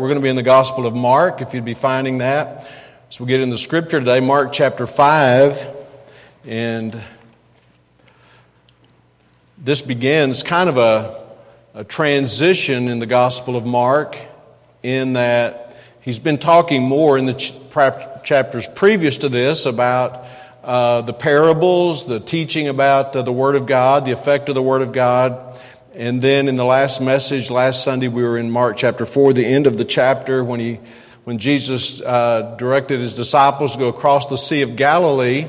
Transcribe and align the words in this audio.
We're 0.00 0.08
going 0.08 0.16
to 0.16 0.22
be 0.22 0.30
in 0.30 0.36
the 0.36 0.42
Gospel 0.42 0.86
of 0.86 0.94
Mark, 0.94 1.42
if 1.42 1.52
you'd 1.52 1.66
be 1.66 1.74
finding 1.74 2.18
that. 2.18 2.66
So 3.10 3.22
we 3.22 3.28
get 3.28 3.42
in 3.42 3.50
the 3.50 3.58
scripture 3.58 3.98
today, 3.98 4.20
Mark 4.20 4.50
chapter 4.50 4.86
5, 4.86 5.66
and 6.46 6.98
this 9.58 9.82
begins 9.82 10.42
kind 10.42 10.70
of 10.70 10.78
a, 10.78 11.22
a 11.74 11.84
transition 11.84 12.88
in 12.88 12.98
the 12.98 13.04
Gospel 13.04 13.56
of 13.56 13.66
Mark 13.66 14.16
in 14.82 15.12
that 15.12 15.76
he's 16.00 16.18
been 16.18 16.38
talking 16.38 16.82
more 16.82 17.18
in 17.18 17.26
the 17.26 17.34
ch- 17.34 17.52
chapters 18.24 18.66
previous 18.68 19.18
to 19.18 19.28
this 19.28 19.66
about 19.66 20.24
uh, 20.64 21.02
the 21.02 21.12
parables, 21.12 22.06
the 22.06 22.20
teaching 22.20 22.68
about 22.68 23.14
uh, 23.14 23.20
the 23.20 23.32
Word 23.32 23.54
of 23.54 23.66
God, 23.66 24.06
the 24.06 24.12
effect 24.12 24.48
of 24.48 24.54
the 24.54 24.62
Word 24.62 24.80
of 24.80 24.92
God 24.94 25.49
and 26.00 26.22
then 26.22 26.48
in 26.48 26.56
the 26.56 26.64
last 26.64 27.02
message, 27.02 27.50
last 27.50 27.84
Sunday, 27.84 28.08
we 28.08 28.22
were 28.22 28.38
in 28.38 28.50
Mark 28.50 28.78
chapter 28.78 29.04
4, 29.04 29.34
the 29.34 29.44
end 29.44 29.66
of 29.66 29.76
the 29.76 29.84
chapter, 29.84 30.42
when, 30.42 30.58
he, 30.58 30.80
when 31.24 31.36
Jesus 31.36 32.00
uh, 32.00 32.54
directed 32.58 33.00
his 33.00 33.14
disciples 33.14 33.74
to 33.74 33.78
go 33.78 33.88
across 33.88 34.24
the 34.24 34.36
Sea 34.36 34.62
of 34.62 34.76
Galilee. 34.76 35.46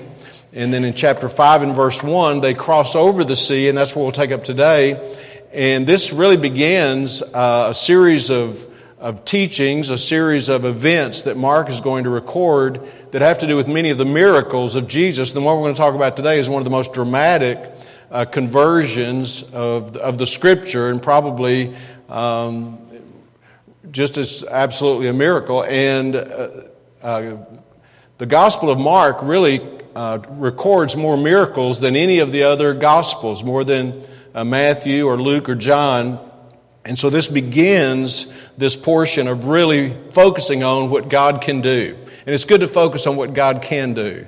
And 0.52 0.74
then 0.74 0.84
in 0.84 0.94
chapter 0.94 1.30
5 1.30 1.62
and 1.62 1.74
verse 1.74 2.04
1, 2.04 2.41
they 2.41 2.54
cross 2.54 2.98
over 2.98 3.24
the 3.24 3.38
sea, 3.38 3.70
and 3.70 3.77
that's 3.77 3.96
what 3.96 4.02
we'll 4.02 4.12
take 4.12 4.32
up 4.32 4.44
today. 4.44 5.18
And 5.54 5.88
this 5.88 6.12
really 6.12 6.36
begins 6.36 7.22
uh, 7.22 7.68
a 7.70 7.74
series 7.74 8.30
of, 8.30 8.68
of 8.99 9.24
teachings, 9.24 9.90
a 9.90 9.98
series 9.98 10.49
of 10.49 10.66
events 10.66 11.22
that 11.22 11.38
Mark 11.38 11.70
is 11.70 11.80
going 11.80 12.04
to 12.04 12.10
record 12.10 12.86
that 13.12 13.22
have 13.22 13.40
to 13.40 13.48
do 13.48 13.55
with 13.55 13.70
many 13.70 13.90
of 13.90 13.98
the 13.98 14.04
miracles 14.04 14.76
of 14.76 14.90
Jesus. 14.90 15.32
And 15.32 15.38
the 15.38 15.46
one 15.46 15.55
we're 15.55 15.63
going 15.63 15.76
to 15.76 15.82
talk 15.82 15.96
about 15.96 16.18
today 16.18 16.40
is 16.40 16.49
one 16.49 16.60
of 16.60 16.66
the 16.66 16.72
most 16.72 16.91
dramatic 16.91 17.72
uh, 18.12 18.26
conversions 18.26 19.44
of, 19.54 19.96
of 19.96 20.18
the 20.18 20.28
scripture 20.28 20.90
and 20.90 21.02
probably 21.02 21.76
um, 22.10 22.78
just 23.90 24.18
as 24.18 24.44
absolutely 24.44 25.08
a 25.08 25.14
miracle. 25.14 25.64
And 25.64 26.16
uh, 26.16 26.50
uh, 27.02 27.38
the 28.18 28.26
Gospel 28.26 28.70
of 28.70 28.77
Mark 28.77 29.20
really 29.22 29.62
uh, 29.96 30.20
records 30.30 30.96
more 30.96 31.18
miracles 31.18 31.80
than 31.80 31.96
any 31.96 32.20
of 32.20 32.32
the 32.32 32.44
other 32.44 32.74
Gospels, 32.74 33.44
more 33.44 33.63
than 33.63 34.05
uh, 34.35 34.44
Matthew 34.44 35.07
or 35.07 35.20
Luke 35.20 35.50
or 35.50 35.55
John. 35.55 36.20
And 36.84 36.98
so 36.98 37.10
this 37.10 37.28
begins 37.28 38.32
this 38.57 38.76
portion 38.76 39.28
of 39.28 39.48
really 39.48 39.96
focusing 40.10 40.63
on 40.63 40.90
what 40.90 41.10
God 41.10 41.41
can 41.41 41.62
do. 41.62 41.98
And 42.26 42.34
it's 42.34 42.46
good 42.46 42.62
to 42.62 42.68
focus 42.68 43.07
on 43.07 43.16
what 43.16 43.34
God 43.34 43.62
can 43.62 43.94
do. 43.94 44.28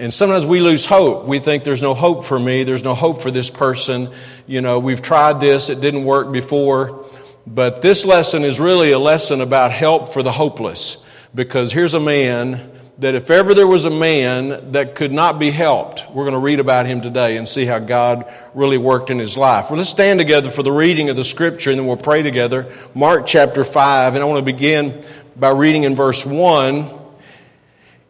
And 0.00 0.14
sometimes 0.14 0.46
we 0.46 0.60
lose 0.60 0.86
hope. 0.86 1.26
We 1.26 1.40
think 1.40 1.62
there's 1.62 1.82
no 1.82 1.92
hope 1.92 2.24
for 2.24 2.40
me, 2.40 2.64
there's 2.64 2.82
no 2.82 2.94
hope 2.94 3.20
for 3.20 3.30
this 3.30 3.50
person. 3.50 4.10
You 4.46 4.62
know, 4.62 4.78
we've 4.78 5.02
tried 5.02 5.40
this, 5.40 5.68
it 5.68 5.82
didn't 5.82 6.04
work 6.04 6.32
before. 6.32 7.04
But 7.46 7.82
this 7.82 8.06
lesson 8.06 8.42
is 8.42 8.58
really 8.58 8.92
a 8.92 8.98
lesson 8.98 9.42
about 9.42 9.72
help 9.72 10.14
for 10.14 10.22
the 10.22 10.32
hopeless. 10.32 11.04
Because 11.34 11.70
here's 11.70 11.92
a 11.92 12.00
man 12.00 12.72
that 12.96 13.14
if 13.14 13.30
ever 13.30 13.52
there 13.52 13.66
was 13.66 13.84
a 13.84 13.90
man 13.90 14.72
that 14.72 14.94
could 14.94 15.12
not 15.12 15.38
be 15.38 15.50
helped, 15.50 16.10
we're 16.10 16.24
going 16.24 16.32
to 16.32 16.40
read 16.40 16.60
about 16.60 16.86
him 16.86 17.02
today 17.02 17.36
and 17.36 17.46
see 17.46 17.66
how 17.66 17.78
God 17.78 18.24
really 18.54 18.78
worked 18.78 19.10
in 19.10 19.18
his 19.18 19.36
life. 19.36 19.68
Well, 19.68 19.76
let's 19.76 19.90
stand 19.90 20.18
together 20.18 20.48
for 20.48 20.62
the 20.62 20.72
reading 20.72 21.10
of 21.10 21.16
the 21.16 21.24
scripture 21.24 21.68
and 21.68 21.78
then 21.78 21.86
we'll 21.86 21.98
pray 21.98 22.22
together. 22.22 22.74
Mark 22.94 23.26
chapter 23.26 23.64
5, 23.64 24.14
and 24.14 24.22
I 24.22 24.26
want 24.26 24.38
to 24.38 24.50
begin 24.50 25.04
by 25.36 25.50
reading 25.50 25.84
in 25.84 25.94
verse 25.94 26.24
1. 26.24 26.90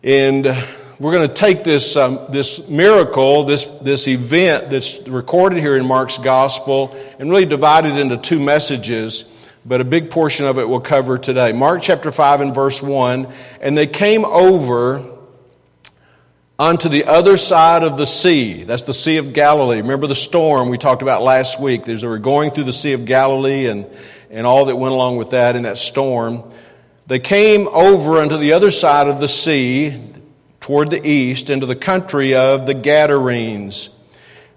And 0.04 0.56
we're 1.00 1.12
going 1.12 1.26
to 1.26 1.34
take 1.34 1.64
this, 1.64 1.96
um, 1.96 2.20
this 2.28 2.68
miracle, 2.68 3.44
this, 3.44 3.64
this 3.64 4.06
event 4.06 4.68
that's 4.68 5.08
recorded 5.08 5.58
here 5.58 5.74
in 5.74 5.86
Mark's 5.86 6.18
gospel, 6.18 6.94
and 7.18 7.30
really 7.30 7.46
divide 7.46 7.86
it 7.86 7.96
into 7.96 8.18
two 8.18 8.38
messages, 8.38 9.24
but 9.64 9.80
a 9.80 9.84
big 9.84 10.10
portion 10.10 10.44
of 10.44 10.58
it 10.58 10.68
we'll 10.68 10.78
cover 10.78 11.16
today. 11.16 11.52
Mark 11.52 11.80
chapter 11.80 12.12
5 12.12 12.42
and 12.42 12.54
verse 12.54 12.82
1 12.82 13.32
And 13.62 13.78
they 13.78 13.86
came 13.86 14.26
over 14.26 15.16
unto 16.58 16.90
the 16.90 17.06
other 17.06 17.38
side 17.38 17.82
of 17.82 17.96
the 17.96 18.04
sea. 18.04 18.64
That's 18.64 18.82
the 18.82 18.92
Sea 18.92 19.16
of 19.16 19.32
Galilee. 19.32 19.78
Remember 19.78 20.06
the 20.06 20.14
storm 20.14 20.68
we 20.68 20.76
talked 20.76 21.00
about 21.00 21.22
last 21.22 21.58
week? 21.58 21.86
There's, 21.86 22.02
they 22.02 22.08
were 22.08 22.18
going 22.18 22.50
through 22.50 22.64
the 22.64 22.74
Sea 22.74 22.92
of 22.92 23.06
Galilee 23.06 23.68
and, 23.68 23.86
and 24.28 24.46
all 24.46 24.66
that 24.66 24.76
went 24.76 24.92
along 24.92 25.16
with 25.16 25.30
that 25.30 25.56
in 25.56 25.62
that 25.62 25.78
storm. 25.78 26.52
They 27.06 27.20
came 27.20 27.68
over 27.68 28.18
unto 28.18 28.36
the 28.36 28.52
other 28.52 28.70
side 28.70 29.08
of 29.08 29.18
the 29.18 29.28
sea 29.28 30.10
toward 30.60 30.90
the 30.90 31.06
east 31.06 31.50
into 31.50 31.66
the 31.66 31.76
country 31.76 32.34
of 32.34 32.66
the 32.66 32.74
Gadarenes. 32.74 33.96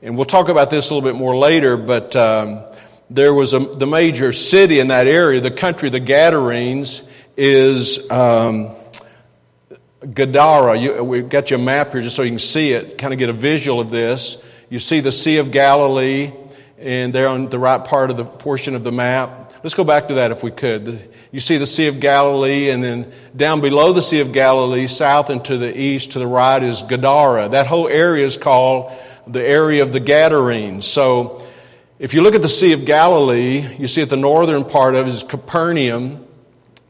And 0.01 0.17
we'll 0.17 0.25
talk 0.25 0.49
about 0.49 0.69
this 0.69 0.89
a 0.89 0.93
little 0.93 1.09
bit 1.09 1.17
more 1.17 1.35
later, 1.35 1.77
but 1.77 2.15
um, 2.15 2.63
there 3.09 3.33
was 3.33 3.53
a, 3.53 3.59
the 3.59 3.87
major 3.87 4.33
city 4.33 4.79
in 4.79 4.89
that 4.89 5.07
area, 5.07 5.39
the 5.39 5.49
country, 5.49 5.89
the 5.89 6.01
Gadarenes, 6.01 7.07
is 7.37 8.09
um, 8.11 8.75
Gadara. 10.01 10.77
You, 10.77 11.03
we've 11.03 11.29
got 11.29 11.49
your 11.49 11.59
map 11.59 11.93
here 11.93 12.01
just 12.01 12.15
so 12.15 12.23
you 12.23 12.31
can 12.31 12.39
see 12.39 12.73
it, 12.73 12.97
kind 12.97 13.13
of 13.13 13.19
get 13.19 13.29
a 13.29 13.33
visual 13.33 13.79
of 13.79 13.91
this. 13.91 14.43
You 14.69 14.79
see 14.79 14.99
the 14.99 15.11
Sea 15.11 15.37
of 15.37 15.51
Galilee, 15.51 16.33
and 16.79 17.13
there 17.13 17.29
on 17.29 17.49
the 17.49 17.59
right 17.59 17.83
part 17.83 18.11
of 18.11 18.17
the 18.17 18.25
portion 18.25 18.75
of 18.75 18.83
the 18.83 18.91
map. 18.91 19.42
Let's 19.63 19.73
go 19.73 19.83
back 19.83 20.09
to 20.09 20.15
that 20.15 20.31
if 20.31 20.43
we 20.43 20.51
could 20.51 21.13
you 21.33 21.39
see 21.39 21.57
the 21.57 21.65
Sea 21.65 21.87
of 21.87 21.99
Galilee, 21.99 22.69
and 22.69 22.83
then 22.83 23.11
down 23.35 23.59
below 23.59 23.91
the 23.91 24.03
Sea 24.03 24.19
of 24.19 24.31
Galilee, 24.33 24.85
south 24.85 25.31
and 25.31 25.43
to 25.45 25.57
the 25.57 25.75
east, 25.75 26.11
to 26.11 26.19
the 26.19 26.27
right, 26.27 26.61
is 26.61 26.83
Gadara. 26.83 27.49
That 27.49 27.65
whole 27.65 27.87
area 27.87 28.23
is 28.23 28.37
called 28.37 28.91
the 29.25 29.41
area 29.43 29.81
of 29.81 29.93
the 29.93 29.99
Gadarenes. 29.99 30.85
So, 30.85 31.43
if 31.97 32.13
you 32.13 32.21
look 32.21 32.35
at 32.35 32.43
the 32.43 32.47
Sea 32.47 32.73
of 32.73 32.85
Galilee, 32.85 33.65
you 33.79 33.87
see 33.87 34.03
at 34.03 34.09
the 34.09 34.15
northern 34.15 34.63
part 34.63 34.93
of 34.93 35.07
it 35.07 35.13
is 35.13 35.23
Capernaum. 35.23 36.23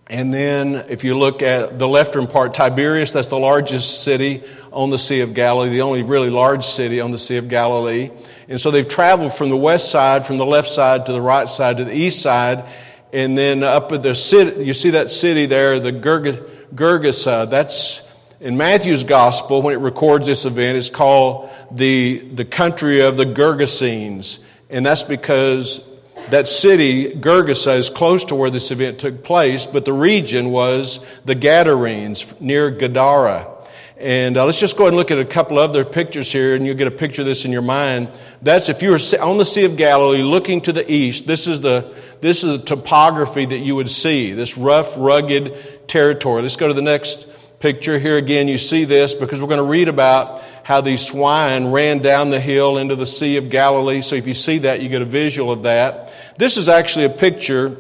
And 0.08 0.34
then, 0.34 0.86
if 0.90 1.04
you 1.04 1.18
look 1.18 1.42
at 1.42 1.80
the 1.80 1.88
leftern 1.88 2.30
part, 2.30 2.54
Tiberias, 2.54 3.14
that's 3.14 3.28
the 3.28 3.40
largest 3.40 4.04
city 4.04 4.44
on 4.72 4.90
the 4.90 5.00
Sea 5.00 5.22
of 5.22 5.34
Galilee, 5.34 5.70
the 5.70 5.82
only 5.82 6.04
really 6.04 6.30
large 6.30 6.66
city 6.66 7.00
on 7.00 7.12
the 7.12 7.18
Sea 7.18 7.38
of 7.38 7.48
Galilee. 7.48 8.12
And 8.50 8.60
so 8.60 8.70
they've 8.70 8.88
traveled 8.88 9.34
from 9.34 9.50
the 9.50 9.58
west 9.58 9.92
side, 9.92 10.26
from 10.26 10.38
the 10.38 10.46
left 10.46 10.68
side 10.68 11.06
to 11.06 11.14
the 11.14 11.22
right 11.22 11.48
side 11.48 11.78
to 11.78 11.86
the 11.86 11.96
east 11.96 12.22
side. 12.22 12.66
And 13.14 13.38
then 13.38 13.64
up 13.64 13.92
at 13.94 14.04
the 14.04 14.14
city, 14.14 14.66
you 14.66 14.74
see 14.74 14.92
that 14.92 15.10
city 15.10 15.46
there, 15.46 15.80
the 15.80 15.94
Gergesa. 15.94 17.50
That's 17.50 18.06
in 18.42 18.58
Matthew's 18.58 19.06
gospel, 19.06 19.62
when 19.62 19.74
it 19.74 19.78
records 19.78 20.28
this 20.28 20.44
event, 20.44 20.78
it's 20.78 20.90
called 20.90 21.50
the, 21.72 22.20
the 22.20 22.44
country 22.44 23.02
of 23.02 23.16
the 23.16 23.26
Gergesenes. 23.26 24.40
And 24.70 24.86
that's 24.86 25.04
because 25.04 25.88
that 26.30 26.48
city, 26.48 27.12
Gergesa, 27.12 27.78
is 27.78 27.90
close 27.90 28.26
to 28.26 28.36
where 28.36 28.50
this 28.50 28.72
event 28.72 29.00
took 29.00 29.24
place, 29.24 29.66
but 29.66 29.86
the 29.86 29.94
region 29.94 30.52
was 30.52 31.06
the 31.26 31.36
Gadarenes 31.36 32.34
near 32.40 32.70
Gadara. 32.70 33.50
And 33.98 34.36
uh, 34.36 34.46
let's 34.46 34.60
just 34.60 34.76
go 34.76 34.84
ahead 34.84 34.94
and 34.94 34.98
look 34.98 35.12
at 35.12 35.20
a 35.20 35.26
couple 35.26 35.58
other 35.58 35.86
pictures 35.86 36.32
here, 36.32 36.56
and 36.56 36.66
you'll 36.66 36.76
get 36.76 36.88
a 36.88 36.92
picture 36.92 37.22
of 37.22 37.26
this 37.26 37.46
in 37.46 37.52
your 37.52 37.62
mind. 37.62 38.10
That's 38.42 38.68
if 38.68 38.82
you 38.82 38.90
were 38.90 39.00
on 39.22 39.38
the 39.38 39.46
Sea 39.46 39.66
of 39.66 39.78
Galilee 39.78 40.24
looking 40.24 40.60
to 40.62 40.74
the 40.74 40.92
east, 40.92 41.26
this 41.26 41.48
is 41.48 41.62
the, 41.62 41.96
this 42.20 42.44
is 42.44 42.60
the 42.60 42.66
topography 42.66 43.46
that 43.46 43.60
you 43.60 43.76
would 43.76 43.90
see, 43.90 44.34
this 44.34 44.58
rough, 44.58 44.98
rugged 44.98 45.88
territory. 45.88 46.42
Let's 46.42 46.58
go 46.58 46.68
to 46.68 46.74
the 46.74 46.82
next 46.82 47.30
picture. 47.64 47.98
Here 47.98 48.18
again, 48.18 48.50
you 48.50 48.58
see 48.58 48.84
this 48.84 49.16
because 49.16 49.42
we're 49.42 49.48
going 49.48 49.56
to 49.56 49.64
read 49.64 49.88
about 49.88 50.44
how 50.64 50.82
these 50.82 51.06
swine 51.06 51.72
ran 51.72 52.00
down 52.00 52.30
the 52.30 52.40
hill 52.42 52.78
into 52.78 52.98
the 52.98 53.06
Sea 53.06 53.38
of 53.38 53.50
Galilee. 53.50 54.02
So 54.02 54.18
if 54.18 54.28
you 54.28 54.34
see 54.34 54.58
that, 54.58 54.82
you 54.82 54.90
get 54.90 55.02
a 55.02 55.06
visual 55.06 55.50
of 55.50 55.64
that. 55.64 56.12
This 56.38 56.58
is 56.58 56.68
actually 56.68 57.06
a 57.06 57.10
picture 57.10 57.78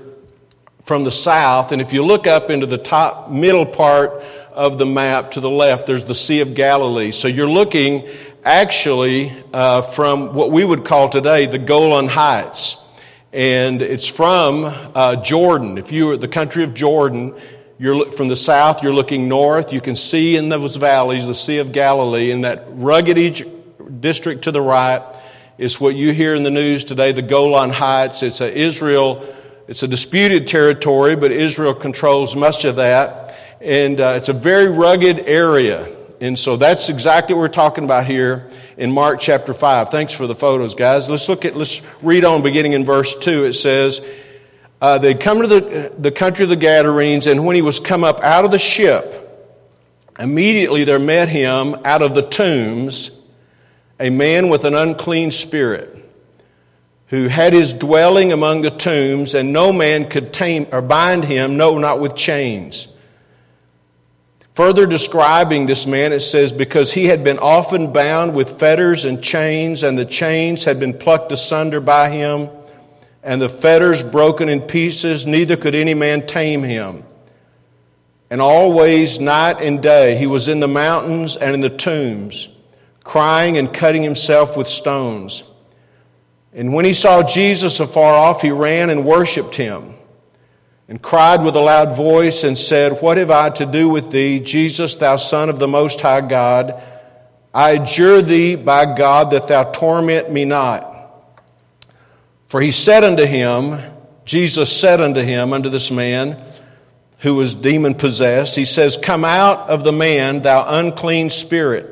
from 0.83 1.03
the 1.03 1.11
south, 1.11 1.73
and 1.73 1.81
if 1.81 1.91
you 1.91 2.01
look 2.01 2.27
up 2.27 2.49
into 2.49 2.65
the 2.65 2.77
top 2.77 3.29
middle 3.29 3.65
part 3.65 4.23
of 4.53 4.77
the 4.77 4.85
map 4.85 5.31
to 5.31 5.41
the 5.41 5.49
left, 5.49 5.85
there's 5.85 6.05
the 6.05 6.13
Sea 6.13 6.39
of 6.39 6.55
Galilee. 6.55 7.11
So 7.11 7.27
you're 7.27 7.49
looking 7.49 8.07
actually 8.45 9.33
uh, 9.51 9.81
from 9.81 10.33
what 10.33 10.49
we 10.49 10.63
would 10.63 10.85
call 10.85 11.09
today 11.09 11.45
the 11.45 11.59
Golan 11.59 12.07
Heights. 12.07 12.81
And 13.33 13.81
it's 13.81 14.07
from 14.07 14.63
uh, 14.95 15.17
Jordan. 15.17 15.77
If 15.77 15.91
you 15.91 16.11
are 16.11 16.17
the 16.17 16.29
country 16.29 16.63
of 16.63 16.73
Jordan, 16.73 17.35
you're 17.83 18.13
from 18.13 18.29
the 18.29 18.35
south, 18.37 18.81
you're 18.81 18.93
looking 18.93 19.27
north. 19.27 19.73
You 19.73 19.81
can 19.81 19.97
see 19.97 20.37
in 20.37 20.47
those 20.47 20.77
valleys 20.77 21.27
the 21.27 21.35
Sea 21.35 21.57
of 21.57 21.73
Galilee, 21.73 22.31
and 22.31 22.45
that 22.45 22.63
rugged 22.69 23.99
district 23.99 24.45
to 24.45 24.51
the 24.51 24.61
right 24.61 25.03
is 25.57 25.81
what 25.81 25.93
you 25.93 26.13
hear 26.13 26.33
in 26.33 26.43
the 26.43 26.49
news 26.49 26.85
today, 26.85 27.11
the 27.11 27.21
Golan 27.21 27.71
Heights. 27.71 28.23
It's 28.23 28.39
a 28.39 28.57
Israel, 28.57 29.27
it's 29.67 29.83
a 29.83 29.87
disputed 29.89 30.47
territory, 30.47 31.17
but 31.17 31.33
Israel 31.33 31.73
controls 31.73 32.37
much 32.37 32.63
of 32.63 32.77
that 32.77 33.35
and 33.59 33.99
uh, 33.99 34.13
it's 34.15 34.29
a 34.29 34.33
very 34.33 34.67
rugged 34.67 35.19
area. 35.19 35.93
And 36.21 36.39
so 36.39 36.55
that's 36.55 36.87
exactly 36.87 37.35
what 37.35 37.41
we're 37.41 37.47
talking 37.49 37.83
about 37.83 38.05
here 38.05 38.49
in 38.77 38.93
Mark 38.93 39.19
chapter 39.19 39.53
5. 39.53 39.89
Thanks 39.89 40.13
for 40.13 40.25
the 40.25 40.35
photos, 40.35 40.73
guys. 40.73 41.09
Let's 41.09 41.27
look 41.27 41.43
at, 41.43 41.57
let's 41.57 41.81
read 42.01 42.23
on 42.23 42.43
beginning 42.43 42.73
in 42.73 42.85
verse 42.85 43.13
2. 43.15 43.43
It 43.43 43.53
says, 43.53 44.05
uh, 44.83 44.97
They'd 44.97 45.21
come 45.21 45.41
to 45.41 45.47
the, 45.47 45.95
the 45.97 46.11
country 46.11 46.43
of 46.43 46.49
the 46.49 46.57
Gadarenes, 46.57 47.25
and 47.25 47.45
when 47.45 47.55
he 47.55 47.61
was 47.61 47.79
come 47.79 48.03
up 48.03 48.19
out 48.19 48.43
of 48.43 48.51
the 48.51 48.59
ship, 48.59 49.05
immediately 50.19 50.83
there 50.83 50.99
met 50.99 51.29
him 51.29 51.77
out 51.85 52.01
of 52.01 52.13
the 52.13 52.21
tombs 52.21 53.17
a 53.97 54.09
man 54.09 54.49
with 54.49 54.65
an 54.65 54.75
unclean 54.75 55.31
spirit 55.31 55.89
who 57.07 57.29
had 57.29 57.53
his 57.53 57.71
dwelling 57.71 58.33
among 58.33 58.61
the 58.61 58.71
tombs, 58.71 59.35
and 59.35 59.53
no 59.53 59.71
man 59.71 60.09
could 60.09 60.33
tame 60.33 60.67
or 60.73 60.81
bind 60.81 61.23
him, 61.23 61.55
no, 61.55 61.77
not 61.77 62.01
with 62.01 62.13
chains. 62.15 62.89
Further 64.55 64.85
describing 64.85 65.65
this 65.65 65.87
man, 65.87 66.11
it 66.11 66.19
says, 66.19 66.51
because 66.51 66.91
he 66.91 67.05
had 67.05 67.23
been 67.23 67.39
often 67.39 67.93
bound 67.93 68.35
with 68.35 68.59
fetters 68.59 69.05
and 69.05 69.23
chains, 69.23 69.83
and 69.83 69.97
the 69.97 70.05
chains 70.05 70.65
had 70.65 70.77
been 70.77 70.93
plucked 70.93 71.31
asunder 71.31 71.79
by 71.79 72.09
him, 72.09 72.49
and 73.23 73.41
the 73.41 73.49
fetters 73.49 74.03
broken 74.03 74.49
in 74.49 74.61
pieces, 74.61 75.25
neither 75.25 75.55
could 75.55 75.75
any 75.75 75.93
man 75.93 76.27
tame 76.27 76.61
him. 76.61 77.03
And 78.29 78.41
always, 78.41 79.19
night 79.19 79.61
and 79.61 79.81
day, 79.81 80.15
he 80.17 80.27
was 80.27 80.47
in 80.47 80.59
the 80.59 80.67
mountains 80.67 81.37
and 81.37 81.53
in 81.53 81.61
the 81.61 81.69
tombs, 81.69 82.49
crying 83.03 83.57
and 83.57 83.73
cutting 83.73 84.03
himself 84.03 84.57
with 84.57 84.67
stones. 84.67 85.43
And 86.53 86.73
when 86.73 86.85
he 86.85 86.93
saw 86.93 87.23
Jesus 87.23 87.79
afar 87.79 88.13
off, 88.13 88.41
he 88.41 88.51
ran 88.51 88.89
and 88.89 89.05
worshiped 89.05 89.55
him 89.55 89.93
and 90.87 91.01
cried 91.01 91.43
with 91.43 91.55
a 91.55 91.61
loud 91.61 91.95
voice 91.95 92.43
and 92.43 92.57
said, 92.57 93.01
What 93.01 93.17
have 93.17 93.31
I 93.31 93.49
to 93.51 93.65
do 93.65 93.89
with 93.89 94.11
thee, 94.11 94.39
Jesus, 94.39 94.95
thou 94.95 95.15
Son 95.15 95.49
of 95.49 95.59
the 95.59 95.67
Most 95.67 96.01
High 96.01 96.21
God? 96.21 96.81
I 97.53 97.71
adjure 97.71 98.21
thee 98.21 98.55
by 98.55 98.95
God 98.95 99.31
that 99.31 99.47
thou 99.47 99.71
torment 99.71 100.31
me 100.31 100.45
not. 100.45 100.92
For 102.53 102.61
he 102.61 102.69
said 102.69 103.03
unto 103.03 103.25
him, 103.25 103.79
Jesus 104.25 104.71
said 104.71 105.01
unto 105.01 105.21
him, 105.21 105.53
unto 105.53 105.69
this 105.69 105.89
man 105.89 106.39
who 107.17 107.33
was 107.33 107.55
demon 107.55 107.95
possessed, 107.95 108.55
He 108.55 108.65
says, 108.65 108.95
Come 108.95 109.25
out 109.25 109.71
of 109.71 109.83
the 109.83 109.91
man, 109.91 110.43
thou 110.43 110.63
unclean 110.67 111.31
spirit. 111.31 111.89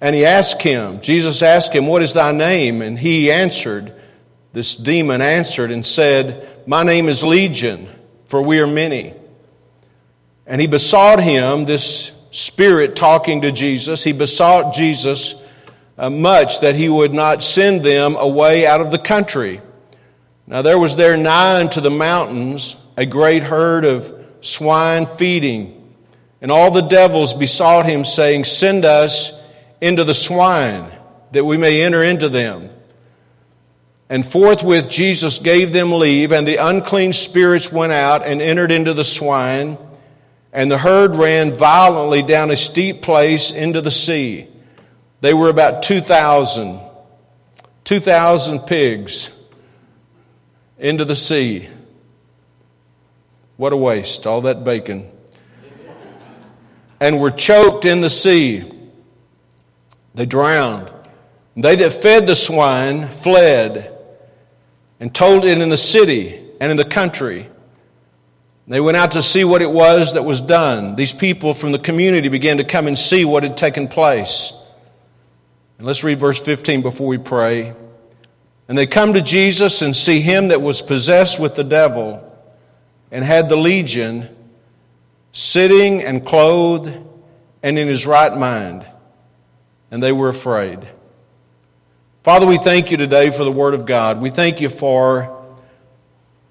And 0.00 0.16
he 0.16 0.24
asked 0.24 0.62
him, 0.62 1.02
Jesus 1.02 1.42
asked 1.42 1.74
him, 1.74 1.86
What 1.86 2.00
is 2.00 2.14
thy 2.14 2.32
name? 2.32 2.80
And 2.80 2.98
he 2.98 3.30
answered, 3.30 3.92
This 4.54 4.74
demon 4.74 5.20
answered 5.20 5.72
and 5.72 5.84
said, 5.84 6.48
My 6.66 6.82
name 6.82 7.06
is 7.06 7.22
Legion, 7.22 7.86
for 8.28 8.40
we 8.40 8.60
are 8.60 8.66
many. 8.66 9.12
And 10.46 10.58
he 10.58 10.66
besought 10.66 11.22
him, 11.22 11.66
this 11.66 12.18
spirit 12.30 12.96
talking 12.96 13.42
to 13.42 13.52
Jesus, 13.52 14.02
he 14.02 14.12
besought 14.12 14.72
Jesus 14.72 15.34
Uh, 15.98 16.08
much 16.08 16.60
that 16.60 16.76
he 16.76 16.88
would 16.88 17.12
not 17.12 17.42
send 17.42 17.82
them 17.82 18.14
away 18.14 18.64
out 18.64 18.80
of 18.80 18.92
the 18.92 18.98
country. 18.98 19.60
Now 20.46 20.62
there 20.62 20.78
was 20.78 20.94
there 20.94 21.16
nigh 21.16 21.60
unto 21.60 21.80
the 21.80 21.90
mountains 21.90 22.80
a 22.96 23.04
great 23.04 23.42
herd 23.42 23.84
of 23.84 24.14
swine 24.40 25.06
feeding. 25.06 25.74
And 26.40 26.52
all 26.52 26.70
the 26.70 26.82
devils 26.82 27.32
besought 27.32 27.86
him, 27.86 28.04
saying, 28.04 28.44
Send 28.44 28.84
us 28.84 29.32
into 29.80 30.04
the 30.04 30.14
swine, 30.14 30.90
that 31.32 31.44
we 31.44 31.56
may 31.56 31.82
enter 31.82 32.02
into 32.02 32.28
them. 32.28 32.70
And 34.08 34.24
forthwith 34.24 34.88
Jesus 34.88 35.38
gave 35.38 35.72
them 35.72 35.92
leave, 35.92 36.32
and 36.32 36.46
the 36.46 36.56
unclean 36.56 37.12
spirits 37.12 37.72
went 37.72 37.92
out 37.92 38.24
and 38.24 38.40
entered 38.40 38.72
into 38.72 38.94
the 38.94 39.04
swine, 39.04 39.76
and 40.52 40.70
the 40.70 40.78
herd 40.78 41.14
ran 41.14 41.54
violently 41.54 42.22
down 42.22 42.50
a 42.50 42.56
steep 42.56 43.02
place 43.02 43.50
into 43.50 43.80
the 43.80 43.90
sea. 43.90 44.48
They 45.20 45.34
were 45.34 45.48
about 45.48 45.82
2,000, 45.82 46.80
2,000 47.84 48.60
pigs 48.60 49.34
into 50.78 51.04
the 51.04 51.16
sea. 51.16 51.68
What 53.56 53.72
a 53.72 53.76
waste, 53.76 54.26
all 54.26 54.42
that 54.42 54.62
bacon. 54.62 55.10
And 57.00 57.20
were 57.20 57.30
choked 57.30 57.84
in 57.84 58.00
the 58.00 58.10
sea. 58.10 58.70
They 60.14 60.26
drowned. 60.26 60.90
They 61.56 61.74
that 61.76 61.92
fed 61.92 62.26
the 62.26 62.36
swine 62.36 63.08
fled 63.08 63.96
and 65.00 65.12
told 65.12 65.44
it 65.44 65.58
in 65.58 65.68
the 65.68 65.76
city 65.76 66.44
and 66.60 66.70
in 66.70 66.76
the 66.76 66.84
country. 66.84 67.48
They 68.68 68.80
went 68.80 68.96
out 68.96 69.12
to 69.12 69.22
see 69.22 69.44
what 69.44 69.62
it 69.62 69.70
was 69.70 70.12
that 70.12 70.24
was 70.24 70.40
done. 70.40 70.94
These 70.94 71.14
people 71.14 71.54
from 71.54 71.72
the 71.72 71.78
community 71.78 72.28
began 72.28 72.58
to 72.58 72.64
come 72.64 72.86
and 72.86 72.98
see 72.98 73.24
what 73.24 73.42
had 73.42 73.56
taken 73.56 73.88
place. 73.88 74.52
And 75.78 75.86
let's 75.86 76.04
read 76.04 76.18
verse 76.18 76.40
15 76.40 76.82
before 76.82 77.06
we 77.06 77.18
pray. 77.18 77.74
And 78.68 78.76
they 78.76 78.86
come 78.86 79.14
to 79.14 79.22
Jesus 79.22 79.80
and 79.80 79.96
see 79.96 80.20
him 80.20 80.48
that 80.48 80.60
was 80.60 80.82
possessed 80.82 81.40
with 81.40 81.54
the 81.54 81.64
devil 81.64 82.24
and 83.10 83.24
had 83.24 83.48
the 83.48 83.56
legion 83.56 84.28
sitting 85.32 86.02
and 86.02 86.26
clothed 86.26 86.94
and 87.62 87.78
in 87.78 87.88
his 87.88 88.06
right 88.06 88.36
mind 88.36 88.84
and 89.90 90.02
they 90.02 90.12
were 90.12 90.28
afraid. 90.28 90.86
Father, 92.22 92.46
we 92.46 92.58
thank 92.58 92.90
you 92.90 92.96
today 92.96 93.30
for 93.30 93.44
the 93.44 93.52
Word 93.52 93.74
of 93.74 93.86
God. 93.86 94.20
We 94.20 94.30
thank 94.30 94.60
you 94.60 94.68
for 94.68 95.34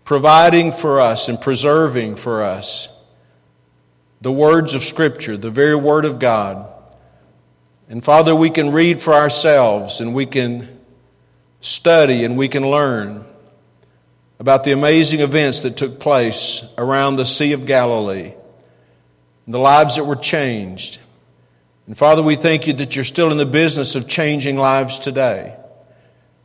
providing 0.05 0.71
for 0.71 0.99
us 0.99 1.29
and 1.29 1.39
preserving 1.39 2.15
for 2.15 2.43
us 2.43 2.89
the 4.21 4.31
words 4.31 4.73
of 4.73 4.81
Scripture, 4.81 5.37
the 5.37 5.51
very 5.51 5.75
Word 5.75 6.05
of 6.05 6.17
God. 6.17 6.67
And 7.89 8.03
Father, 8.03 8.35
we 8.35 8.49
can 8.49 8.71
read 8.71 8.99
for 8.99 9.13
ourselves 9.13 10.01
and 10.01 10.13
we 10.13 10.25
can 10.25 10.79
study 11.61 12.23
and 12.23 12.37
we 12.37 12.47
can 12.47 12.63
learn 12.63 13.25
about 14.39 14.63
the 14.63 14.71
amazing 14.71 15.21
events 15.21 15.61
that 15.61 15.77
took 15.77 15.99
place 15.99 16.63
around 16.77 17.15
the 17.15 17.25
Sea 17.25 17.53
of 17.53 17.65
Galilee, 17.65 18.33
the 19.47 19.59
lives 19.59 19.95
that 19.95 20.03
were 20.03 20.15
changed 20.15 20.99
and 21.87 21.97
Father, 21.97 22.21
we 22.21 22.35
thank 22.35 22.67
you 22.67 22.73
that 22.73 22.95
you're 22.95 23.05
still 23.05 23.31
in 23.31 23.37
the 23.37 23.45
business 23.45 23.95
of 23.95 24.09
changing 24.09 24.57
lives 24.57 24.99
today. 24.99 25.55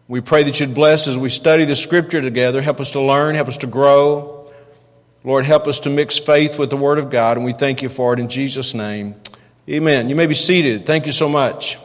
We 0.07 0.21
pray 0.21 0.45
that 0.45 0.61
you'd 0.61 0.75
bless 0.75 1.09
as 1.09 1.19
we 1.19 1.31
study 1.31 1.65
the 1.65 1.75
scripture 1.75 2.21
together. 2.21 2.63
Help 2.63 2.79
us 2.79 2.93
to 2.93 3.01
learn, 3.01 3.35
help 3.35 3.49
us 3.49 3.57
to 3.59 3.67
grow. 3.67 4.53
Lord, 5.25 5.45
help 5.45 5.67
us 5.67 5.81
to 5.81 5.91
mix 5.91 6.19
faith 6.19 6.59
with 6.59 6.71
the 6.71 6.77
Word 6.77 6.99
of 6.99 7.11
God, 7.11 7.37
and 7.37 7.45
we 7.45 7.53
thank 7.53 7.83
you 7.83 7.89
for 7.89 8.13
it 8.13 8.21
in 8.21 8.29
Jesus' 8.29 8.73
name. 8.73 9.17
Amen. 9.69 10.09
You 10.09 10.17
may 10.17 10.27
be 10.27 10.35
seated. 10.35 10.87
Thank 10.87 11.07
you 11.07 11.13
so 11.13 11.29
much. 11.29 11.79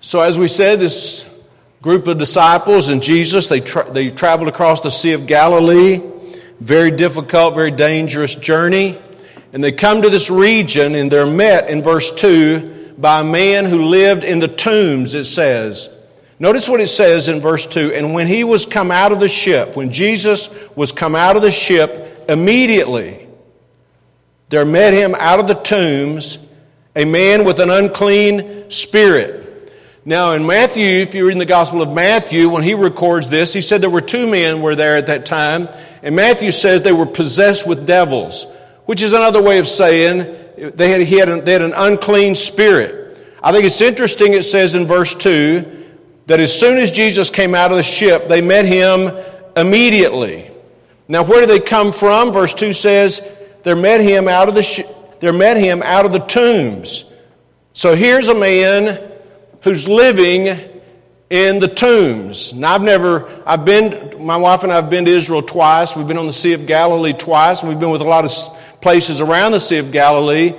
So, 0.00 0.20
as 0.22 0.38
we 0.38 0.48
said, 0.48 0.80
this 0.80 1.28
group 1.82 2.06
of 2.06 2.16
disciples 2.16 2.88
and 2.88 3.02
Jesus, 3.02 3.46
they, 3.46 3.60
tra- 3.60 3.90
they 3.92 4.10
traveled 4.10 4.48
across 4.48 4.80
the 4.80 4.90
Sea 4.90 5.12
of 5.12 5.26
Galilee. 5.26 6.00
Very 6.60 6.90
difficult, 6.90 7.54
very 7.54 7.70
dangerous 7.70 8.34
journey. 8.34 8.98
And 9.52 9.62
they 9.62 9.70
come 9.70 10.00
to 10.00 10.08
this 10.08 10.30
region 10.30 10.94
and 10.94 11.12
they're 11.12 11.26
met 11.26 11.68
in 11.68 11.82
verse 11.82 12.10
2 12.14 12.94
by 12.96 13.20
a 13.20 13.24
man 13.24 13.66
who 13.66 13.84
lived 13.84 14.24
in 14.24 14.38
the 14.38 14.48
tombs, 14.48 15.14
it 15.14 15.24
says. 15.24 15.94
Notice 16.38 16.70
what 16.70 16.80
it 16.80 16.86
says 16.86 17.28
in 17.28 17.40
verse 17.40 17.66
2 17.66 17.92
And 17.92 18.14
when 18.14 18.26
he 18.26 18.44
was 18.44 18.64
come 18.64 18.90
out 18.90 19.12
of 19.12 19.20
the 19.20 19.28
ship, 19.28 19.76
when 19.76 19.92
Jesus 19.92 20.48
was 20.74 20.90
come 20.90 21.14
out 21.14 21.36
of 21.36 21.42
the 21.42 21.50
ship, 21.52 22.24
immediately 22.30 23.27
there 24.48 24.64
met 24.64 24.94
him 24.94 25.14
out 25.18 25.40
of 25.40 25.46
the 25.46 25.54
tombs 25.54 26.38
a 26.96 27.04
man 27.04 27.44
with 27.44 27.60
an 27.60 27.70
unclean 27.70 28.70
spirit. 28.70 29.44
Now, 30.04 30.32
in 30.32 30.46
Matthew, 30.46 31.02
if 31.02 31.14
you're 31.14 31.30
in 31.30 31.38
the 31.38 31.44
Gospel 31.44 31.82
of 31.82 31.92
Matthew, 31.92 32.48
when 32.48 32.62
he 32.62 32.74
records 32.74 33.28
this, 33.28 33.52
he 33.52 33.60
said 33.60 33.82
there 33.82 33.90
were 33.90 34.00
two 34.00 34.26
men 34.26 34.62
were 34.62 34.74
there 34.74 34.96
at 34.96 35.06
that 35.06 35.26
time, 35.26 35.68
and 36.02 36.16
Matthew 36.16 36.50
says 36.50 36.82
they 36.82 36.92
were 36.92 37.06
possessed 37.06 37.66
with 37.66 37.86
devils 37.86 38.46
which 38.88 39.02
is 39.02 39.12
another 39.12 39.42
way 39.42 39.58
of 39.58 39.68
saying 39.68 40.34
they 40.56 40.90
had, 40.90 41.02
he 41.02 41.18
had 41.18 41.28
an, 41.28 41.44
they 41.44 41.52
had 41.52 41.60
an 41.60 41.74
unclean 41.76 42.34
spirit. 42.34 43.20
I 43.42 43.52
think 43.52 43.66
it's 43.66 43.82
interesting, 43.82 44.32
it 44.32 44.44
says 44.44 44.74
in 44.74 44.86
verse 44.86 45.14
2 45.14 45.90
that 46.24 46.40
as 46.40 46.58
soon 46.58 46.78
as 46.78 46.90
Jesus 46.90 47.28
came 47.28 47.54
out 47.54 47.70
of 47.70 47.76
the 47.76 47.82
ship, 47.82 48.28
they 48.28 48.40
met 48.40 48.64
him 48.64 49.10
immediately. 49.54 50.50
Now, 51.06 51.22
where 51.22 51.42
do 51.42 51.46
they 51.46 51.60
come 51.60 51.92
from? 51.92 52.32
Verse 52.32 52.54
2 52.54 52.72
says 52.72 53.20
they 53.68 53.74
met 53.74 54.00
him 54.00 54.28
out 54.28 54.48
of 54.48 54.54
the 54.54 54.62
sh- 54.62 54.80
they 55.20 55.30
met 55.30 55.58
him 55.58 55.82
out 55.82 56.06
of 56.06 56.12
the 56.12 56.20
tombs. 56.20 57.04
So 57.74 57.94
here's 57.94 58.28
a 58.28 58.34
man 58.34 59.12
who's 59.60 59.86
living 59.86 60.58
in 61.28 61.58
the 61.58 61.68
tombs. 61.68 62.54
Now 62.54 62.76
I've 62.76 62.82
never 62.82 63.42
I've 63.44 63.66
been 63.66 64.24
my 64.24 64.38
wife 64.38 64.62
and 64.62 64.72
I've 64.72 64.88
been 64.88 65.04
to 65.04 65.10
Israel 65.10 65.42
twice. 65.42 65.94
We've 65.94 66.08
been 66.08 66.16
on 66.16 66.24
the 66.24 66.32
Sea 66.32 66.54
of 66.54 66.66
Galilee 66.66 67.12
twice, 67.12 67.60
and 67.60 67.68
we've 67.68 67.78
been 67.78 67.90
with 67.90 68.00
a 68.00 68.04
lot 68.04 68.24
of 68.24 68.80
places 68.80 69.20
around 69.20 69.52
the 69.52 69.60
Sea 69.60 69.76
of 69.76 69.92
Galilee. 69.92 70.54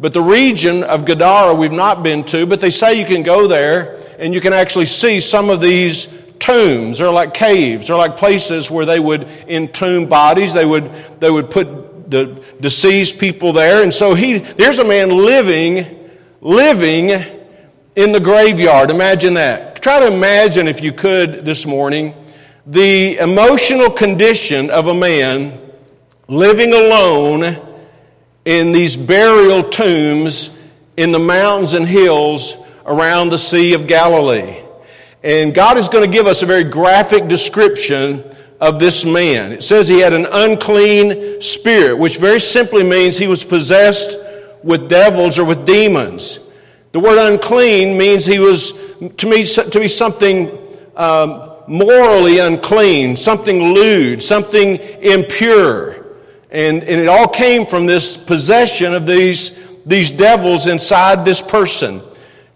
But 0.00 0.14
the 0.14 0.22
region 0.22 0.84
of 0.84 1.04
Gadara 1.04 1.54
we've 1.54 1.70
not 1.70 2.02
been 2.02 2.24
to, 2.24 2.46
but 2.46 2.62
they 2.62 2.70
say 2.70 2.98
you 2.98 3.04
can 3.04 3.22
go 3.22 3.46
there 3.46 4.00
and 4.18 4.32
you 4.32 4.40
can 4.40 4.54
actually 4.54 4.86
see 4.86 5.20
some 5.20 5.50
of 5.50 5.60
these 5.60 6.06
tombs. 6.38 6.96
They're 6.96 7.10
like 7.10 7.34
caves. 7.34 7.88
They're 7.88 7.96
like 7.96 8.16
places 8.16 8.70
where 8.70 8.86
they 8.86 8.98
would 8.98 9.24
entomb 9.48 10.06
bodies. 10.08 10.54
They 10.54 10.64
would, 10.64 10.90
they 11.20 11.30
would 11.30 11.50
put 11.50 11.83
the 12.08 12.42
deceased 12.60 13.18
people 13.18 13.52
there. 13.52 13.82
And 13.82 13.92
so 13.92 14.14
he, 14.14 14.38
there's 14.38 14.78
a 14.78 14.84
man 14.84 15.10
living, 15.10 16.08
living 16.40 17.10
in 17.96 18.12
the 18.12 18.20
graveyard. 18.20 18.90
Imagine 18.90 19.34
that. 19.34 19.82
Try 19.82 20.00
to 20.00 20.06
imagine, 20.06 20.66
if 20.68 20.82
you 20.82 20.92
could, 20.92 21.44
this 21.44 21.66
morning, 21.66 22.14
the 22.66 23.18
emotional 23.18 23.90
condition 23.90 24.70
of 24.70 24.86
a 24.86 24.94
man 24.94 25.60
living 26.28 26.72
alone 26.72 27.58
in 28.44 28.72
these 28.72 28.96
burial 28.96 29.62
tombs 29.62 30.58
in 30.96 31.12
the 31.12 31.18
mountains 31.18 31.74
and 31.74 31.86
hills 31.86 32.56
around 32.86 33.30
the 33.30 33.38
Sea 33.38 33.74
of 33.74 33.86
Galilee. 33.86 34.62
And 35.22 35.54
God 35.54 35.78
is 35.78 35.88
going 35.88 36.04
to 36.04 36.14
give 36.14 36.26
us 36.26 36.42
a 36.42 36.46
very 36.46 36.64
graphic 36.64 37.28
description 37.28 38.24
of 38.64 38.78
this 38.80 39.04
man. 39.04 39.52
It 39.52 39.62
says 39.62 39.88
he 39.88 40.00
had 40.00 40.14
an 40.14 40.24
unclean 40.24 41.42
spirit, 41.42 41.98
which 41.98 42.16
very 42.16 42.40
simply 42.40 42.82
means 42.82 43.18
he 43.18 43.28
was 43.28 43.44
possessed 43.44 44.16
with 44.62 44.88
devils 44.88 45.38
or 45.38 45.44
with 45.44 45.66
demons. 45.66 46.40
The 46.92 47.00
word 47.00 47.18
unclean 47.18 47.98
means 47.98 48.24
he 48.24 48.38
was, 48.38 48.72
to 49.18 49.26
me, 49.26 49.44
to 49.44 49.78
be 49.78 49.86
something 49.86 50.58
um, 50.96 51.56
morally 51.68 52.38
unclean, 52.38 53.16
something 53.16 53.74
lewd, 53.74 54.22
something 54.22 54.76
impure. 54.76 56.06
And, 56.50 56.82
and 56.84 57.00
it 57.02 57.08
all 57.08 57.28
came 57.28 57.66
from 57.66 57.84
this 57.84 58.16
possession 58.16 58.94
of 58.94 59.04
these, 59.04 59.60
these 59.84 60.10
devils 60.10 60.66
inside 60.66 61.26
this 61.26 61.42
person. 61.42 62.00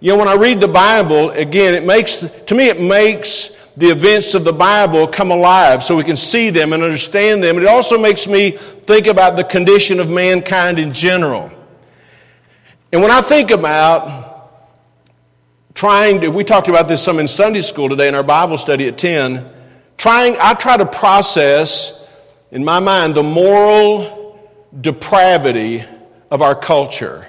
You 0.01 0.13
know, 0.13 0.19
when 0.19 0.29
I 0.29 0.37
read 0.37 0.63
the 0.63 0.69
Bible, 0.69 1.33
again, 1.33 1.75
it 1.75 1.85
makes, 1.85 2.17
to 2.47 2.55
me, 2.55 2.69
it 2.69 2.81
makes 2.81 3.58
the 3.79 3.87
events 3.87 4.35
of 4.35 4.43
the 4.43 4.53
Bible 4.53 5.07
come 5.07 5.31
alive 5.31 5.85
so 5.85 5.97
we 5.97 6.03
can 6.03 6.17
see 6.17 6.51
them 6.51 6.73
and 6.73 6.83
understand 6.83 7.45
them. 7.45 7.59
It 7.59 7.67
also 7.67 7.97
makes 7.97 8.27
me 8.27 8.51
think 8.51 9.07
about 9.07 9.37
the 9.37 9.45
condition 9.45 10.01
of 10.01 10.11
mankind 10.11 10.81
in 10.81 10.93
general. 10.93 11.51
And 12.91 13.01
when 13.01 13.13
I 13.13 13.21
think 13.21 13.53
about 13.53 14.29
trying 15.75 16.21
to, 16.23 16.29
we 16.29 16.43
talked 16.43 16.67
about 16.67 16.89
this 16.89 17.01
some 17.01 17.21
in 17.21 17.29
Sunday 17.29 17.61
school 17.61 17.89
today 17.89 18.09
in 18.09 18.17
our 18.17 18.25
Bible 18.25 18.57
study 18.57 18.89
at 18.89 18.99
10, 18.99 19.49
trying, 19.97 20.37
I 20.41 20.55
try 20.55 20.77
to 20.77 20.87
process 20.87 22.05
in 22.51 22.65
my 22.65 22.81
mind 22.81 23.15
the 23.15 23.23
moral 23.23 24.41
depravity 24.81 25.85
of 26.33 26.43
our 26.43 26.57
culture. 26.57 27.29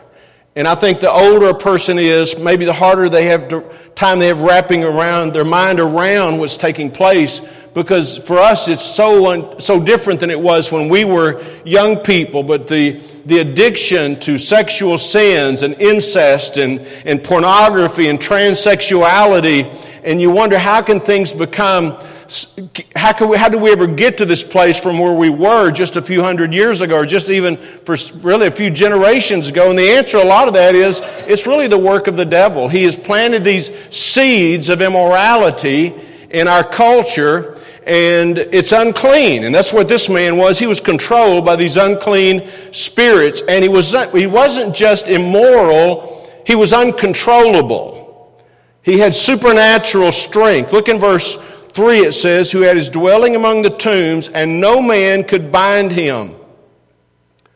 And 0.60 0.68
I 0.68 0.76
think 0.76 1.00
the 1.00 1.10
older 1.10 1.48
a 1.48 1.54
person 1.54 1.98
is, 1.98 2.38
maybe 2.38 2.66
the 2.66 2.74
harder 2.74 3.08
they 3.08 3.28
have 3.28 3.48
to, 3.48 3.64
time 3.96 4.20
they 4.20 4.28
have 4.28 4.42
wrapping 4.42 4.84
around 4.84 5.32
their 5.32 5.46
mind 5.46 5.80
around 5.80 6.38
what's 6.38 6.58
taking 6.58 6.92
place. 6.92 7.48
Because 7.74 8.18
for 8.18 8.38
us, 8.38 8.68
it's 8.68 8.84
so 8.84 9.28
un, 9.32 9.62
so 9.62 9.82
different 9.82 10.20
than 10.20 10.30
it 10.30 10.38
was 10.42 10.70
when 10.70 10.90
we 10.90 11.06
were 11.06 11.42
young 11.64 11.96
people. 12.00 12.44
But 12.44 12.68
the 12.68 13.00
the 13.26 13.38
addiction 13.38 14.20
to 14.20 14.38
sexual 14.38 14.98
sins 14.98 15.64
and 15.64 15.76
incest 15.76 16.58
and, 16.58 16.82
and 17.06 17.24
pornography 17.24 18.10
and 18.10 18.20
transsexuality, 18.20 19.64
and 20.04 20.20
you 20.20 20.30
wonder 20.30 20.58
how 20.58 20.82
can 20.82 21.00
things 21.00 21.32
become 21.32 21.98
how, 22.96 23.12
can 23.12 23.30
we, 23.30 23.38
how 23.38 23.50
do 23.50 23.58
we 23.58 23.72
ever 23.72 23.88
get 23.88 24.18
to 24.20 24.26
this 24.26 24.44
place 24.44 24.80
from 24.80 25.00
where 25.00 25.14
we 25.14 25.30
were 25.30 25.72
just 25.72 25.96
a 25.96 26.02
few 26.02 26.22
hundred 26.22 26.54
years 26.54 26.82
ago, 26.82 26.98
or 26.98 27.06
just 27.06 27.30
even 27.30 27.58
for 27.58 27.96
really 28.20 28.48
a 28.48 28.52
few 28.52 28.70
generations 28.70 29.48
ago? 29.48 29.70
And 29.72 29.80
the 29.80 29.90
answer, 29.90 30.18
a 30.18 30.24
lot 30.24 30.48
of 30.48 30.54
that 30.54 30.76
is, 30.76 31.02
it's 31.28 31.48
really 31.48 31.68
the 31.68 31.78
work 31.78 32.08
of 32.08 32.18
the 32.18 32.26
devil. 32.26 32.68
He 32.68 32.84
has 32.84 32.96
planted 32.96 33.44
these 33.44 33.72
seeds 33.90 34.70
of 34.70 34.82
immorality 34.82 35.96
in 36.30 36.48
our 36.48 36.64
culture, 36.64 37.58
and 37.88 38.38
it's 38.38 38.74
unclean. 38.74 39.46
And 39.46 39.56
that's 39.56 39.74
what 39.74 39.88
this 39.88 40.08
man 40.08 40.38
was. 40.38 40.60
He 40.60 40.68
was 40.68 40.80
controlled 40.80 41.46
by 41.46 41.56
these 41.56 41.78
unclean 41.78 42.48
spirits, 42.72 43.42
and 43.50 43.64
he, 43.64 43.70
was, 43.70 43.96
he 44.12 44.28
wasn't 44.28 44.76
just 44.76 45.08
immoral, 45.08 46.32
he 46.46 46.54
was 46.54 46.74
uncontrollable. 46.74 47.98
He 48.84 49.00
had 49.00 49.16
supernatural 49.16 50.12
strength. 50.12 50.74
Look 50.74 50.90
in 50.90 51.00
verse 51.00 51.49
3 51.74 52.00
it 52.00 52.12
says, 52.14 52.52
Who 52.52 52.62
had 52.62 52.76
his 52.76 52.90
dwelling 52.90 53.36
among 53.36 53.62
the 53.62 53.70
tombs, 53.70 54.28
and 54.30 54.60
no 54.60 54.82
man 54.82 55.24
could 55.24 55.52
bind 55.52 55.92
him. 55.92 56.36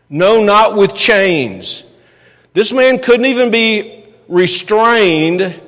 No, 0.10 0.43
not 0.43 0.75
with 0.75 0.93
chains. 0.96 1.89
This 2.53 2.72
man 2.72 3.00
couldn't 3.00 3.25
even 3.25 3.50
be 3.50 4.05
restrained 4.27 5.60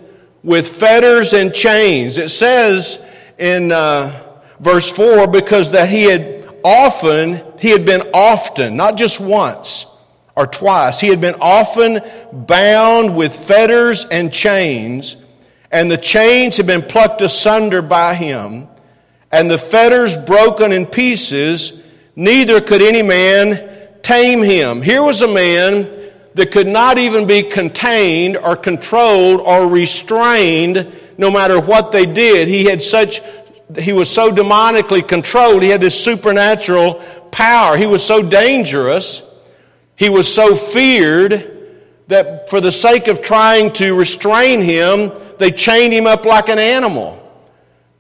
with 0.44 0.70
fetters 0.70 1.34
and 1.34 1.54
chains. 1.54 2.18
It 2.18 2.30
says 2.30 3.06
in 3.40 3.72
uh, 3.72 4.24
verse 4.60 4.92
4 4.92 5.28
because 5.28 5.72
that 5.72 5.90
he 5.90 6.04
had 6.04 6.56
often, 6.64 7.44
he 7.60 7.70
had 7.72 7.86
been 7.86 8.10
often, 8.14 8.78
not 8.78 8.98
just 8.98 9.20
once 9.20 9.88
or 10.36 10.46
twice, 10.46 11.00
he 11.00 11.08
had 11.08 11.20
been 11.20 11.36
often 11.42 12.02
bound 12.32 13.16
with 13.16 13.36
fetters 13.36 14.06
and 14.06 14.32
chains 14.32 15.18
and 15.75 15.91
the 15.91 15.98
chains 15.98 16.55
had 16.55 16.65
been 16.65 16.82
plucked 16.82 17.20
asunder 17.20 17.82
by 17.82 18.13
him, 18.13 18.65
and 19.29 19.51
the 19.51 19.58
fetters 19.58 20.15
broken 20.15 20.72
in 20.72 20.86
pieces, 20.86 21.84
neither 22.15 22.62
could 22.62 22.82
any 22.82 23.01
man 23.01 23.70
tame 24.01 24.41
him. 24.41 24.82
Here 24.82 25.03
was 25.03 25.20
a 25.20 25.27
man 25.27 25.91
that 26.36 26.51
could 26.53 26.67
not 26.67 26.98
even 26.98 27.27
be 27.27 27.44
contained 27.44 28.38
or 28.38 28.55
controlled 28.55 29.41
or 29.41 29.67
restrained 29.67 30.96
no 31.17 31.29
matter 31.29 31.60
what 31.60 31.91
they 31.91 32.05
did. 32.05 32.48
He 32.48 32.63
had 32.63 32.82
such 32.82 33.20
he 33.77 33.91
was 33.91 34.10
so 34.10 34.32
demonically 34.32 35.05
controlled. 35.05 35.62
He 35.62 35.70
had 35.70 35.82
this 35.82 36.01
supernatural 36.01 37.03
power. 37.32 37.75
He 37.75 37.86
was 37.86 38.05
so 38.05 38.24
dangerous. 38.24 39.29
He 39.98 40.08
was 40.08 40.34
so 40.34 40.55
feared 40.55 41.51
that 42.08 42.50
for 42.50 42.62
the 42.62 42.72
sake 42.72 43.08
of 43.08 43.22
trying 43.22 43.74
to 43.74 43.94
restrain 43.94 44.62
him, 44.62 45.12
they 45.39 45.51
chained 45.51 45.94
him 45.94 46.08
up 46.08 46.25
like 46.25 46.50
an 46.50 46.60
animal. 46.60 47.22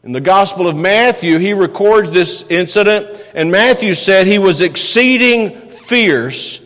In 0.03 0.11
the 0.11 0.21
Gospel 0.21 0.67
of 0.67 0.75
Matthew, 0.75 1.39
he 1.39 1.53
records 1.53 2.11
this 2.11 2.47
incident, 2.49 3.23
and 3.33 3.51
Matthew 3.51 3.95
said 3.95 4.27
he 4.27 4.37
was 4.37 4.61
exceeding 4.61 5.71
fierce 5.71 6.63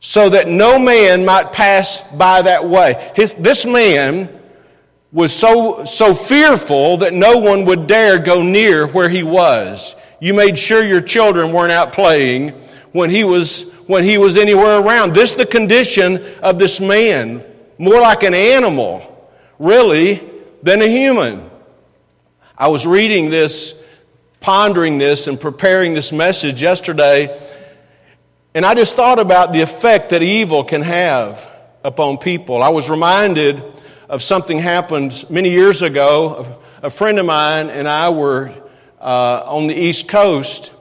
so 0.00 0.30
that 0.30 0.48
no 0.48 0.78
man 0.78 1.24
might 1.24 1.52
pass 1.52 2.06
by 2.16 2.42
that 2.42 2.68
way. 2.68 3.12
His, 3.14 3.32
this 3.34 3.64
man 3.64 4.28
was 5.12 5.32
so, 5.32 5.84
so 5.84 6.12
fearful 6.12 6.98
that 6.98 7.12
no 7.12 7.38
one 7.38 7.64
would 7.66 7.86
dare 7.86 8.18
go 8.18 8.42
near 8.42 8.86
where 8.86 9.08
he 9.08 9.22
was. 9.22 9.94
You 10.20 10.34
made 10.34 10.58
sure 10.58 10.82
your 10.82 11.00
children 11.00 11.52
weren't 11.52 11.72
out 11.72 11.92
playing 11.92 12.50
when 12.92 13.10
he 13.10 13.22
was, 13.22 13.70
when 13.86 14.02
he 14.02 14.18
was 14.18 14.36
anywhere 14.36 14.80
around. 14.80 15.14
This 15.14 15.32
the 15.32 15.46
condition 15.46 16.24
of 16.42 16.58
this 16.58 16.80
man, 16.80 17.44
more 17.78 18.00
like 18.00 18.24
an 18.24 18.34
animal 18.34 19.15
really 19.58 20.22
than 20.62 20.82
a 20.82 20.86
human. 20.88 21.50
I 22.56 22.68
was 22.68 22.86
reading 22.86 23.30
this, 23.30 23.80
pondering 24.40 24.98
this, 24.98 25.26
and 25.26 25.40
preparing 25.40 25.94
this 25.94 26.12
message 26.12 26.62
yesterday, 26.62 27.38
and 28.54 28.64
I 28.64 28.74
just 28.74 28.96
thought 28.96 29.18
about 29.18 29.52
the 29.52 29.60
effect 29.60 30.10
that 30.10 30.22
evil 30.22 30.64
can 30.64 30.80
have 30.80 31.46
upon 31.84 32.16
people. 32.16 32.62
I 32.62 32.70
was 32.70 32.88
reminded 32.88 33.62
of 34.08 34.22
something 34.22 34.58
happened 34.58 35.26
many 35.28 35.50
years 35.50 35.82
ago. 35.82 36.58
A 36.82 36.88
friend 36.88 37.18
of 37.18 37.26
mine 37.26 37.68
and 37.68 37.86
I 37.86 38.08
were 38.08 38.54
uh, 38.98 39.42
on 39.44 39.66
the 39.66 39.74
East 39.74 40.08
Coast, 40.08 40.72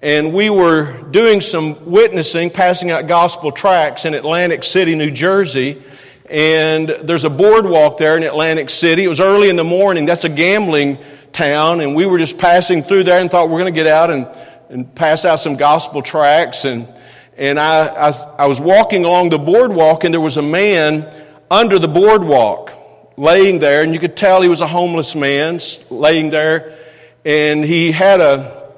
and 0.00 0.32
we 0.32 0.50
were 0.50 1.02
doing 1.10 1.40
some 1.40 1.90
witnessing, 1.90 2.48
passing 2.50 2.92
out 2.92 3.08
gospel 3.08 3.50
tracts 3.50 4.04
in 4.04 4.14
Atlantic 4.14 4.62
City, 4.62 4.94
New 4.94 5.10
Jersey. 5.10 5.82
And 6.28 6.88
there's 6.88 7.24
a 7.24 7.30
boardwalk 7.30 7.98
there 7.98 8.16
in 8.16 8.24
Atlantic 8.24 8.70
City. 8.70 9.04
It 9.04 9.08
was 9.08 9.20
early 9.20 9.48
in 9.48 9.56
the 9.56 9.64
morning. 9.64 10.06
That's 10.06 10.24
a 10.24 10.28
gambling 10.28 10.98
town. 11.32 11.80
And 11.80 11.94
we 11.94 12.06
were 12.06 12.18
just 12.18 12.38
passing 12.38 12.82
through 12.82 13.04
there 13.04 13.20
and 13.20 13.30
thought 13.30 13.48
we're 13.48 13.60
going 13.60 13.72
to 13.72 13.78
get 13.78 13.86
out 13.86 14.10
and, 14.10 14.26
and 14.68 14.92
pass 14.94 15.24
out 15.24 15.36
some 15.36 15.56
gospel 15.56 16.02
tracts. 16.02 16.64
And, 16.64 16.88
and 17.36 17.60
I, 17.60 17.86
I, 17.86 18.10
I 18.38 18.46
was 18.46 18.60
walking 18.60 19.04
along 19.04 19.30
the 19.30 19.38
boardwalk 19.38 20.02
and 20.02 20.12
there 20.12 20.20
was 20.20 20.36
a 20.36 20.42
man 20.42 21.12
under 21.48 21.78
the 21.78 21.88
boardwalk 21.88 22.72
laying 23.16 23.60
there. 23.60 23.84
And 23.84 23.94
you 23.94 24.00
could 24.00 24.16
tell 24.16 24.42
he 24.42 24.48
was 24.48 24.60
a 24.60 24.66
homeless 24.66 25.14
man 25.14 25.60
laying 25.90 26.30
there. 26.30 26.76
And 27.24 27.64
he 27.64 27.92
had 27.92 28.20
a, 28.20 28.72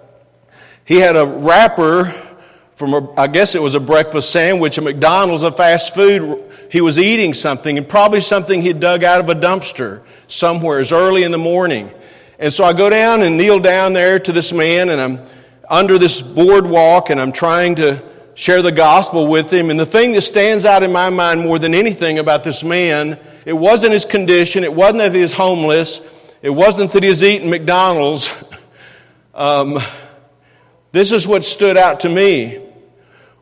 he 0.85 0.97
had 0.97 1.17
a 1.17 1.25
wrapper 1.25 2.12
from, 2.78 2.94
a, 2.94 3.12
I 3.20 3.26
guess 3.26 3.56
it 3.56 3.62
was 3.62 3.75
a 3.75 3.80
breakfast 3.80 4.30
sandwich 4.30 4.78
at 4.78 4.85
McDonald's, 4.85 5.42
a 5.42 5.50
fast 5.50 5.97
food 5.97 6.44
he 6.70 6.80
was 6.80 6.97
eating 6.97 7.35
something, 7.35 7.76
and 7.76 7.88
probably 7.88 8.20
something 8.20 8.62
he'd 8.62 8.78
dug 8.78 9.02
out 9.02 9.18
of 9.18 9.28
a 9.28 9.35
dumpster 9.35 10.02
somewhere. 10.28 10.78
as 10.78 10.92
early 10.92 11.25
in 11.25 11.32
the 11.32 11.38
morning. 11.38 11.90
And 12.38 12.52
so 12.52 12.62
I 12.62 12.73
go 12.73 12.88
down 12.88 13.23
and 13.23 13.37
kneel 13.37 13.58
down 13.58 13.94
there 13.94 14.20
to 14.20 14.30
this 14.30 14.52
man, 14.52 14.90
and 14.90 15.00
I'm 15.00 15.20
under 15.68 15.99
this 15.99 16.23
boardwalk, 16.23 17.11
and 17.11 17.20
I'm 17.20 17.32
trying 17.32 17.75
to 17.76 18.00
share 18.35 18.62
the 18.62 18.70
gospel 18.70 19.26
with 19.26 19.52
him. 19.52 19.70
And 19.70 19.80
the 19.80 19.85
thing 19.85 20.12
that 20.12 20.20
stands 20.20 20.64
out 20.64 20.85
in 20.85 20.92
my 20.92 21.11
mind 21.11 21.40
more 21.40 21.58
than 21.58 21.75
anything 21.75 22.20
about 22.20 22.44
this 22.44 22.62
man, 22.62 23.18
it 23.44 23.54
wasn't 23.54 23.92
his 23.92 24.04
condition, 24.04 24.62
it 24.62 24.73
wasn't 24.73 24.99
that 24.99 25.16
he 25.16 25.20
was 25.20 25.32
homeless, 25.32 26.08
it 26.42 26.50
wasn't 26.50 26.92
that 26.92 27.02
he 27.02 27.08
was 27.08 27.25
eating 27.25 27.50
McDonald's. 27.50 28.32
um, 29.35 29.80
this 30.92 31.11
is 31.11 31.26
what 31.26 31.42
stood 31.42 31.76
out 31.76 32.00
to 32.00 32.08
me 32.08 32.66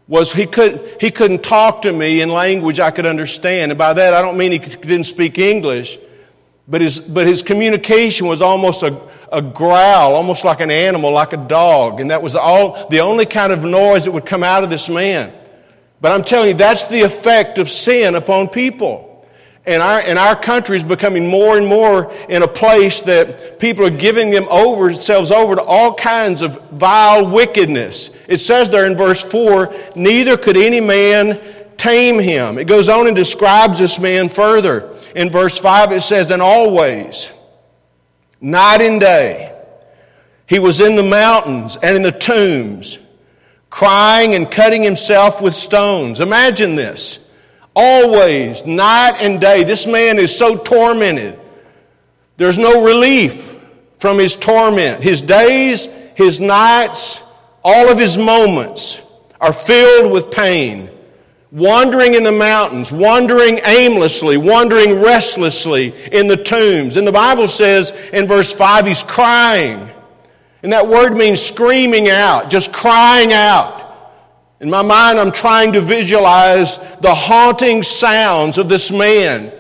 was 0.09 0.33
he, 0.33 0.47
could, 0.47 0.97
he 1.01 1.11
couldn't 1.11 1.43
talk 1.43 1.83
to 1.83 1.93
me 1.93 2.21
in 2.21 2.29
language 2.29 2.79
I 2.79 2.91
could 2.91 3.07
understand. 3.07 3.73
And 3.73 3.79
by 3.79 3.93
that, 3.93 4.15
I 4.15 4.23
don't 4.23 4.37
mean 4.37 4.53
he 4.53 4.59
didn't 4.59 5.05
speak 5.05 5.39
English, 5.39 5.99
but 6.69 6.81
his, 6.81 7.01
but 7.01 7.27
his 7.27 7.43
communication 7.43 8.29
was 8.29 8.41
almost 8.41 8.83
a, 8.83 9.01
a 9.33 9.43
growl, 9.43 10.15
almost 10.15 10.45
like 10.45 10.61
an 10.61 10.71
animal, 10.71 11.11
like 11.11 11.33
a 11.33 11.37
dog. 11.37 12.01
And 12.01 12.11
that 12.11 12.23
was 12.23 12.35
all, 12.35 12.89
the 12.89 13.01
only 13.01 13.27
kind 13.27 13.53
of 13.53 13.65
noise 13.65 14.05
that 14.05 14.13
would 14.13 14.27
come 14.27 14.45
out 14.45 14.63
of 14.63 14.71
this 14.71 14.89
man. 14.89 15.33
But 16.01 16.13
I'm 16.13 16.23
telling 16.23 16.51
you, 16.51 16.55
that's 16.55 16.87
the 16.87 17.03
effect 17.03 17.59
of 17.59 17.69
sin 17.69 18.15
upon 18.15 18.49
people. 18.49 19.06
And 19.67 19.83
our, 19.83 20.01
and 20.01 20.17
our 20.17 20.37
country 20.37 20.77
is 20.77 20.85
becoming 20.85 21.27
more 21.27 21.59
and 21.59 21.67
more 21.67 22.13
in 22.29 22.45
a 22.45 22.49
place 22.49 23.01
that 23.03 23.59
people 23.59 23.85
are 23.85 23.91
giving 23.91 24.31
them 24.31 24.47
over, 24.49 24.87
themselves 24.87 25.33
over 25.33 25.57
to 25.57 25.63
all 25.63 25.95
kinds 25.95 26.41
of 26.41 26.71
vile 26.71 27.29
wickedness. 27.29 28.17
It 28.29 28.39
says 28.39 28.71
there 28.71 28.87
in 28.87 28.97
verse 28.97 29.25
4, 29.25 29.75
neither 29.97 30.37
could 30.37 30.57
any 30.57 30.81
man 30.81 31.41
tame 31.77 32.21
him. 32.21 32.59
It 32.59 32.67
goes 32.67 32.89
on 32.89 33.09
and 33.09 33.17
describes 33.17 33.81
this 33.81 33.99
man 33.99 34.29
further. 34.29 34.95
In 35.17 35.31
verse 35.31 35.59
5, 35.59 35.91
it 35.91 36.01
says, 36.03 36.31
and 36.31 36.41
always, 36.41 37.33
night 38.41 38.81
and 38.81 39.01
day, 39.01 39.53
he 40.47 40.61
was 40.61 40.81
in 40.81 40.95
the 40.95 41.03
mountains 41.03 41.77
and 41.77 41.97
in 41.97 42.03
the 42.03 42.13
tombs, 42.13 43.01
crying 43.69 44.37
and 44.37 44.49
cutting 44.49 44.85
himself 44.85 45.43
with 45.43 45.57
stones. 45.57 46.21
Imagine 46.21 46.77
this. 46.77 47.26
Always, 47.79 48.65
night 48.65 49.19
and 49.21 49.39
day. 49.39 49.63
This 49.63 49.87
man 49.87 50.19
is 50.19 50.37
so 50.37 50.57
tormented. 50.57 51.39
There's 52.39 52.57
no 52.57 52.83
relief 52.83 53.55
from 53.99 54.19
his 54.19 54.35
torment. 54.35 55.03
His 55.03 55.21
days, 55.21 55.85
his 56.15 56.41
nights, 56.41 57.23
all 57.63 57.91
of 57.91 57.99
his 57.99 58.17
moments 58.17 59.05
are 59.43 59.53
filled 59.53 60.11
with 60.11 60.31
pain. 60.31 60.89
Wandering 61.53 62.15
in 62.15 62.23
the 62.23 62.33
mountains, 62.33 62.91
wandering 62.91 63.61
aimlessly, 63.67 64.39
wandering 64.39 65.03
restlessly 65.03 65.95
in 66.13 66.29
the 66.29 66.37
tombs. 66.37 66.97
And 66.97 67.07
the 67.07 67.13
Bible 67.13 67.47
says 67.47 67.91
in 68.13 68.27
verse 68.27 68.55
5, 68.55 68.87
he's 68.87 69.03
crying. 69.03 69.91
And 70.63 70.73
that 70.73 70.89
word 70.89 71.15
means 71.15 71.43
screaming 71.43 72.09
out, 72.09 72.49
just 72.49 72.73
crying 72.73 73.35
out. 73.35 73.86
In 74.61 74.71
my 74.71 74.83
mind, 74.83 75.19
I'm 75.19 75.33
trying 75.33 75.73
to 75.75 75.81
visualize 75.81 76.79
the 77.01 77.15
haunting 77.15 77.83
sounds 77.83 78.57
of 78.57 78.69
this 78.69 78.91
man, 78.91 79.53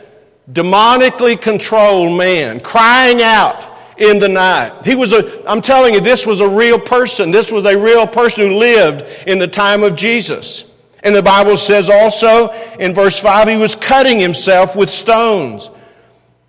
demonically 0.50 1.41
controlled 1.41 2.17
man, 2.17 2.61
crying 2.61 3.21
out 3.21 3.76
in 3.99 4.19
the 4.19 4.29
night. 4.29 4.73
He 4.85 4.95
was 4.95 5.12
a, 5.12 5.49
I'm 5.49 5.61
telling 5.61 5.95
you, 5.95 6.00
this 6.00 6.26
was 6.26 6.41
a 6.41 6.49
real 6.49 6.79
person. 6.79 7.31
This 7.31 7.53
was 7.53 7.67
a 7.67 7.79
real 7.79 8.07
person 8.07 8.49
who 8.49 8.57
lived 8.57 9.05
in 9.26 9.38
the 9.38 9.49
time 9.49 9.83
of 9.83 9.97
Jesus. 9.97 10.73
And 11.03 11.15
the 11.15 11.23
Bible 11.23 11.57
says 11.57 11.91
also 11.91 12.50
in 12.79 12.95
verse 12.95 13.21
5, 13.21 13.49
he 13.49 13.57
was 13.57 13.75
cutting 13.75 14.19
himself 14.19 14.76
with 14.76 14.88
stones. 14.88 15.71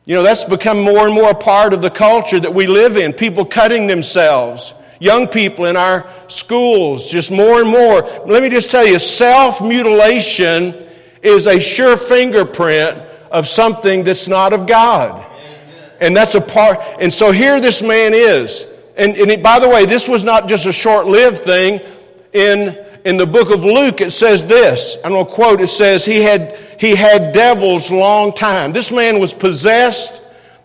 You 0.06 0.16
know, 0.16 0.24
that's 0.24 0.46
become 0.46 0.82
more 0.82 1.06
and 1.06 1.14
more 1.14 1.32
a 1.32 1.36
part 1.36 1.74
of 1.74 1.82
the 1.82 1.90
culture 1.90 2.40
that 2.40 2.54
we 2.54 2.66
live 2.66 2.96
in. 2.96 3.12
People 3.12 3.44
cutting 3.44 3.88
themselves 3.88 4.74
young 5.00 5.28
people 5.28 5.66
in 5.66 5.76
our 5.76 6.10
schools, 6.28 7.10
just 7.10 7.32
more 7.32 7.62
and 7.62 7.70
more. 7.70 8.02
Let 8.26 8.44
me 8.44 8.50
just 8.50 8.72
tell 8.72 8.86
you 8.86 9.00
self 9.00 9.62
mutilation 9.62 10.88
is 11.22 11.48
a 11.48 11.60
sure 11.60 11.98
fingerprint 11.98 12.98
of 13.32 13.48
something 13.48 14.04
that's 14.04 14.28
not 14.28 14.54
of 14.54 14.68
God. 14.68 15.26
And 16.00 16.16
that's 16.16 16.36
a 16.36 16.42
part. 16.42 16.80
And 17.00 17.12
so 17.12 17.32
here 17.32 17.60
this 17.60 17.82
man 17.82 18.14
is. 18.14 18.68
And, 18.96 19.16
and 19.18 19.32
it, 19.32 19.44
by 19.44 19.60
the 19.60 19.68
way, 19.68 19.86
this 19.86 20.08
was 20.08 20.24
not 20.24 20.48
just 20.48 20.66
a 20.66 20.72
short 20.72 21.08
lived 21.08 21.40
thing. 21.40 21.82
In, 22.34 22.78
in 23.04 23.18
the 23.18 23.26
book 23.26 23.50
of 23.50 23.64
Luke, 23.64 24.02
it 24.02 24.12
says 24.12 24.46
this. 24.48 24.98
I'm 25.04 25.12
going 25.12 25.26
to 25.26 25.32
quote 25.32 25.62
it 25.62 25.68
says, 25.68 26.06
he 26.06 26.22
had, 26.22 26.60
he 26.80 26.96
had 26.96 27.34
devils 27.34 27.90
long 27.90 28.34
time. 28.34 28.74
This 28.74 28.92
man 28.92 29.20
was 29.20 29.34
possessed 29.34 30.22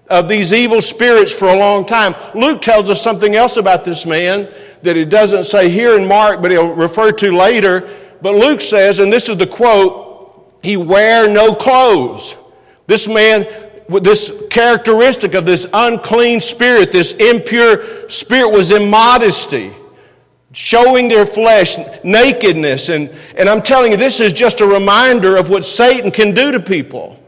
of 0.08 0.28
these 0.28 0.52
evil 0.52 0.80
spirits 0.80 1.32
for 1.32 1.48
a 1.48 1.56
long 1.56 1.86
time. 1.86 2.14
Luke 2.34 2.60
tells 2.60 2.90
us 2.90 3.00
something 3.00 3.34
else 3.34 3.56
about 3.56 3.84
this 3.84 4.04
man 4.04 4.52
that 4.82 4.96
he 4.96 5.04
doesn't 5.04 5.44
say 5.44 5.68
here 5.68 5.98
in 5.98 6.06
Mark, 6.06 6.42
but 6.42 6.50
he'll 6.50 6.74
refer 6.74 7.12
to 7.12 7.36
later. 7.36 7.88
But 8.20 8.34
Luke 8.34 8.60
says, 8.60 8.98
and 8.98 9.12
this 9.12 9.28
is 9.28 9.38
the 9.38 9.46
quote, 9.46 10.58
he 10.62 10.76
wear 10.76 11.28
no 11.28 11.54
clothes. 11.54 12.36
This 12.86 13.08
man, 13.08 13.46
this 13.88 14.44
characteristic 14.50 15.34
of 15.34 15.46
this 15.46 15.66
unclean 15.72 16.40
spirit, 16.40 16.92
this 16.92 17.14
impure 17.14 18.08
spirit 18.08 18.50
was 18.50 18.70
immodesty 18.70 19.72
showing 20.52 21.08
their 21.08 21.24
flesh, 21.24 21.76
nakedness. 22.04 22.88
And, 22.88 23.10
and 23.36 23.48
I'm 23.48 23.62
telling 23.62 23.92
you, 23.92 23.96
this 23.96 24.20
is 24.20 24.32
just 24.32 24.60
a 24.60 24.66
reminder 24.66 25.36
of 25.36 25.50
what 25.50 25.64
Satan 25.64 26.10
can 26.10 26.32
do 26.34 26.52
to 26.52 26.60
people. 26.60 27.18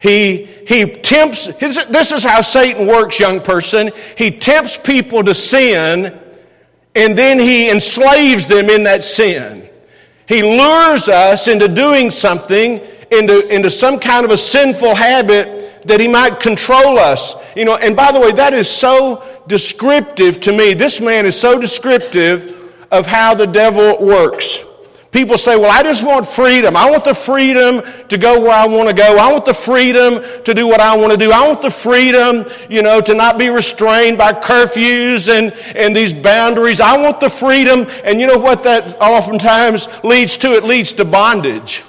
He, 0.00 0.49
he 0.66 0.84
tempts, 0.86 1.46
this 1.56 2.12
is 2.12 2.22
how 2.22 2.40
Satan 2.40 2.86
works, 2.86 3.18
young 3.18 3.40
person. 3.40 3.90
He 4.16 4.30
tempts 4.30 4.76
people 4.76 5.22
to 5.24 5.34
sin 5.34 6.18
and 6.94 7.16
then 7.16 7.38
he 7.38 7.70
enslaves 7.70 8.46
them 8.46 8.68
in 8.68 8.84
that 8.84 9.04
sin. 9.04 9.68
He 10.26 10.42
lures 10.42 11.08
us 11.08 11.48
into 11.48 11.68
doing 11.68 12.10
something, 12.10 12.80
into, 13.10 13.46
into 13.48 13.70
some 13.70 13.98
kind 13.98 14.24
of 14.24 14.30
a 14.30 14.36
sinful 14.36 14.94
habit 14.94 15.86
that 15.86 16.00
he 16.00 16.08
might 16.08 16.40
control 16.40 16.98
us. 16.98 17.34
You 17.56 17.64
know, 17.64 17.76
and 17.76 17.96
by 17.96 18.12
the 18.12 18.20
way, 18.20 18.32
that 18.32 18.52
is 18.52 18.68
so 18.68 19.24
descriptive 19.46 20.40
to 20.40 20.52
me. 20.52 20.74
This 20.74 21.00
man 21.00 21.26
is 21.26 21.38
so 21.38 21.60
descriptive 21.60 22.72
of 22.90 23.06
how 23.06 23.34
the 23.34 23.46
devil 23.46 24.04
works. 24.04 24.58
People 25.12 25.36
say, 25.36 25.56
well, 25.56 25.72
I 25.72 25.82
just 25.82 26.06
want 26.06 26.24
freedom. 26.24 26.76
I 26.76 26.88
want 26.88 27.02
the 27.02 27.14
freedom 27.14 27.82
to 28.06 28.16
go 28.16 28.40
where 28.40 28.52
I 28.52 28.66
want 28.66 28.88
to 28.88 28.94
go. 28.94 29.16
I 29.18 29.32
want 29.32 29.44
the 29.44 29.54
freedom 29.54 30.22
to 30.44 30.54
do 30.54 30.68
what 30.68 30.80
I 30.80 30.96
want 30.96 31.10
to 31.10 31.18
do. 31.18 31.32
I 31.32 31.48
want 31.48 31.60
the 31.60 31.70
freedom, 31.70 32.44
you 32.68 32.82
know, 32.82 33.00
to 33.00 33.14
not 33.14 33.36
be 33.36 33.48
restrained 33.48 34.18
by 34.18 34.32
curfews 34.32 35.28
and, 35.28 35.52
and 35.76 35.96
these 35.96 36.12
boundaries. 36.12 36.80
I 36.80 36.96
want 37.02 37.18
the 37.18 37.28
freedom. 37.28 37.86
And 38.04 38.20
you 38.20 38.28
know 38.28 38.38
what 38.38 38.62
that 38.62 39.00
oftentimes 39.00 39.88
leads 40.04 40.36
to? 40.38 40.52
It 40.52 40.62
leads 40.62 40.92
to 40.92 41.04
bondage. 41.04 41.82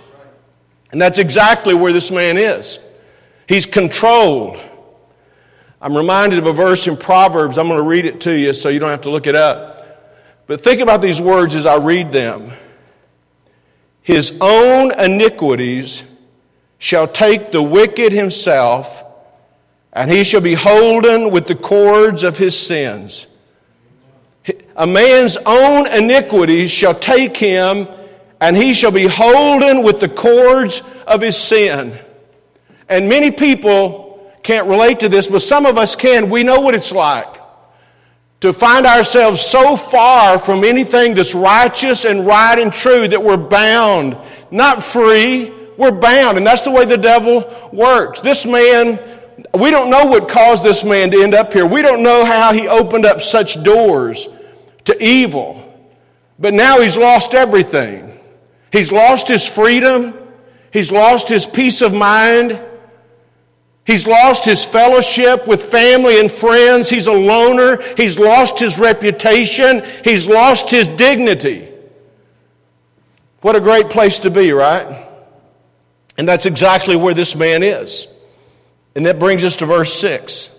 And 0.92 1.00
that's 1.00 1.20
exactly 1.20 1.76
where 1.76 1.94
this 1.94 2.10
man 2.10 2.40
is. 2.40 2.80
He's 3.48 3.68
controlled. 3.68 4.60
I'm 5.80 5.96
reminded 5.96 6.40
of 6.40 6.48
a 6.48 6.54
verse 6.54 6.88
in 6.88 6.98
Proverbs. 6.98 7.60
I'm 7.60 7.68
going 7.68 7.78
to 7.78 7.88
read 7.88 8.06
it 8.06 8.22
to 8.22 8.34
you 8.34 8.52
so 8.54 8.70
you 8.70 8.80
don't 8.80 8.90
have 8.90 9.02
to 9.02 9.12
look 9.12 9.28
it 9.28 9.36
up. 9.36 9.78
But 10.48 10.62
think 10.62 10.82
about 10.82 11.04
these 11.04 11.22
words 11.22 11.54
as 11.54 11.68
I 11.68 11.78
read 11.78 12.12
them. 12.12 12.52
His 14.02 14.38
own 14.42 14.98
iniquities 15.00 16.04
shall 16.80 17.08
take 17.08 17.52
the 17.52 17.62
wicked 17.62 18.12
himself, 18.12 19.04
and 19.94 20.10
he 20.10 20.24
shall 20.24 20.42
be 20.42 20.56
holden 20.56 21.32
with 21.32 21.48
the 21.48 21.56
cords 21.56 22.24
of 22.24 22.38
his 22.38 22.58
sins. 22.58 23.28
A 24.76 24.88
man's 24.88 25.38
own 25.46 25.88
iniquities 25.88 26.72
shall 26.72 26.96
take 26.96 27.38
him, 27.38 27.88
and 28.40 28.58
he 28.58 28.74
shall 28.74 28.92
be 28.92 29.06
holden 29.06 29.84
with 29.84 30.00
the 30.00 30.10
cords 30.10 30.82
of 31.06 31.22
his 31.22 31.38
sin. 31.38 31.94
And 32.90 33.08
many 33.08 33.30
people 33.30 34.32
can't 34.42 34.68
relate 34.68 35.02
to 35.02 35.10
this, 35.10 35.28
but 35.28 35.44
some 35.44 35.68
of 35.68 35.78
us 35.78 35.96
can. 35.96 36.30
We 36.30 36.44
know 36.44 36.60
what 36.60 36.74
it's 36.74 36.92
like 36.92 37.41
to 38.42 38.52
find 38.52 38.86
ourselves 38.86 39.40
so 39.40 39.78
far 39.78 40.38
from 40.40 40.64
anything 40.64 41.14
that's 41.14 41.34
righteous 41.34 42.06
and 42.06 42.26
right 42.26 42.58
and 42.60 42.74
true 42.74 43.08
that 43.08 43.24
we're 43.24 43.38
bound, 43.38 44.18
not 44.50 44.84
free, 44.84 45.54
we're 45.78 45.92
bound. 45.92 46.38
And 46.38 46.46
that's 46.46 46.64
the 46.64 46.72
way 46.72 46.86
the 46.86 46.98
devil 46.98 47.70
works. 47.72 48.20
This 48.20 48.46
man, 48.46 49.00
we 49.54 49.70
don't 49.72 49.90
know 49.90 50.06
what 50.06 50.28
caused 50.28 50.64
this 50.64 50.84
man 50.84 51.12
to 51.12 51.22
end 51.22 51.36
up 51.36 51.54
here. 51.54 51.66
We 51.66 51.82
don't 51.84 52.04
know 52.04 52.26
how 52.26 52.52
he 52.52 52.68
opened 52.68 53.06
up 53.06 53.22
such 53.22 53.64
doors 53.64 54.28
to 54.86 55.04
evil. 55.04 55.58
But 56.40 56.56
now 56.56 56.82
he's 56.82 56.98
lost 56.98 57.36
everything. 57.36 58.20
He's 58.72 58.92
lost 58.92 59.28
his 59.28 59.48
freedom. 59.48 60.18
He's 60.74 60.92
lost 60.92 61.30
his 61.30 61.46
peace 61.46 61.84
of 61.84 61.94
mind. 61.94 62.60
He's 63.86 64.06
lost 64.06 64.46
his 64.46 64.64
fellowship 64.64 65.48
with 65.48 65.64
family 65.64 66.20
and 66.20 66.32
friends. 66.32 66.90
He's 66.90 67.08
a 67.08 67.14
loner. 67.14 67.82
He's 67.98 68.20
lost 68.20 68.60
his 68.60 68.78
reputation. 68.78 69.84
He's 70.04 70.28
lost 70.28 70.70
his 70.70 70.88
dignity. 70.88 71.68
What 73.42 73.56
a 73.56 73.60
great 73.60 73.90
place 73.90 74.20
to 74.20 74.30
be, 74.30 74.52
right? 74.52 75.08
And 76.18 76.28
that's 76.28 76.46
exactly 76.46 76.96
where 76.96 77.16
this 77.16 77.36
man 77.36 77.64
is. 77.64 78.08
And 78.96 79.06
that 79.08 79.18
brings 79.18 79.44
us 79.44 79.56
to 79.58 79.66
verse 79.66 79.94
6. 79.94 80.56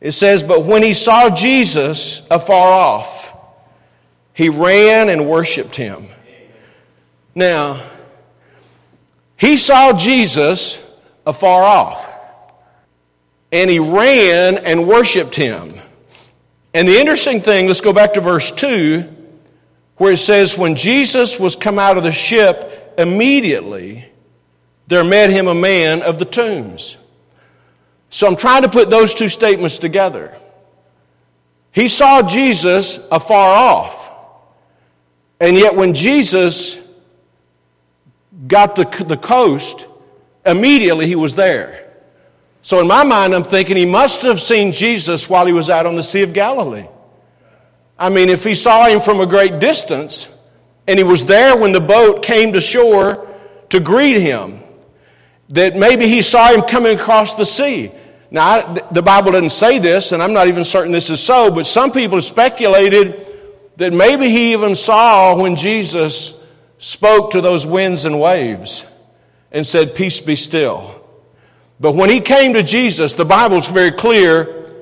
It 0.00 0.12
says, 0.12 0.42
But 0.42 0.64
when 0.64 0.82
he 0.82 0.94
saw 0.94 1.34
Jesus 1.34 2.26
afar 2.30 2.72
off, 2.72 3.36
he 4.32 4.48
ran 4.48 5.10
and 5.10 5.28
worshiped 5.28 5.76
him. 5.76 6.08
Now, 7.34 7.82
he 9.36 9.58
saw 9.58 9.92
Jesus 9.92 10.82
afar 11.26 11.62
off 11.62 12.15
and 13.52 13.70
he 13.70 13.78
ran 13.78 14.58
and 14.58 14.86
worshiped 14.86 15.34
him. 15.34 15.72
And 16.74 16.86
the 16.86 16.98
interesting 16.98 17.40
thing, 17.40 17.66
let's 17.66 17.80
go 17.80 17.92
back 17.92 18.14
to 18.14 18.20
verse 18.20 18.50
2, 18.50 19.08
where 19.96 20.12
it 20.12 20.18
says, 20.18 20.58
When 20.58 20.74
Jesus 20.74 21.40
was 21.40 21.56
come 21.56 21.78
out 21.78 21.96
of 21.96 22.02
the 22.02 22.12
ship, 22.12 22.94
immediately 22.98 24.06
there 24.86 25.04
met 25.04 25.30
him 25.30 25.48
a 25.48 25.54
man 25.54 26.02
of 26.02 26.18
the 26.18 26.24
tombs. 26.24 26.96
So 28.10 28.26
I'm 28.26 28.36
trying 28.36 28.62
to 28.62 28.68
put 28.68 28.90
those 28.90 29.14
two 29.14 29.28
statements 29.28 29.78
together. 29.78 30.36
He 31.72 31.88
saw 31.88 32.22
Jesus 32.22 33.06
afar 33.10 33.56
off. 33.56 34.10
And 35.40 35.56
yet, 35.56 35.76
when 35.76 35.92
Jesus 35.92 36.80
got 38.46 38.76
to 38.76 39.04
the 39.04 39.16
coast, 39.16 39.86
immediately 40.46 41.06
he 41.06 41.14
was 41.14 41.34
there. 41.34 41.85
So 42.66 42.80
in 42.80 42.88
my 42.88 43.04
mind, 43.04 43.32
I'm 43.32 43.44
thinking 43.44 43.76
he 43.76 43.86
must 43.86 44.22
have 44.22 44.40
seen 44.40 44.72
Jesus 44.72 45.30
while 45.30 45.46
he 45.46 45.52
was 45.52 45.70
out 45.70 45.86
on 45.86 45.94
the 45.94 46.02
Sea 46.02 46.22
of 46.22 46.32
Galilee. 46.32 46.88
I 47.96 48.08
mean, 48.08 48.28
if 48.28 48.42
he 48.42 48.56
saw 48.56 48.88
him 48.88 49.00
from 49.00 49.20
a 49.20 49.26
great 49.26 49.60
distance 49.60 50.28
and 50.88 50.98
he 50.98 51.04
was 51.04 51.24
there 51.26 51.56
when 51.56 51.70
the 51.70 51.80
boat 51.80 52.24
came 52.24 52.54
to 52.54 52.60
shore 52.60 53.28
to 53.68 53.78
greet 53.78 54.20
him, 54.20 54.58
that 55.50 55.76
maybe 55.76 56.08
he 56.08 56.22
saw 56.22 56.48
him 56.48 56.62
coming 56.62 56.98
across 56.98 57.34
the 57.34 57.44
sea. 57.44 57.92
Now, 58.32 58.74
the 58.90 59.00
Bible 59.00 59.30
doesn't 59.30 59.50
say 59.50 59.78
this, 59.78 60.10
and 60.10 60.20
I'm 60.20 60.32
not 60.32 60.48
even 60.48 60.64
certain 60.64 60.90
this 60.90 61.08
is 61.08 61.22
so, 61.22 61.52
but 61.52 61.68
some 61.68 61.92
people 61.92 62.16
have 62.16 62.24
speculated 62.24 63.32
that 63.76 63.92
maybe 63.92 64.28
he 64.28 64.54
even 64.54 64.74
saw 64.74 65.40
when 65.40 65.54
Jesus 65.54 66.44
spoke 66.78 67.30
to 67.30 67.40
those 67.40 67.64
winds 67.64 68.06
and 68.06 68.18
waves 68.20 68.84
and 69.52 69.64
said, 69.64 69.94
Peace 69.94 70.18
be 70.18 70.34
still. 70.34 71.05
But 71.78 71.92
when 71.92 72.08
he 72.08 72.20
came 72.20 72.54
to 72.54 72.62
Jesus, 72.62 73.12
the 73.12 73.24
Bible's 73.24 73.68
very 73.68 73.90
clear. 73.90 74.72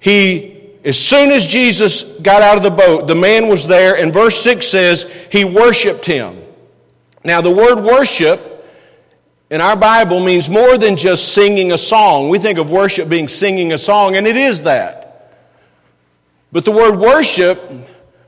He, 0.00 0.70
as 0.84 0.98
soon 0.98 1.30
as 1.30 1.46
Jesus 1.46 2.02
got 2.20 2.42
out 2.42 2.56
of 2.56 2.62
the 2.62 2.70
boat, 2.70 3.06
the 3.06 3.14
man 3.14 3.48
was 3.48 3.66
there, 3.66 3.96
and 3.96 4.12
verse 4.12 4.40
6 4.42 4.66
says, 4.66 5.10
he 5.30 5.44
worshiped 5.44 6.04
him. 6.04 6.42
Now, 7.24 7.40
the 7.40 7.50
word 7.50 7.82
worship 7.82 8.48
in 9.48 9.60
our 9.60 9.76
Bible 9.76 10.18
means 10.20 10.50
more 10.50 10.76
than 10.78 10.96
just 10.96 11.34
singing 11.34 11.72
a 11.72 11.78
song. 11.78 12.28
We 12.28 12.38
think 12.38 12.58
of 12.58 12.70
worship 12.70 13.08
being 13.08 13.28
singing 13.28 13.72
a 13.72 13.78
song, 13.78 14.16
and 14.16 14.26
it 14.26 14.36
is 14.36 14.62
that. 14.62 15.02
But 16.50 16.64
the 16.64 16.70
word 16.72 16.98
worship 16.98 17.62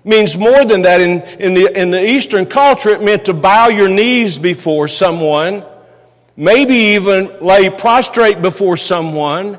means 0.04 0.36
more 0.36 0.64
than 0.64 0.82
that. 0.82 1.00
In, 1.00 1.22
in, 1.40 1.54
the, 1.54 1.80
in 1.80 1.90
the 1.90 2.02
Eastern 2.02 2.46
culture, 2.46 2.90
it 2.90 3.02
meant 3.02 3.24
to 3.24 3.34
bow 3.34 3.68
your 3.68 3.88
knees 3.88 4.38
before 4.38 4.86
someone, 4.86 5.64
maybe 6.36 6.74
even 6.74 7.40
lay 7.40 7.70
prostrate 7.70 8.42
before 8.42 8.76
someone. 8.76 9.58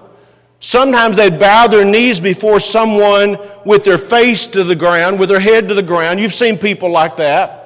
Sometimes 0.59 1.15
they'd 1.15 1.39
bow 1.39 1.67
their 1.67 1.85
knees 1.85 2.19
before 2.19 2.59
someone 2.59 3.37
with 3.65 3.83
their 3.83 3.97
face 3.97 4.47
to 4.47 4.63
the 4.63 4.75
ground, 4.75 5.19
with 5.19 5.29
their 5.29 5.39
head 5.39 5.67
to 5.67 5.73
the 5.73 5.83
ground. 5.83 6.19
You've 6.19 6.33
seen 6.33 6.57
people 6.57 6.89
like 6.89 7.17
that. 7.17 7.61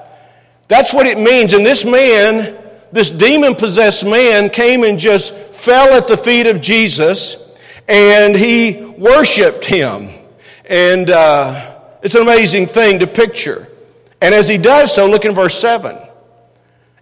That's 0.68 0.94
what 0.94 1.08
it 1.08 1.18
means. 1.18 1.54
And 1.54 1.66
this 1.66 1.86
man 1.86 2.60
this 2.92 3.10
demon 3.10 3.56
possessed 3.56 4.06
man 4.06 4.50
came 4.50 4.84
and 4.84 4.98
just 4.98 5.36
fell 5.36 5.94
at 5.94 6.08
the 6.08 6.18
feet 6.18 6.48
of 6.48 6.60
Jesus 6.60 7.56
and 7.88 8.36
he 8.36 8.82
worshiped 8.98 9.66
him. 9.66 10.10
And 10.66 11.10
uh, 11.10 11.80
it's 12.02 12.16
an 12.16 12.22
amazing 12.22 12.68
thing 12.68 13.00
to 13.00 13.08
picture. 13.08 13.68
And 14.22 14.34
as 14.34 14.48
he 14.48 14.58
does 14.58 14.94
so, 14.94 15.08
look 15.08 15.26
in 15.26 15.34
verse 15.34 15.60
7 15.60 15.98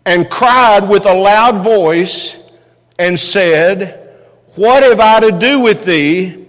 and 0.07 0.29
cried 0.29 0.87
with 0.87 1.05
a 1.05 1.13
loud 1.13 1.61
voice 1.61 2.49
and 2.97 3.19
said, 3.19 4.17
What 4.55 4.81
have 4.81 5.01
I 5.01 5.19
to 5.19 5.37
do 5.37 5.59
with 5.59 5.83
thee, 5.83 6.45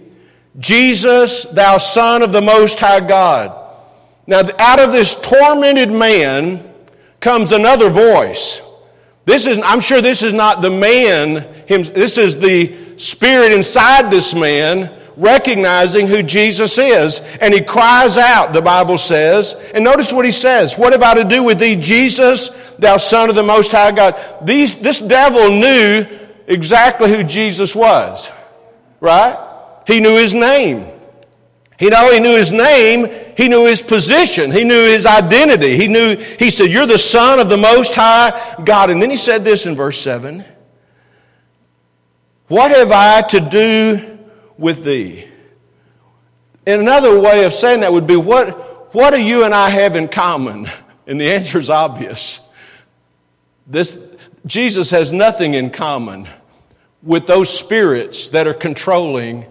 Jesus, 0.57 1.43
thou 1.43 1.77
Son 1.77 2.23
of 2.23 2.31
the 2.31 2.41
Most 2.41 2.79
High 2.79 3.05
God? 3.05 3.55
Now, 4.27 4.43
out 4.57 4.79
of 4.79 4.93
this 4.93 5.13
tormented 5.19 5.91
man 5.91 6.73
comes 7.19 7.51
another 7.51 7.89
voice. 7.89 8.61
This 9.25 9.45
is, 9.45 9.59
I'm 9.63 9.81
sure 9.81 10.01
this 10.01 10.23
is 10.23 10.33
not 10.33 10.61
the 10.61 10.71
man, 10.71 11.43
him, 11.67 11.83
this 11.83 12.17
is 12.17 12.39
the 12.39 12.97
spirit 12.97 13.51
inside 13.51 14.09
this 14.09 14.33
man 14.33 14.98
recognizing 15.19 16.07
who 16.07 16.23
Jesus 16.23 16.77
is. 16.77 17.19
And 17.41 17.53
he 17.53 17.61
cries 17.61 18.17
out, 18.17 18.53
the 18.53 18.61
Bible 18.61 18.97
says. 18.97 19.53
And 19.73 19.83
notice 19.83 20.11
what 20.11 20.25
he 20.25 20.31
says 20.31 20.77
What 20.77 20.93
have 20.93 21.03
I 21.03 21.15
to 21.15 21.23
do 21.23 21.43
with 21.43 21.59
thee, 21.59 21.75
Jesus, 21.75 22.49
thou 22.79 22.97
Son 22.97 23.29
of 23.29 23.35
the 23.35 23.43
Most 23.43 23.71
High 23.71 23.91
God? 23.91 24.15
These, 24.41 24.81
this 24.81 24.99
devil 24.99 25.49
knew 25.49 26.07
exactly 26.47 27.09
who 27.09 27.23
Jesus 27.23 27.75
was, 27.75 28.31
right? 28.99 29.37
He 29.85 29.99
knew 29.99 30.15
his 30.15 30.33
name. 30.33 30.87
He 31.77 31.87
not 31.87 32.05
only 32.05 32.19
knew 32.19 32.35
his 32.35 32.51
name, 32.51 33.07
he 33.37 33.47
knew 33.47 33.65
his 33.65 33.81
position. 33.81 34.51
He 34.51 34.65
knew 34.65 34.89
his 34.89 35.05
identity. 35.05 35.77
He 35.77 35.87
knew, 35.87 36.17
he 36.17 36.51
said, 36.51 36.69
You're 36.69 36.85
the 36.85 36.97
Son 36.97 37.39
of 37.39 37.47
the 37.49 37.57
Most 37.57 37.95
High 37.95 38.57
God. 38.65 38.89
And 38.89 39.01
then 39.01 39.09
he 39.09 39.17
said 39.17 39.45
this 39.45 39.65
in 39.65 39.75
verse 39.75 39.97
7 39.97 40.43
What 42.47 42.71
have 42.71 42.91
I 42.91 43.21
to 43.21 43.39
do 43.39 44.18
with 44.59 44.83
thee? 44.83 45.27
And 46.67 46.81
another 46.81 47.19
way 47.19 47.45
of 47.45 47.53
saying 47.53 47.79
that 47.79 47.91
would 47.91 48.05
be, 48.05 48.15
What, 48.15 48.93
what 48.93 49.11
do 49.11 49.21
you 49.21 49.43
and 49.43 49.53
I 49.53 49.69
have 49.69 49.95
in 49.95 50.07
common? 50.07 50.67
And 51.07 51.19
the 51.19 51.33
answer 51.33 51.57
is 51.57 51.71
obvious. 51.71 52.39
This, 53.65 53.97
Jesus 54.45 54.91
has 54.91 55.11
nothing 55.11 55.55
in 55.55 55.71
common 55.71 56.27
with 57.01 57.25
those 57.25 57.49
spirits 57.49 58.27
that 58.27 58.45
are 58.45 58.53
controlling 58.53 59.47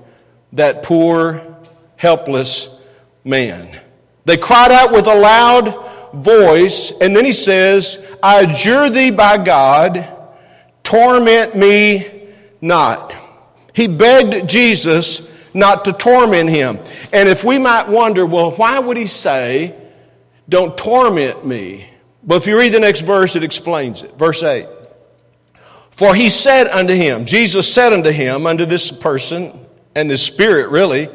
that 0.53 0.85
poor 0.85 1.59
helpless 1.97 2.81
man. 3.25 3.77
They 4.25 4.37
cried 4.37 4.71
out 4.71 4.93
with 4.93 5.07
a 5.07 5.15
loud 5.15 6.15
voice, 6.15 6.93
and 7.01 7.15
then 7.15 7.25
he 7.25 7.33
says, 7.33 8.05
I 8.23 8.43
adjure 8.43 8.89
thee 8.89 9.11
by 9.11 9.43
God, 9.43 10.07
torment 10.83 11.57
me 11.57 12.29
not. 12.61 13.15
He 13.79 13.87
begged 13.87 14.51
Jesus 14.51 15.33
not 15.55 15.85
to 15.85 15.93
torment 15.93 16.51
him. 16.51 16.81
And 17.13 17.29
if 17.29 17.45
we 17.45 17.59
might 17.59 17.89
wonder, 17.89 18.27
well, 18.27 18.51
why 18.51 18.77
would 18.81 18.97
he 18.97 19.07
say, 19.07 19.73
Don't 20.49 20.77
torment 20.77 21.47
me? 21.47 21.89
Well, 22.25 22.39
if 22.39 22.49
you 22.49 22.59
read 22.59 22.73
the 22.73 22.81
next 22.81 23.03
verse, 23.03 23.37
it 23.37 23.45
explains 23.45 24.03
it. 24.03 24.19
Verse 24.19 24.43
8. 24.43 24.67
For 25.93 26.13
he 26.13 26.29
said 26.29 26.67
unto 26.67 26.93
him, 26.93 27.25
Jesus 27.25 27.73
said 27.73 27.93
unto 27.93 28.11
him, 28.11 28.49
unto 28.49 28.67
this 28.67 28.91
person, 28.91 29.57
and 29.95 30.11
this 30.11 30.27
spirit 30.27 30.71
really, 30.71 31.09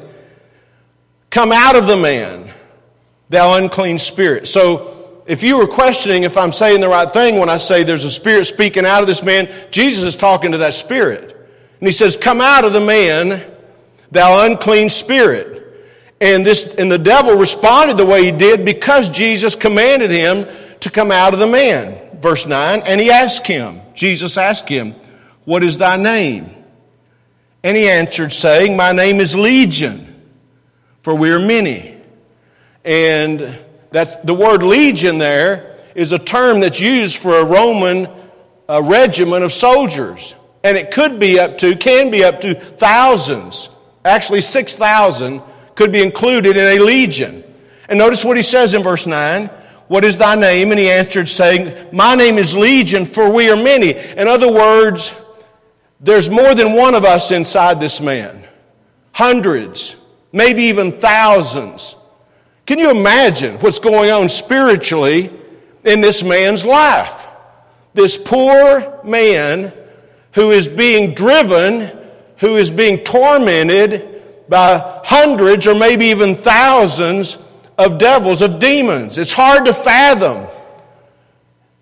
Come 1.32 1.52
out 1.52 1.76
of 1.76 1.86
the 1.86 1.98
man, 1.98 2.50
thou 3.28 3.58
unclean 3.58 4.00
spirit. 4.00 4.48
So, 4.48 5.22
if 5.26 5.44
you 5.44 5.58
were 5.58 5.68
questioning 5.68 6.24
if 6.24 6.38
I'm 6.38 6.54
saying 6.54 6.80
the 6.80 6.88
right 6.88 7.12
thing 7.12 7.40
when 7.40 7.50
I 7.50 7.58
say 7.58 7.84
there's 7.84 8.06
a 8.06 8.10
spirit 8.10 8.46
speaking 8.46 8.86
out 8.86 9.02
of 9.02 9.08
this 9.08 9.22
man, 9.22 9.54
Jesus 9.70 10.06
is 10.06 10.16
talking 10.16 10.54
to 10.54 10.60
that 10.60 10.74
spirit. 10.74 11.34
And 11.84 11.88
he 11.88 11.92
says, 11.92 12.16
Come 12.16 12.40
out 12.40 12.64
of 12.64 12.72
the 12.72 12.80
man, 12.80 13.44
thou 14.10 14.46
unclean 14.46 14.90
spirit. 14.90 15.50
And 16.22 16.46
this 16.46 16.76
and 16.76 16.90
the 16.90 16.98
devil 16.98 17.36
responded 17.36 17.98
the 17.98 18.06
way 18.06 18.24
he 18.24 18.32
did 18.32 18.64
because 18.64 19.10
Jesus 19.10 19.56
commanded 19.56 20.10
him 20.10 20.48
to 20.80 20.90
come 20.90 21.12
out 21.12 21.34
of 21.34 21.40
the 21.40 21.48
man. 21.48 22.20
Verse 22.22 22.48
9, 22.48 22.84
and 22.86 23.02
he 23.02 23.12
asked 23.12 23.46
him, 23.46 23.82
Jesus 23.94 24.38
asked 24.38 24.70
him, 24.70 24.96
What 25.44 25.62
is 25.62 25.78
thy 25.78 25.98
name? 25.98 26.56
And 27.62 27.76
he 27.76 27.90
answered, 27.90 28.32
saying, 28.32 28.78
My 28.78 28.94
name 28.94 29.20
is 29.20 29.36
Legion 29.36 30.14
for 31.04 31.14
we 31.14 31.32
are 31.32 31.40
many. 31.40 31.96
And 32.84 33.60
that 33.92 34.26
the 34.26 34.34
word 34.34 34.64
legion 34.64 35.20
there 35.20 35.78
is 35.94 36.12
a 36.12 36.20
term 36.20 36.62
that's 36.62 36.80
used 36.80 37.18
for 37.18 37.38
a 37.38 37.46
Roman 37.46 38.08
a 38.68 38.82
regiment 38.82 39.44
of 39.44 39.52
soldiers. 39.52 40.34
And 40.64 40.78
it 40.78 40.92
could 40.92 41.20
be 41.20 41.40
up 41.40 41.58
to, 41.60 41.76
can 41.76 42.10
be 42.10 42.24
up 42.24 42.40
to 42.42 42.56
thousands. 42.56 43.70
Actually, 44.06 44.42
6,000 44.42 45.42
could 45.76 45.92
be 45.92 46.02
included 46.02 46.56
in 46.58 46.80
a 46.80 46.84
legion. 46.84 47.44
And 47.90 48.00
notice 48.00 48.24
what 48.24 48.38
he 48.38 48.44
says 48.44 48.74
in 48.74 48.84
verse 48.84 49.06
9. 49.06 49.48
What 49.88 50.06
is 50.06 50.18
thy 50.18 50.36
name? 50.36 50.72
And 50.72 50.80
he 50.80 50.90
answered, 50.90 51.28
saying, 51.28 51.90
My 51.92 52.16
name 52.16 52.38
is 52.38 52.56
Legion, 52.56 53.06
for 53.06 53.30
we 53.30 53.50
are 53.50 53.56
many. 53.56 53.92
In 53.92 54.28
other 54.28 54.52
words, 54.52 55.20
there's 56.00 56.30
more 56.30 56.56
than 56.56 56.74
one 56.74 56.96
of 56.96 57.04
us 57.04 57.32
inside 57.32 57.80
this 57.80 58.00
man. 58.00 58.48
Hundreds 59.12 59.98
maybe 60.34 60.64
even 60.64 60.92
thousands. 60.92 61.96
Can 62.66 62.80
you 62.80 62.90
imagine 62.90 63.58
what's 63.60 63.80
going 63.80 64.12
on 64.12 64.28
spiritually 64.28 65.32
in 65.86 66.02
this 66.02 66.24
man's 66.24 66.66
life? 66.66 67.28
This 67.94 68.18
poor 68.18 69.00
man 69.04 69.72
who 70.34 70.52
is 70.52 70.68
being 70.68 71.14
driven, 71.14 71.92
who 72.38 72.58
is 72.58 72.70
being 72.70 73.04
tormented 73.04 74.22
by 74.50 75.02
hundreds 75.04 75.68
or 75.68 75.76
maybe 75.76 76.08
even 76.08 76.36
thousands 76.36 77.44
of 77.78 77.98
devils, 77.98 78.42
of 78.42 78.60
demons. 78.60 79.18
It's 79.18 79.34
hard 79.34 79.66
to 79.66 79.74
fathom. 79.74 80.48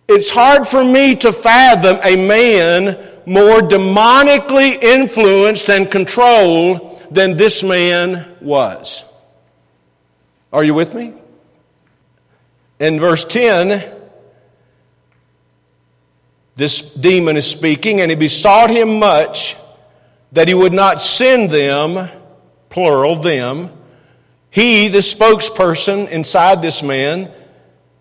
It's 0.08 0.30
hard 0.30 0.68
for 0.68 0.84
me 0.84 1.16
to 1.18 1.32
fathom 1.32 1.98
a 2.04 2.16
man 2.16 3.08
more 3.26 3.60
demonically 3.60 4.82
influenced 4.82 5.70
and 5.70 5.90
controlled 5.90 7.02
than 7.12 7.38
this 7.38 7.64
man 7.64 8.36
was. 8.42 9.06
Are 10.52 10.64
you 10.64 10.74
with 10.74 10.94
me? 10.94 11.14
In 12.80 13.00
verse 13.00 13.24
10, 13.24 14.01
this 16.62 16.93
demon 16.93 17.38
is 17.38 17.47
speaking, 17.50 18.02
and 18.02 18.12
he 18.12 18.15
besought 18.15 18.69
him 18.69 19.00
much 19.00 19.56
that 20.32 20.47
he 20.47 20.54
would 20.54 20.74
not 20.74 21.02
send 21.02 21.50
them, 21.50 22.08
plural, 22.69 23.15
them. 23.15 23.71
He, 24.52 24.88
the 24.88 25.00
spokesperson 25.00 26.08
inside 26.10 26.62
this 26.62 26.84
man, 26.84 27.32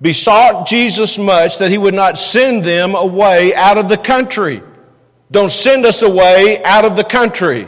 besought 0.02 0.66
Jesus 0.66 1.18
much 1.18 1.58
that 1.58 1.70
he 1.70 1.78
would 1.78 1.94
not 1.94 2.18
send 2.18 2.62
them 2.62 2.94
away 2.94 3.54
out 3.54 3.78
of 3.78 3.88
the 3.88 3.96
country. 3.96 4.62
Don't 5.30 5.50
send 5.50 5.86
us 5.86 6.02
away 6.02 6.62
out 6.62 6.84
of 6.84 6.96
the 6.96 7.04
country. 7.04 7.66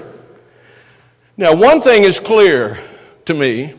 Now, 1.37 1.55
one 1.55 1.81
thing 1.81 2.03
is 2.05 2.21
clear 2.21 2.79
to 3.25 3.35
me, 3.35 3.75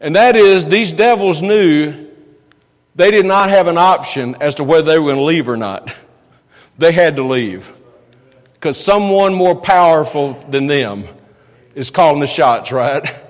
and 0.00 0.16
that 0.16 0.34
is 0.34 0.66
these 0.66 0.92
devils 0.92 1.40
knew 1.40 2.08
they 2.96 3.10
did 3.10 3.26
not 3.26 3.48
have 3.50 3.68
an 3.68 3.78
option 3.78 4.36
as 4.40 4.56
to 4.56 4.64
whether 4.64 4.90
they 4.90 4.98
were 4.98 5.06
going 5.06 5.16
to 5.16 5.22
leave 5.22 5.48
or 5.48 5.56
not. 5.56 5.96
They 6.78 6.92
had 6.92 7.16
to 7.16 7.22
leave 7.22 7.70
because 8.54 8.82
someone 8.82 9.34
more 9.34 9.54
powerful 9.54 10.34
than 10.48 10.66
them 10.66 11.04
is 11.74 11.90
calling 11.90 12.20
the 12.20 12.26
shots, 12.26 12.72
right? 12.72 13.02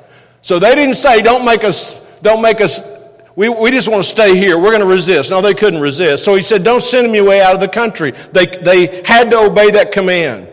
So 0.45 0.59
they 0.59 0.75
didn't 0.75 0.97
say, 0.97 1.23
don't 1.23 1.45
make 1.45 1.63
us, 1.63 2.05
don't 2.21 2.43
make 2.43 2.61
us, 2.61 2.99
we, 3.37 3.49
we 3.49 3.71
just 3.71 3.89
want 3.89 4.03
to 4.03 4.09
stay 4.09 4.37
here. 4.37 4.59
We're 4.59 4.73
going 4.73 4.81
to 4.81 4.87
resist. 4.87 5.31
No, 5.31 5.41
they 5.41 5.55
couldn't 5.55 5.81
resist. 5.81 6.25
So 6.25 6.35
he 6.35 6.43
said, 6.43 6.65
don't 6.65 6.83
send 6.83 7.15
them 7.15 7.25
away 7.25 7.41
out 7.41 7.55
of 7.55 7.61
the 7.61 7.69
country. 7.69 8.11
They, 8.33 8.47
they 8.47 9.05
had 9.05 9.31
to 9.31 9.39
obey 9.39 9.71
that 9.71 9.93
command. 9.93 10.49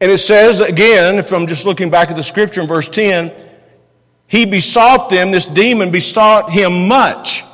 And 0.00 0.10
it 0.10 0.16
says 0.16 0.62
again, 0.62 1.16
if 1.16 1.32
I'm 1.32 1.46
just 1.46 1.66
looking 1.66 1.90
back 1.90 2.08
at 2.08 2.16
the 2.16 2.22
scripture 2.22 2.62
in 2.62 2.66
verse 2.66 2.88
10, 2.88 3.30
he 4.26 4.46
besought 4.46 5.10
them, 5.10 5.30
this 5.30 5.46
demon 5.46 5.90
besought 5.90 6.50
him 6.50 6.88
much. 6.88 7.44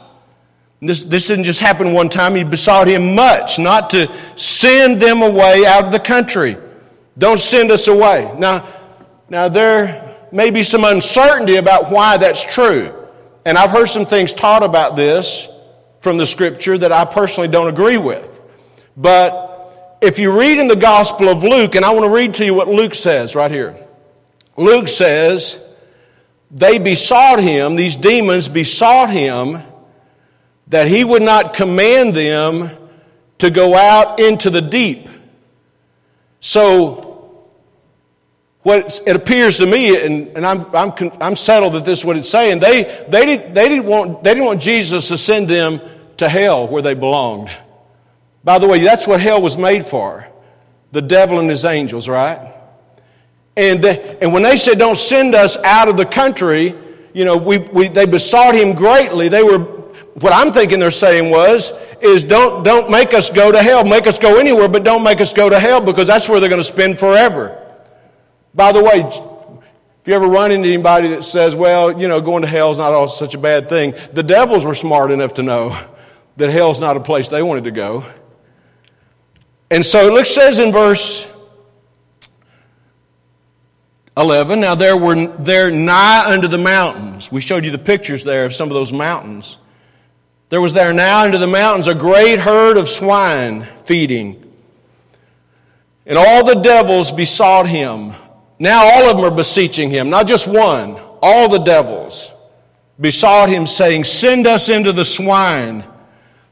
This, 0.86 1.02
this 1.02 1.26
didn't 1.26 1.44
just 1.44 1.60
happen 1.60 1.92
one 1.92 2.08
time. 2.08 2.34
He 2.34 2.44
besought 2.44 2.86
him 2.86 3.14
much 3.14 3.58
not 3.58 3.90
to 3.90 4.10
send 4.36 5.00
them 5.00 5.22
away 5.22 5.64
out 5.66 5.84
of 5.84 5.92
the 5.92 5.98
country. 5.98 6.56
Don't 7.16 7.38
send 7.38 7.70
us 7.70 7.88
away. 7.88 8.34
Now, 8.38 8.68
now 9.28 9.48
there 9.48 10.16
may 10.30 10.50
be 10.50 10.62
some 10.62 10.84
uncertainty 10.84 11.56
about 11.56 11.90
why 11.90 12.18
that's 12.18 12.44
true. 12.44 12.92
And 13.46 13.56
I've 13.56 13.70
heard 13.70 13.86
some 13.86 14.04
things 14.04 14.32
taught 14.32 14.62
about 14.62 14.96
this 14.96 15.48
from 16.00 16.18
the 16.18 16.26
scripture 16.26 16.76
that 16.76 16.92
I 16.92 17.04
personally 17.04 17.48
don't 17.48 17.68
agree 17.68 17.98
with. 17.98 18.28
But 18.96 19.98
if 20.02 20.18
you 20.18 20.38
read 20.38 20.58
in 20.58 20.68
the 20.68 20.76
Gospel 20.76 21.28
of 21.28 21.42
Luke, 21.42 21.76
and 21.76 21.84
I 21.84 21.92
want 21.92 22.04
to 22.04 22.10
read 22.10 22.34
to 22.34 22.44
you 22.44 22.52
what 22.52 22.68
Luke 22.68 22.94
says 22.94 23.34
right 23.34 23.50
here. 23.50 23.76
Luke 24.56 24.88
says, 24.88 25.64
they 26.50 26.78
besought 26.78 27.40
him, 27.40 27.74
these 27.74 27.96
demons 27.96 28.48
besought 28.48 29.10
him 29.10 29.62
that 30.74 30.88
he 30.88 31.04
would 31.04 31.22
not 31.22 31.54
command 31.54 32.14
them 32.14 32.68
to 33.38 33.48
go 33.48 33.76
out 33.76 34.18
into 34.18 34.50
the 34.50 34.60
deep. 34.60 35.08
So, 36.40 37.46
what 38.62 39.00
it 39.06 39.14
appears 39.14 39.58
to 39.58 39.66
me, 39.66 40.04
and, 40.04 40.36
and 40.36 40.44
I'm, 40.44 40.66
I'm, 40.74 40.92
I'm 41.20 41.36
settled 41.36 41.74
that 41.74 41.84
this 41.84 42.00
is 42.00 42.04
what 42.04 42.16
it's 42.16 42.28
saying, 42.28 42.58
they, 42.58 43.04
they, 43.08 43.24
did, 43.24 43.54
they, 43.54 43.68
didn't 43.68 43.86
want, 43.86 44.24
they 44.24 44.34
didn't 44.34 44.46
want 44.46 44.60
Jesus 44.60 45.06
to 45.06 45.16
send 45.16 45.46
them 45.46 45.80
to 46.16 46.28
hell 46.28 46.66
where 46.66 46.82
they 46.82 46.94
belonged. 46.94 47.52
By 48.42 48.58
the 48.58 48.66
way, 48.66 48.80
that's 48.80 49.06
what 49.06 49.20
hell 49.20 49.40
was 49.40 49.56
made 49.56 49.86
for 49.86 50.26
the 50.90 51.02
devil 51.02 51.38
and 51.38 51.48
his 51.48 51.64
angels, 51.64 52.08
right? 52.08 52.52
And, 53.56 53.80
they, 53.80 54.18
and 54.20 54.32
when 54.32 54.42
they 54.42 54.56
said, 54.56 54.80
Don't 54.80 54.98
send 54.98 55.36
us 55.36 55.56
out 55.58 55.86
of 55.86 55.96
the 55.96 56.04
country, 56.04 56.74
you 57.12 57.24
know, 57.24 57.36
we, 57.36 57.58
we, 57.58 57.86
they 57.86 58.06
besought 58.06 58.56
him 58.56 58.72
greatly. 58.74 59.28
They 59.28 59.44
were 59.44 59.73
what 60.14 60.32
I'm 60.32 60.52
thinking 60.52 60.78
they're 60.78 60.90
saying 60.90 61.30
was, 61.30 61.72
is 62.00 62.22
don't, 62.22 62.62
don't 62.64 62.90
make 62.90 63.14
us 63.14 63.30
go 63.30 63.50
to 63.50 63.62
hell. 63.62 63.84
Make 63.84 64.06
us 64.06 64.18
go 64.18 64.38
anywhere, 64.38 64.68
but 64.68 64.84
don't 64.84 65.02
make 65.02 65.20
us 65.20 65.32
go 65.32 65.48
to 65.48 65.58
hell 65.58 65.80
because 65.80 66.06
that's 66.06 66.28
where 66.28 66.38
they're 66.38 66.48
going 66.48 66.60
to 66.60 66.66
spend 66.66 66.98
forever. 66.98 67.60
By 68.54 68.72
the 68.72 68.82
way, 68.82 69.00
if 69.00 70.08
you 70.08 70.14
ever 70.14 70.26
run 70.26 70.52
into 70.52 70.68
anybody 70.68 71.08
that 71.08 71.24
says, 71.24 71.56
well, 71.56 71.98
you 72.00 72.06
know, 72.06 72.20
going 72.20 72.42
to 72.42 72.48
hell 72.48 72.70
is 72.70 72.78
not 72.78 72.92
all 72.92 73.08
such 73.08 73.34
a 73.34 73.38
bad 73.38 73.68
thing, 73.68 73.94
the 74.12 74.22
devils 74.22 74.64
were 74.64 74.74
smart 74.74 75.10
enough 75.10 75.34
to 75.34 75.42
know 75.42 75.76
that 76.36 76.50
hell's 76.50 76.80
not 76.80 76.96
a 76.96 77.00
place 77.00 77.28
they 77.28 77.42
wanted 77.42 77.64
to 77.64 77.70
go. 77.72 78.04
And 79.70 79.84
so 79.84 80.14
it 80.16 80.26
says 80.26 80.60
in 80.60 80.70
verse 80.70 81.28
11, 84.16 84.60
now 84.60 84.76
there 84.76 84.96
were 84.96 85.26
there 85.38 85.72
nigh 85.72 86.32
unto 86.32 86.46
the 86.46 86.58
mountains. 86.58 87.32
We 87.32 87.40
showed 87.40 87.64
you 87.64 87.72
the 87.72 87.78
pictures 87.78 88.22
there 88.22 88.44
of 88.44 88.54
some 88.54 88.68
of 88.68 88.74
those 88.74 88.92
mountains. 88.92 89.58
There 90.54 90.60
was 90.60 90.72
there 90.72 90.92
now 90.92 91.24
into 91.24 91.38
the 91.38 91.48
mountains 91.48 91.88
a 91.88 91.96
great 91.96 92.38
herd 92.38 92.76
of 92.76 92.88
swine 92.88 93.66
feeding. 93.86 94.54
And 96.06 96.16
all 96.16 96.44
the 96.44 96.54
devils 96.54 97.10
besought 97.10 97.66
him. 97.66 98.12
Now 98.60 98.84
all 98.84 99.10
of 99.10 99.16
them 99.16 99.24
are 99.24 99.34
beseeching 99.34 99.90
him, 99.90 100.10
not 100.10 100.28
just 100.28 100.46
one. 100.46 100.96
All 101.20 101.48
the 101.48 101.58
devils 101.58 102.30
besought 103.00 103.48
him, 103.48 103.66
saying, 103.66 104.04
Send 104.04 104.46
us 104.46 104.68
into 104.68 104.92
the 104.92 105.04
swine, 105.04 105.82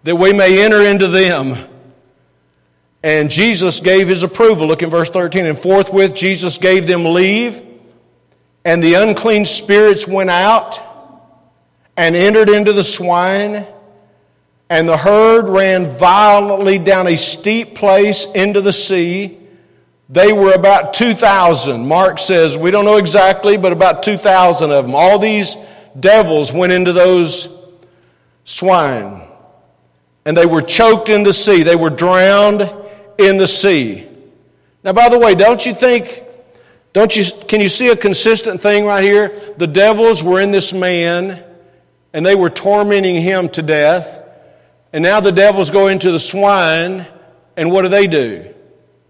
that 0.02 0.16
we 0.16 0.32
may 0.32 0.64
enter 0.64 0.82
into 0.82 1.06
them. 1.06 1.54
And 3.04 3.30
Jesus 3.30 3.78
gave 3.78 4.08
his 4.08 4.24
approval. 4.24 4.66
Look 4.66 4.82
in 4.82 4.90
verse 4.90 5.10
13. 5.10 5.46
And 5.46 5.56
forthwith 5.56 6.12
Jesus 6.12 6.58
gave 6.58 6.88
them 6.88 7.04
leave, 7.04 7.62
and 8.64 8.82
the 8.82 8.94
unclean 8.94 9.44
spirits 9.44 10.08
went 10.08 10.30
out 10.30 10.80
and 11.96 12.16
entered 12.16 12.48
into 12.48 12.72
the 12.72 12.82
swine 12.82 13.64
and 14.70 14.88
the 14.88 14.96
herd 14.96 15.48
ran 15.48 15.86
violently 15.86 16.78
down 16.78 17.06
a 17.06 17.16
steep 17.16 17.74
place 17.74 18.30
into 18.32 18.60
the 18.60 18.72
sea. 18.72 19.38
They 20.08 20.32
were 20.32 20.52
about 20.52 20.94
2,000. 20.94 21.86
Mark 21.86 22.18
says, 22.18 22.56
we 22.56 22.70
don't 22.70 22.84
know 22.84 22.96
exactly, 22.96 23.56
but 23.56 23.72
about 23.72 24.02
2,000 24.02 24.70
of 24.70 24.84
them. 24.84 24.94
All 24.94 25.18
these 25.18 25.56
devils 25.98 26.52
went 26.52 26.72
into 26.72 26.92
those 26.92 27.48
swine. 28.44 29.22
And 30.24 30.36
they 30.36 30.46
were 30.46 30.62
choked 30.62 31.08
in 31.08 31.22
the 31.22 31.32
sea. 31.32 31.62
They 31.62 31.76
were 31.76 31.90
drowned 31.90 32.70
in 33.18 33.36
the 33.36 33.46
sea. 33.46 34.06
Now, 34.84 34.92
by 34.92 35.08
the 35.08 35.18
way, 35.18 35.34
don't 35.34 35.64
you 35.64 35.74
think, 35.74 36.22
don't 36.92 37.14
you, 37.16 37.24
can 37.46 37.60
you 37.60 37.68
see 37.68 37.88
a 37.88 37.96
consistent 37.96 38.60
thing 38.60 38.84
right 38.84 39.02
here? 39.02 39.28
The 39.56 39.66
devils 39.66 40.22
were 40.22 40.40
in 40.40 40.50
this 40.50 40.72
man 40.72 41.42
and 42.12 42.26
they 42.26 42.34
were 42.34 42.50
tormenting 42.50 43.20
him 43.20 43.48
to 43.50 43.62
death. 43.62 44.21
And 44.92 45.02
now 45.02 45.20
the 45.20 45.32
devils 45.32 45.70
go 45.70 45.88
into 45.88 46.10
the 46.10 46.18
swine, 46.18 47.06
and 47.56 47.70
what 47.70 47.82
do 47.82 47.88
they 47.88 48.06
do? 48.06 48.52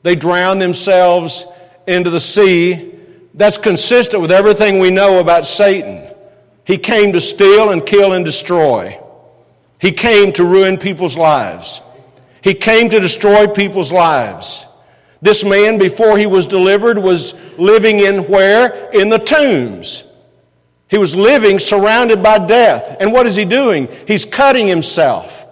They 0.03 0.15
drown 0.15 0.59
themselves 0.59 1.45
into 1.87 2.11
the 2.11 2.21
sea. 2.21 2.95
That's 3.35 3.59
consistent 3.59 4.21
with 4.21 4.31
everything 4.31 4.79
we 4.79 4.91
know 4.91 5.19
about 5.19 5.47
Satan. 5.47 6.09
He 6.65 6.79
came 6.79 7.13
to 7.13 7.21
steal 7.21 7.71
and 7.71 7.85
kill 7.85 8.13
and 8.13 8.25
destroy. 8.25 8.99
He 9.81 9.91
came 9.91 10.33
to 10.35 10.45
ruin 10.45 10.79
people's 10.79 11.17
lives. 11.17 11.83
He 12.43 12.55
came 12.55 12.89
to 12.91 13.01
destroy 13.01 13.49
people's 13.49 13.91
lives. 13.91 14.65
This 15.21 15.45
man, 15.45 15.79
before 15.79 16.19
he 16.19 16.27
was 16.27 16.47
delivered, 16.47 16.99
was 16.99 17.35
living 17.59 18.01
in 18.01 18.29
where? 18.29 18.91
In 18.91 19.09
the 19.09 19.19
tombs. 19.19 20.05
He 20.89 20.99
was 20.99 21.17
living 21.17 21.59
surrounded 21.59 22.23
by 22.23 22.47
death. 22.47 22.97
And 23.01 23.13
what 23.13 23.27
is 23.27 23.35
he 23.35 23.45
doing? 23.45 23.89
He's 24.07 24.25
cutting 24.25 24.67
himself. 24.67 25.47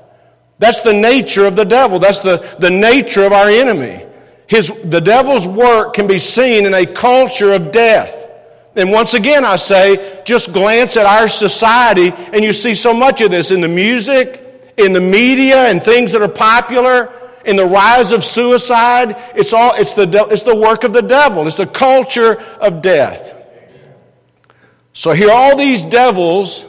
That's 0.61 0.81
the 0.81 0.93
nature 0.93 1.47
of 1.47 1.57
the 1.57 1.65
devil. 1.65 1.99
That's 1.99 2.19
the, 2.19 2.37
the 2.59 2.71
nature 2.71 3.23
of 3.23 3.33
our 3.33 3.49
enemy. 3.49 4.05
His, 4.47 4.69
the 4.85 5.01
devil's 5.01 5.49
work 5.49 5.95
can 5.95 6.07
be 6.07 6.19
seen 6.19 6.67
in 6.67 6.75
a 6.75 6.85
culture 6.85 7.53
of 7.53 7.73
death. 7.73 8.29
And 8.77 8.93
once 8.93 9.15
again, 9.15 9.43
I 9.43 9.57
say, 9.57 10.23
just 10.27 10.53
glance 10.53 10.99
at 10.99 11.07
our 11.07 11.29
society 11.29 12.13
and 12.35 12.45
you 12.45 12.53
see 12.53 12.75
so 12.75 12.93
much 12.93 13.23
of 13.23 13.31
this 13.31 13.51
in 13.51 13.63
the 13.63 13.69
music, 13.69 14.75
in 14.77 14.93
the 14.93 15.01
media, 15.01 15.69
and 15.71 15.83
things 15.83 16.13
that 16.13 16.21
are 16.21 16.29
popular, 16.29 17.11
in 17.47 17.57
the 17.57 17.65
rise 17.65 18.13
of 18.13 18.23
suicide. 18.23 19.17
It's, 19.35 19.55
all, 19.55 19.73
it's, 19.77 19.95
the, 19.95 20.27
it's 20.31 20.43
the 20.43 20.55
work 20.55 20.85
of 20.85 20.93
the 20.93 21.01
devil, 21.01 21.47
it's 21.47 21.57
the 21.57 21.67
culture 21.67 22.39
of 22.61 22.83
death. 22.83 23.35
So 24.93 25.13
here, 25.13 25.31
all 25.31 25.57
these 25.57 25.83
devils 25.83 26.67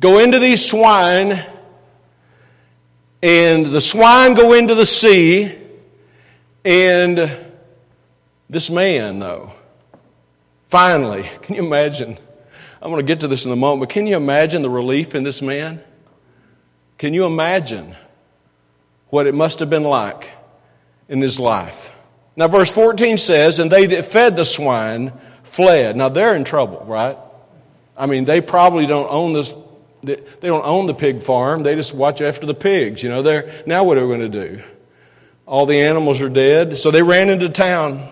go 0.00 0.20
into 0.20 0.38
these 0.38 0.64
swine 0.64 1.44
and 3.22 3.66
the 3.66 3.80
swine 3.80 4.34
go 4.34 4.52
into 4.54 4.74
the 4.74 4.86
sea, 4.86 5.54
and 6.64 7.30
this 8.48 8.70
man, 8.70 9.18
though, 9.18 9.52
finally, 10.68 11.24
can 11.42 11.56
you 11.56 11.64
imagine? 11.64 12.18
I'm 12.82 12.90
going 12.90 13.04
to 13.04 13.06
get 13.06 13.20
to 13.20 13.28
this 13.28 13.44
in 13.44 13.52
a 13.52 13.56
moment, 13.56 13.80
but 13.80 13.90
can 13.90 14.06
you 14.06 14.16
imagine 14.16 14.62
the 14.62 14.70
relief 14.70 15.14
in 15.14 15.22
this 15.22 15.42
man? 15.42 15.82
Can 16.96 17.14
you 17.14 17.26
imagine 17.26 17.94
what 19.08 19.26
it 19.26 19.34
must 19.34 19.60
have 19.60 19.70
been 19.70 19.84
like 19.84 20.30
in 21.08 21.20
his 21.20 21.38
life? 21.38 21.92
Now, 22.36 22.48
verse 22.48 22.72
14 22.72 23.18
says, 23.18 23.58
And 23.58 23.70
they 23.70 23.86
that 23.86 24.06
fed 24.06 24.36
the 24.36 24.44
swine 24.44 25.12
fled. 25.42 25.96
Now, 25.96 26.08
they're 26.08 26.34
in 26.34 26.44
trouble, 26.44 26.84
right? 26.86 27.18
I 27.96 28.06
mean, 28.06 28.24
they 28.24 28.40
probably 28.40 28.86
don't 28.86 29.10
own 29.10 29.34
this 29.34 29.52
they, 30.02 30.16
don't 30.40 30.64
own 30.64 30.86
the 30.86 30.94
pig 30.94 31.22
farm. 31.22 31.62
They 31.62 31.74
just 31.74 31.94
watch 31.94 32.20
after 32.20 32.46
the 32.46 32.54
pigs. 32.54 33.02
You 33.02 33.08
know, 33.08 33.22
they're, 33.22 33.62
now 33.66 33.84
what 33.84 33.98
are 33.98 34.06
we 34.06 34.16
going 34.16 34.30
to 34.32 34.46
do? 34.46 34.62
All 35.46 35.66
the 35.66 35.80
animals 35.80 36.20
are 36.22 36.28
dead. 36.28 36.78
So 36.78 36.90
they 36.90 37.02
ran 37.02 37.28
into 37.28 37.48
town. 37.48 38.08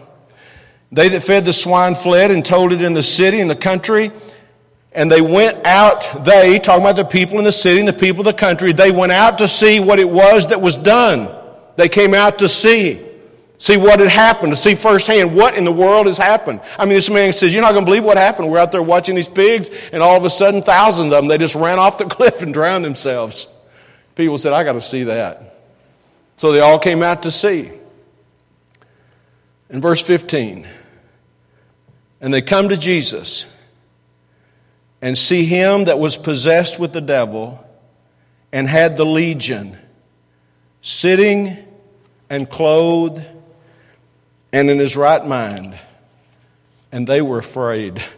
They 0.91 1.09
that 1.11 1.23
fed 1.23 1.45
the 1.45 1.53
swine 1.53 1.95
fled 1.95 2.31
and 2.31 2.45
told 2.45 2.73
it 2.73 2.83
in 2.83 2.95
the 2.95 3.03
city 3.03 3.41
and 3.41 3.49
the 3.49 3.57
country. 3.57 4.11
And 4.93 5.11
they 5.11 5.21
went 5.21 5.65
out, 5.67 6.25
they, 6.25 6.59
talking 6.59 6.83
about 6.83 6.97
the 6.97 7.05
people 7.05 7.39
in 7.39 7.45
the 7.45 7.53
city 7.53 7.79
and 7.79 7.89
the 7.89 7.93
people 7.93 8.21
of 8.21 8.27
the 8.27 8.33
country, 8.33 8.73
they 8.73 8.91
went 8.91 9.13
out 9.13 9.39
to 9.39 9.49
see 9.49 9.81
what 9.81 9.99
it 9.99 10.09
was 10.09 10.49
that 10.49 10.61
was 10.61 10.77
done. 10.77 11.29
They 11.77 11.89
came 11.89 12.15
out 12.15 12.41
to 12.41 12.49
see. 12.49 13.08
See 13.59 13.77
what 13.77 14.01
had 14.01 14.09
happened, 14.09 14.53
to 14.53 14.57
see 14.57 14.75
firsthand 14.75 15.35
what 15.35 15.57
in 15.57 15.65
the 15.65 15.73
world 15.73 16.07
has 16.07 16.17
happened. 16.17 16.61
I 16.79 16.85
mean, 16.85 16.95
this 16.95 17.11
man 17.11 17.33
says, 17.33 17.53
You're 17.53 17.63
not 17.63 17.73
going 17.73 17.85
to 17.85 17.91
believe 17.91 18.05
what 18.05 18.17
happened. 18.17 18.49
We're 18.51 18.59
out 18.59 18.73
there 18.73 18.83
watching 18.83 19.17
these 19.17 19.29
pigs, 19.29 19.69
and 19.93 20.03
all 20.03 20.17
of 20.17 20.25
a 20.25 20.31
sudden, 20.31 20.63
thousands 20.63 21.13
of 21.13 21.23
them, 21.23 21.29
they 21.29 21.39
just 21.39 21.55
ran 21.55 21.79
off 21.79 21.99
the 21.99 22.05
cliff 22.07 22.43
and 22.43 22.55
drowned 22.55 22.85
themselves. 22.85 23.49
People 24.15 24.39
said, 24.39 24.53
I 24.53 24.65
got 24.65 24.73
to 24.73 24.81
see 24.81 25.05
that. 25.05 25.57
So 26.37 26.53
they 26.53 26.61
all 26.61 26.79
came 26.79 27.03
out 27.03 27.25
to 27.25 27.31
see. 27.31 27.71
In 29.71 29.83
verse 29.83 30.01
15, 30.01 30.67
and 32.21 32.33
they 32.33 32.41
come 32.41 32.71
to 32.71 32.77
Jesus 32.77 33.55
and 35.03 35.17
see 35.17 35.45
him 35.45 35.85
that 35.85 35.99
was 35.99 36.17
possessed 36.17 36.81
with 36.81 36.93
the 36.93 37.01
devil 37.01 37.65
and 38.51 38.67
had 38.67 38.97
the 38.97 39.05
legion 39.05 39.77
sitting 40.81 41.59
and 42.31 42.49
clothed 42.49 43.23
and 44.53 44.71
in 44.71 44.79
his 44.79 44.97
right 44.97 45.25
mind. 45.25 45.79
And 46.91 47.07
they 47.07 47.21
were 47.23 47.39
afraid. 47.39 48.03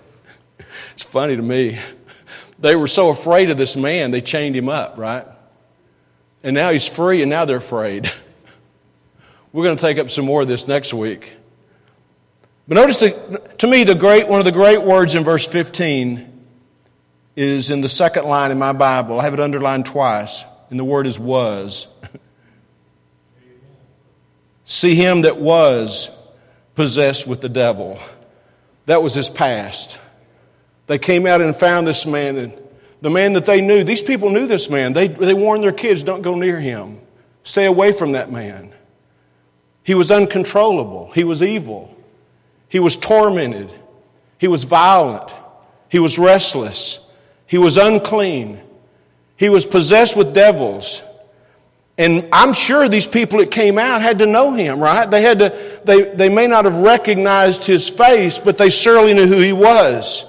It's 0.94 1.02
funny 1.02 1.34
to 1.34 1.42
me. 1.42 1.78
They 2.58 2.76
were 2.76 2.86
so 2.86 3.08
afraid 3.08 3.50
of 3.50 3.56
this 3.56 3.74
man, 3.74 4.10
they 4.10 4.20
chained 4.20 4.54
him 4.54 4.68
up, 4.68 4.98
right? 4.98 5.26
And 6.42 6.54
now 6.54 6.70
he's 6.70 6.86
free, 6.86 7.22
and 7.22 7.30
now 7.30 7.44
they're 7.44 7.56
afraid. 7.56 8.10
We're 9.52 9.64
going 9.64 9.76
to 9.76 9.80
take 9.80 9.98
up 9.98 10.10
some 10.10 10.26
more 10.26 10.42
of 10.42 10.48
this 10.48 10.68
next 10.68 10.92
week. 10.92 11.32
But 12.68 12.76
notice 12.76 12.98
that, 12.98 13.58
to 13.60 13.66
me, 13.66 13.84
the 13.84 13.94
great, 13.94 14.28
one 14.28 14.38
of 14.38 14.44
the 14.44 14.52
great 14.52 14.82
words 14.82 15.14
in 15.14 15.24
verse 15.24 15.46
15 15.46 16.44
is 17.34 17.70
in 17.70 17.80
the 17.80 17.88
second 17.88 18.26
line 18.26 18.50
in 18.50 18.58
my 18.58 18.72
Bible. 18.72 19.18
I 19.18 19.24
have 19.24 19.34
it 19.34 19.40
underlined 19.40 19.86
twice, 19.86 20.44
and 20.68 20.78
the 20.78 20.84
word 20.84 21.06
is 21.06 21.18
was. 21.18 21.88
See 24.64 24.94
him 24.94 25.22
that 25.22 25.40
was 25.40 26.16
possessed 26.74 27.26
with 27.26 27.40
the 27.40 27.48
devil. 27.48 27.98
That 28.86 29.02
was 29.02 29.14
his 29.14 29.30
past. 29.30 29.98
They 30.86 30.98
came 30.98 31.26
out 31.26 31.40
and 31.40 31.54
found 31.54 31.86
this 31.86 32.06
man, 32.06 32.36
and 32.36 32.52
the 33.00 33.10
man 33.10 33.34
that 33.34 33.46
they 33.46 33.60
knew, 33.60 33.84
these 33.84 34.02
people 34.02 34.30
knew 34.30 34.46
this 34.46 34.68
man. 34.68 34.92
They, 34.92 35.08
they 35.08 35.34
warned 35.34 35.62
their 35.62 35.72
kids, 35.72 36.02
don't 36.02 36.22
go 36.22 36.34
near 36.34 36.58
him. 36.58 37.00
Stay 37.42 37.66
away 37.66 37.92
from 37.92 38.12
that 38.12 38.30
man. 38.30 38.72
He 39.82 39.94
was 39.94 40.10
uncontrollable. 40.10 41.10
He 41.14 41.24
was 41.24 41.42
evil. 41.42 41.96
He 42.68 42.78
was 42.78 42.96
tormented. 42.96 43.70
He 44.38 44.48
was 44.48 44.64
violent. 44.64 45.34
He 45.88 45.98
was 45.98 46.18
restless. 46.18 47.04
He 47.46 47.58
was 47.58 47.76
unclean. 47.76 48.60
He 49.36 49.48
was 49.48 49.64
possessed 49.66 50.16
with 50.16 50.34
devils. 50.34 51.02
And 52.00 52.30
I'm 52.32 52.54
sure 52.54 52.88
these 52.88 53.06
people 53.06 53.40
that 53.40 53.50
came 53.50 53.78
out 53.78 54.00
had 54.00 54.20
to 54.20 54.26
know 54.26 54.54
him, 54.54 54.80
right? 54.80 55.08
They 55.10 55.20
had 55.20 55.38
to, 55.40 55.80
they, 55.84 56.14
they 56.14 56.30
may 56.30 56.46
not 56.46 56.64
have 56.64 56.76
recognized 56.76 57.62
his 57.66 57.90
face, 57.90 58.38
but 58.38 58.56
they 58.56 58.70
surely 58.70 59.12
knew 59.12 59.26
who 59.26 59.36
he 59.36 59.52
was. 59.52 60.24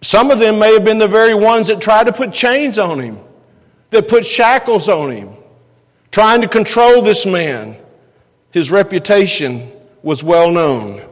Some 0.00 0.32
of 0.32 0.40
them 0.40 0.58
may 0.58 0.72
have 0.72 0.84
been 0.84 0.98
the 0.98 1.06
very 1.06 1.36
ones 1.36 1.68
that 1.68 1.80
tried 1.80 2.08
to 2.08 2.12
put 2.12 2.32
chains 2.32 2.76
on 2.76 2.98
him, 2.98 3.20
that 3.90 4.08
put 4.08 4.26
shackles 4.26 4.88
on 4.88 5.12
him, 5.12 5.36
trying 6.10 6.40
to 6.40 6.48
control 6.48 7.00
this 7.00 7.24
man. 7.24 7.76
His 8.50 8.72
reputation 8.72 9.70
was 10.02 10.24
well 10.24 10.50
known. 10.50 11.08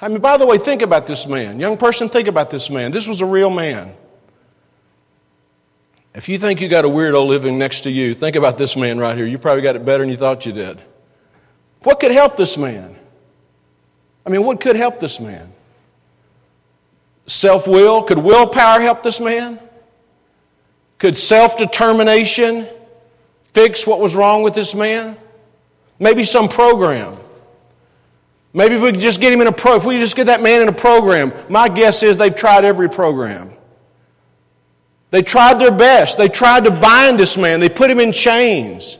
I 0.00 0.08
mean, 0.08 0.20
by 0.20 0.36
the 0.36 0.46
way, 0.46 0.58
think 0.58 0.82
about 0.82 1.06
this 1.06 1.28
man. 1.28 1.60
Young 1.60 1.76
person, 1.76 2.08
think 2.08 2.26
about 2.26 2.50
this 2.50 2.70
man. 2.70 2.90
This 2.90 3.06
was 3.06 3.20
a 3.20 3.26
real 3.26 3.50
man. 3.50 3.94
If 6.14 6.28
you 6.28 6.38
think 6.38 6.60
you 6.60 6.68
got 6.68 6.84
a 6.84 6.88
weirdo 6.88 7.26
living 7.26 7.58
next 7.58 7.82
to 7.82 7.90
you, 7.90 8.14
think 8.14 8.36
about 8.36 8.56
this 8.56 8.76
man 8.76 8.98
right 8.98 9.16
here. 9.16 9.26
You 9.26 9.36
probably 9.36 9.62
got 9.62 9.74
it 9.74 9.84
better 9.84 10.04
than 10.04 10.10
you 10.10 10.16
thought 10.16 10.46
you 10.46 10.52
did. 10.52 10.80
What 11.82 11.98
could 11.98 12.12
help 12.12 12.36
this 12.36 12.56
man? 12.56 12.96
I 14.24 14.30
mean, 14.30 14.44
what 14.44 14.60
could 14.60 14.76
help 14.76 15.00
this 15.00 15.20
man? 15.20 15.52
Self 17.26 17.66
will? 17.66 18.02
Could 18.02 18.18
willpower 18.18 18.80
help 18.80 19.02
this 19.02 19.20
man? 19.20 19.58
Could 20.98 21.18
self 21.18 21.56
determination 21.56 22.68
fix 23.52 23.86
what 23.86 23.98
was 23.98 24.14
wrong 24.14 24.42
with 24.42 24.54
this 24.54 24.74
man? 24.74 25.16
Maybe 25.98 26.22
some 26.24 26.48
program. 26.48 27.16
Maybe 28.52 28.76
if 28.76 28.82
we 28.82 28.92
could 28.92 29.00
just 29.00 29.20
get 29.20 29.32
him 29.32 29.40
in 29.40 29.48
a 29.48 29.52
pro, 29.52 29.76
if 29.76 29.84
we 29.84 29.98
just 29.98 30.14
get 30.14 30.26
that 30.26 30.40
man 30.40 30.62
in 30.62 30.68
a 30.68 30.72
program, 30.72 31.32
my 31.48 31.68
guess 31.68 32.04
is 32.04 32.16
they've 32.16 32.34
tried 32.34 32.64
every 32.64 32.88
program. 32.88 33.53
They 35.14 35.22
tried 35.22 35.60
their 35.60 35.70
best. 35.70 36.18
They 36.18 36.28
tried 36.28 36.64
to 36.64 36.72
bind 36.72 37.20
this 37.20 37.36
man. 37.36 37.60
They 37.60 37.68
put 37.68 37.88
him 37.88 38.00
in 38.00 38.10
chains. 38.10 38.98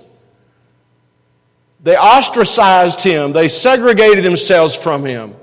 They 1.83 1.97
ostracized 1.97 3.03
him. 3.03 3.33
They 3.33 3.49
segregated 3.49 4.25
themselves 4.25 4.77
from 4.77 5.05
him. 5.05 5.35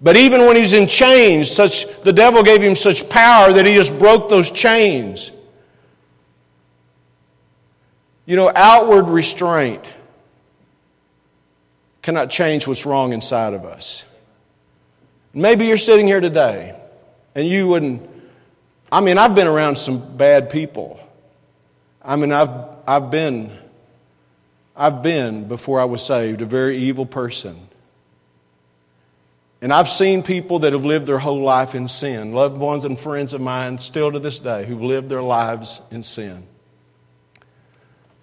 But 0.00 0.16
even 0.16 0.42
when 0.42 0.54
he's 0.54 0.72
in 0.72 0.86
chains, 0.86 1.50
such 1.50 2.00
the 2.02 2.12
devil 2.12 2.44
gave 2.44 2.62
him 2.62 2.76
such 2.76 3.08
power 3.08 3.52
that 3.54 3.66
he 3.66 3.74
just 3.74 3.98
broke 3.98 4.28
those 4.28 4.52
chains. 4.52 5.32
You 8.24 8.36
know, 8.36 8.52
outward 8.54 9.08
restraint 9.08 9.84
cannot 12.02 12.30
change 12.30 12.68
what's 12.68 12.86
wrong 12.86 13.12
inside 13.12 13.52
of 13.52 13.64
us. 13.64 14.04
Maybe 15.34 15.66
you're 15.66 15.76
sitting 15.76 16.06
here 16.06 16.20
today 16.20 16.80
and 17.34 17.48
you 17.48 17.66
wouldn't. 17.66 18.15
I 18.96 19.02
mean, 19.02 19.18
I've 19.18 19.34
been 19.34 19.46
around 19.46 19.76
some 19.76 20.16
bad 20.16 20.48
people. 20.48 20.98
I 22.00 22.16
mean, 22.16 22.32
I've, 22.32 22.48
I've 22.86 23.10
been, 23.10 23.52
I've 24.74 25.02
been, 25.02 25.48
before 25.48 25.82
I 25.82 25.84
was 25.84 26.02
saved, 26.02 26.40
a 26.40 26.46
very 26.46 26.78
evil 26.78 27.04
person. 27.04 27.68
And 29.60 29.70
I've 29.70 29.90
seen 29.90 30.22
people 30.22 30.60
that 30.60 30.72
have 30.72 30.86
lived 30.86 31.04
their 31.04 31.18
whole 31.18 31.42
life 31.42 31.74
in 31.74 31.88
sin, 31.88 32.32
loved 32.32 32.56
ones 32.56 32.86
and 32.86 32.98
friends 32.98 33.34
of 33.34 33.42
mine 33.42 33.76
still 33.76 34.10
to 34.12 34.18
this 34.18 34.38
day 34.38 34.64
who've 34.64 34.80
lived 34.80 35.10
their 35.10 35.22
lives 35.22 35.82
in 35.90 36.02
sin. 36.02 36.46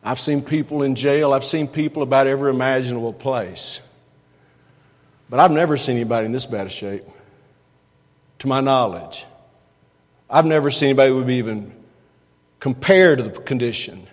I've 0.04 0.20
seen 0.20 0.42
people 0.42 0.82
in 0.82 0.96
jail, 0.96 1.34
I've 1.34 1.46
seen 1.46 1.68
people 1.68 2.02
about 2.02 2.26
every 2.26 2.50
imaginable 2.50 3.14
place. 3.14 3.80
But 5.30 5.40
I've 5.40 5.52
never 5.52 5.78
seen 5.78 5.98
anybody 5.98 6.26
in 6.26 6.32
this 6.32 6.48
bad 6.48 6.72
shape, 6.72 7.04
to 8.40 8.48
my 8.48 8.60
knowledge. 8.60 9.28
I've 10.34 10.48
never 10.48 10.72
seen 10.72 10.88
anybody 10.88 11.10
who 11.12 11.18
would 11.18 11.28
be 11.28 11.36
even 11.36 11.72
compared 12.60 13.20
to 13.20 13.26
the 13.26 13.30
condition. 13.30 14.08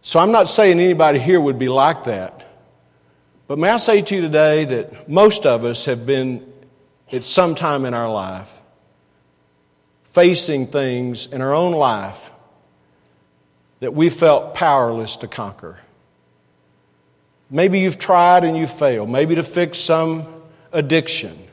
So 0.00 0.20
I'm 0.20 0.30
not 0.30 0.48
saying 0.48 0.78
anybody 0.78 1.18
here 1.18 1.40
would 1.40 1.58
be 1.58 1.68
like 1.68 2.04
that. 2.04 2.46
But 3.48 3.58
may 3.58 3.68
I 3.68 3.78
say 3.78 4.00
to 4.00 4.14
you 4.14 4.20
today 4.20 4.64
that 4.66 5.08
most 5.08 5.44
of 5.44 5.64
us 5.64 5.86
have 5.86 6.06
been 6.06 6.46
at 7.10 7.24
some 7.24 7.56
time 7.56 7.84
in 7.84 7.94
our 7.94 8.08
life 8.12 8.52
facing 10.04 10.68
things 10.68 11.26
in 11.26 11.40
our 11.40 11.52
own 11.52 11.72
life 11.72 12.30
that 13.80 13.92
we 13.92 14.08
felt 14.08 14.54
powerless 14.54 15.16
to 15.16 15.26
conquer. 15.26 15.80
Maybe 17.50 17.80
you've 17.80 17.98
tried 17.98 18.44
and 18.44 18.56
you've 18.56 18.70
failed. 18.70 19.10
Maybe 19.10 19.34
to 19.34 19.42
fix 19.42 19.80
some 19.80 20.26
addiction. 20.70 21.47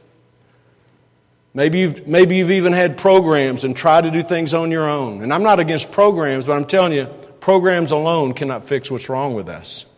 Maybe 1.56 1.80
you've, 1.80 2.06
maybe 2.06 2.36
you've 2.36 2.52
even 2.52 2.74
had 2.74 2.98
programs 2.98 3.64
and 3.64 3.76
tried 3.76 4.02
to 4.02 4.12
do 4.12 4.22
things 4.22 4.54
on 4.54 4.72
your 4.72 4.90
own. 4.90 5.24
And 5.24 5.34
I'm 5.34 5.42
not 5.42 5.60
against 5.60 5.90
programs, 5.90 6.46
but 6.46 6.52
I'm 6.52 6.66
telling 6.66 6.92
you, 6.92 7.06
programs 7.40 7.92
alone 7.92 8.34
cannot 8.34 8.66
fix 8.66 8.92
what's 8.92 9.08
wrong 9.08 9.34
with 9.36 9.48
us. 9.48 9.92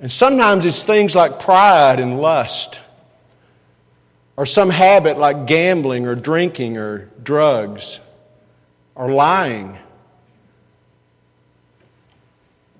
And 0.00 0.10
sometimes 0.10 0.64
it's 0.64 0.82
things 0.82 1.14
like 1.14 1.38
pride 1.38 2.00
and 2.00 2.18
lust, 2.18 2.80
or 4.38 4.46
some 4.46 4.70
habit 4.70 5.18
like 5.18 5.46
gambling 5.46 6.06
or 6.06 6.14
drinking 6.14 6.78
or 6.78 7.10
drugs 7.22 8.00
or 8.94 9.10
lying. 9.10 9.76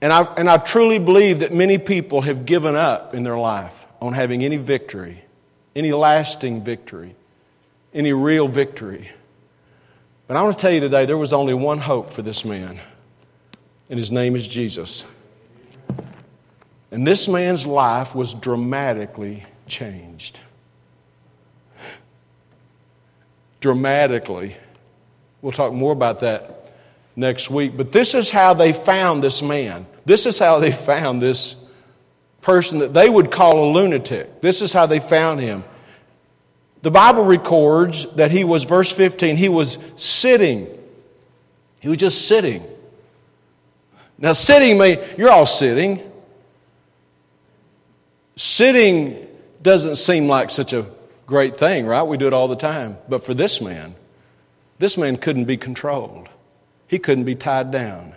And 0.00 0.10
I, 0.10 0.22
and 0.38 0.48
I 0.48 0.56
truly 0.56 0.98
believe 0.98 1.40
that 1.40 1.52
many 1.52 1.76
people 1.76 2.22
have 2.22 2.46
given 2.46 2.76
up 2.76 3.14
in 3.14 3.24
their 3.24 3.36
life 3.36 3.86
on 4.00 4.14
having 4.14 4.42
any 4.42 4.56
victory, 4.56 5.22
any 5.74 5.92
lasting 5.92 6.62
victory, 6.62 7.14
any 7.94 8.12
real 8.12 8.48
victory. 8.48 9.10
But 10.26 10.36
I 10.36 10.42
want 10.42 10.56
to 10.56 10.62
tell 10.62 10.72
you 10.72 10.80
today 10.80 11.06
there 11.06 11.18
was 11.18 11.32
only 11.32 11.54
one 11.54 11.78
hope 11.78 12.12
for 12.12 12.22
this 12.22 12.44
man, 12.44 12.80
and 13.88 13.98
his 13.98 14.10
name 14.10 14.36
is 14.36 14.46
Jesus. 14.46 15.04
And 16.92 17.06
this 17.06 17.28
man's 17.28 17.66
life 17.66 18.14
was 18.14 18.34
dramatically 18.34 19.44
changed. 19.66 20.40
Dramatically. 23.60 24.56
We'll 25.42 25.52
talk 25.52 25.72
more 25.72 25.92
about 25.92 26.20
that 26.20 26.72
next 27.14 27.50
week. 27.50 27.76
But 27.76 27.92
this 27.92 28.14
is 28.14 28.30
how 28.30 28.54
they 28.54 28.72
found 28.72 29.22
this 29.22 29.42
man. 29.42 29.86
This 30.04 30.26
is 30.26 30.38
how 30.38 30.58
they 30.58 30.72
found 30.72 31.22
this 31.22 31.56
person 32.42 32.78
that 32.78 32.94
they 32.94 33.08
would 33.08 33.30
call 33.30 33.64
a 33.64 33.72
lunatic. 33.72 34.40
This 34.40 34.62
is 34.62 34.72
how 34.72 34.86
they 34.86 35.00
found 35.00 35.40
him. 35.40 35.64
The 36.82 36.90
Bible 36.90 37.24
records 37.24 38.10
that 38.12 38.30
he 38.30 38.44
was, 38.44 38.64
verse 38.64 38.90
15, 38.90 39.36
he 39.36 39.48
was 39.48 39.78
sitting. 39.96 40.66
He 41.80 41.88
was 41.88 41.98
just 41.98 42.26
sitting. 42.26 42.64
Now, 44.18 44.32
sitting 44.32 44.78
may, 44.78 45.14
you're 45.16 45.30
all 45.30 45.46
sitting. 45.46 46.00
Sitting 48.36 49.26
doesn't 49.62 49.96
seem 49.96 50.28
like 50.28 50.50
such 50.50 50.72
a 50.72 50.86
great 51.26 51.56
thing, 51.56 51.86
right? 51.86 52.02
We 52.02 52.16
do 52.16 52.26
it 52.26 52.32
all 52.32 52.48
the 52.48 52.56
time. 52.56 52.96
But 53.08 53.24
for 53.24 53.34
this 53.34 53.60
man, 53.60 53.94
this 54.78 54.96
man 54.96 55.16
couldn't 55.16 55.44
be 55.44 55.58
controlled. 55.58 56.28
He 56.88 56.98
couldn't 56.98 57.24
be 57.24 57.34
tied 57.34 57.70
down. 57.70 58.14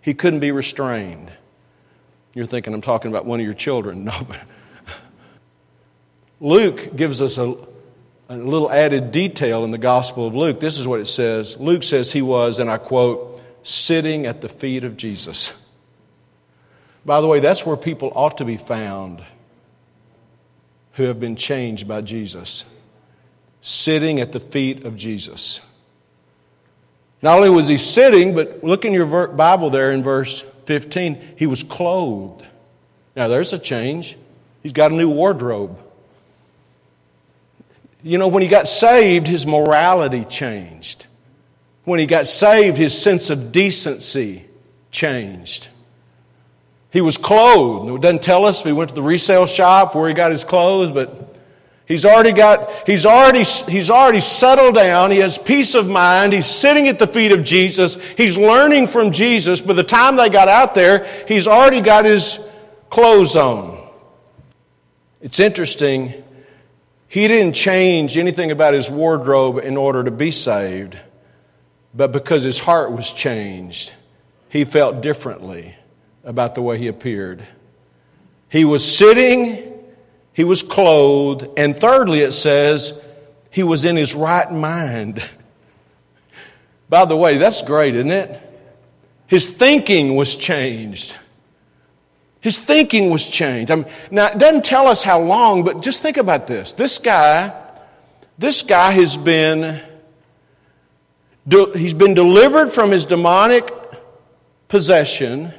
He 0.00 0.14
couldn't 0.14 0.40
be 0.40 0.50
restrained. 0.50 1.30
You're 2.34 2.46
thinking 2.46 2.72
I'm 2.72 2.80
talking 2.80 3.10
about 3.10 3.26
one 3.26 3.40
of 3.40 3.44
your 3.44 3.54
children. 3.54 4.04
No. 4.10 4.26
Luke 6.42 6.96
gives 6.96 7.20
us 7.20 7.36
a, 7.36 7.54
a 8.30 8.36
little 8.36 8.72
added 8.72 9.12
detail 9.12 9.62
in 9.62 9.72
the 9.72 9.78
Gospel 9.78 10.26
of 10.26 10.34
Luke. 10.34 10.58
This 10.58 10.78
is 10.78 10.86
what 10.86 10.98
it 10.98 11.06
says 11.06 11.58
Luke 11.58 11.82
says 11.82 12.12
he 12.12 12.22
was, 12.22 12.60
and 12.60 12.70
I 12.70 12.78
quote, 12.78 13.40
sitting 13.62 14.24
at 14.24 14.40
the 14.40 14.48
feet 14.48 14.84
of 14.84 14.96
Jesus. 14.96 15.60
By 17.04 17.20
the 17.20 17.26
way, 17.26 17.40
that's 17.40 17.66
where 17.66 17.76
people 17.76 18.10
ought 18.14 18.38
to 18.38 18.44
be 18.46 18.56
found 18.56 19.22
who 20.92 21.04
have 21.04 21.20
been 21.20 21.36
changed 21.36 21.86
by 21.86 22.00
Jesus. 22.00 22.64
Sitting 23.60 24.20
at 24.20 24.32
the 24.32 24.40
feet 24.40 24.84
of 24.84 24.96
Jesus. 24.96 25.66
Not 27.22 27.36
only 27.36 27.50
was 27.50 27.68
he 27.68 27.76
sitting, 27.76 28.34
but 28.34 28.64
look 28.64 28.84
in 28.86 28.94
your 28.94 29.28
Bible 29.28 29.68
there 29.68 29.92
in 29.92 30.02
verse 30.02 30.42
15, 30.66 31.34
he 31.36 31.46
was 31.46 31.62
clothed. 31.62 32.44
Now 33.16 33.28
there's 33.28 33.52
a 33.52 33.58
change. 33.58 34.16
He's 34.62 34.72
got 34.72 34.92
a 34.92 34.94
new 34.94 35.10
wardrobe. 35.10 35.78
You 38.02 38.18
know, 38.18 38.28
when 38.28 38.42
he 38.42 38.48
got 38.48 38.68
saved, 38.68 39.26
his 39.26 39.46
morality 39.46 40.24
changed. 40.24 41.06
When 41.84 41.98
he 41.98 42.06
got 42.06 42.26
saved, 42.26 42.76
his 42.76 42.96
sense 42.96 43.30
of 43.30 43.52
decency 43.52 44.46
changed. 44.90 45.68
He 46.90 47.00
was 47.00 47.16
clothed. 47.16 47.90
It 47.90 48.00
doesn't 48.00 48.22
tell 48.22 48.44
us 48.44 48.60
if 48.60 48.66
he 48.66 48.72
went 48.72 48.88
to 48.88 48.94
the 48.94 49.02
resale 49.02 49.46
shop 49.46 49.94
where 49.94 50.08
he 50.08 50.14
got 50.14 50.30
his 50.30 50.44
clothes, 50.44 50.90
but 50.90 51.29
he's 51.90 52.04
already 52.04 52.30
got, 52.30 52.86
he's 52.86 53.04
already, 53.04 53.42
he's 53.42 53.90
already 53.90 54.20
settled 54.20 54.76
down. 54.76 55.10
He 55.10 55.18
has 55.18 55.36
peace 55.36 55.74
of 55.74 55.88
mind. 55.88 56.32
He's 56.32 56.46
sitting 56.46 56.86
at 56.86 57.00
the 57.00 57.06
feet 57.08 57.32
of 57.32 57.42
Jesus. 57.42 58.00
He's 58.16 58.38
learning 58.38 58.86
from 58.86 59.10
Jesus. 59.10 59.60
By 59.60 59.72
the 59.72 59.82
time 59.82 60.14
they 60.14 60.28
got 60.28 60.48
out 60.48 60.74
there, 60.74 61.04
he's 61.26 61.48
already 61.48 61.80
got 61.80 62.04
his 62.04 62.38
clothes 62.90 63.34
on. 63.34 63.88
It's 65.20 65.40
interesting. 65.40 66.14
He 67.08 67.26
didn't 67.26 67.54
change 67.54 68.16
anything 68.16 68.52
about 68.52 68.72
his 68.72 68.88
wardrobe 68.88 69.58
in 69.58 69.76
order 69.76 70.04
to 70.04 70.12
be 70.12 70.30
saved, 70.30 70.96
but 71.92 72.12
because 72.12 72.44
his 72.44 72.60
heart 72.60 72.92
was 72.92 73.10
changed, 73.10 73.92
he 74.48 74.64
felt 74.64 75.00
differently 75.00 75.74
about 76.22 76.54
the 76.54 76.62
way 76.62 76.78
he 76.78 76.86
appeared. 76.86 77.44
He 78.48 78.64
was 78.64 78.84
sitting, 78.96 79.69
he 80.32 80.44
was 80.44 80.62
clothed, 80.62 81.48
and 81.56 81.78
thirdly, 81.78 82.20
it 82.20 82.32
says, 82.32 83.00
he 83.50 83.62
was 83.62 83.84
in 83.84 83.96
his 83.96 84.14
right 84.14 84.50
mind. 84.50 85.22
By 86.88 87.04
the 87.04 87.16
way, 87.16 87.38
that's 87.38 87.62
great, 87.62 87.94
isn't 87.94 88.10
it? 88.10 88.40
His 89.26 89.48
thinking 89.48 90.16
was 90.16 90.36
changed. 90.36 91.16
His 92.40 92.58
thinking 92.58 93.10
was 93.10 93.28
changed. 93.28 93.70
I 93.70 93.76
mean, 93.76 93.86
now, 94.10 94.28
it 94.28 94.38
doesn't 94.38 94.64
tell 94.64 94.86
us 94.86 95.02
how 95.02 95.20
long, 95.20 95.62
but 95.62 95.82
just 95.82 96.00
think 96.00 96.16
about 96.16 96.46
this. 96.46 96.72
This 96.72 96.98
guy, 96.98 97.54
this 98.38 98.62
guy 98.62 98.92
has 98.92 99.16
been, 99.16 99.80
he's 101.74 101.94
been 101.94 102.14
delivered 102.14 102.70
from 102.70 102.90
his 102.90 103.04
demonic 103.04 103.70
possession. 104.68 105.52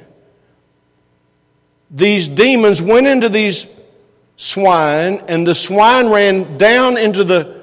These 1.90 2.28
demons 2.28 2.82
went 2.82 3.06
into 3.06 3.28
these 3.28 3.64
swine, 4.36 5.22
and 5.28 5.46
the 5.46 5.54
swine 5.54 6.08
ran 6.10 6.58
down 6.58 6.96
into 6.96 7.24
the, 7.24 7.62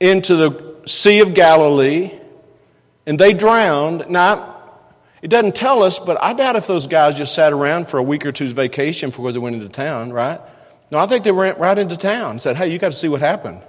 into 0.00 0.36
the 0.36 0.76
Sea 0.86 1.20
of 1.20 1.34
Galilee, 1.34 2.12
and 3.06 3.18
they 3.18 3.32
drowned. 3.32 4.06
Now, 4.08 4.56
it 5.20 5.28
doesn't 5.28 5.54
tell 5.54 5.82
us, 5.82 5.98
but 5.98 6.22
I 6.22 6.32
doubt 6.32 6.56
if 6.56 6.66
those 6.66 6.86
guys 6.86 7.16
just 7.16 7.34
sat 7.34 7.52
around 7.52 7.88
for 7.88 7.98
a 7.98 8.02
week 8.02 8.24
or 8.24 8.32
two's 8.32 8.52
vacation 8.52 9.10
before 9.10 9.32
they 9.32 9.38
went 9.38 9.56
into 9.56 9.68
town, 9.68 10.12
right? 10.12 10.40
No, 10.90 10.98
I 10.98 11.06
think 11.06 11.24
they 11.24 11.32
went 11.32 11.58
right 11.58 11.76
into 11.76 11.96
town 11.96 12.32
and 12.32 12.40
said, 12.40 12.56
hey, 12.56 12.68
you 12.68 12.78
got 12.78 12.92
to 12.92 12.98
see 12.98 13.08
what 13.08 13.20
happened. 13.20 13.62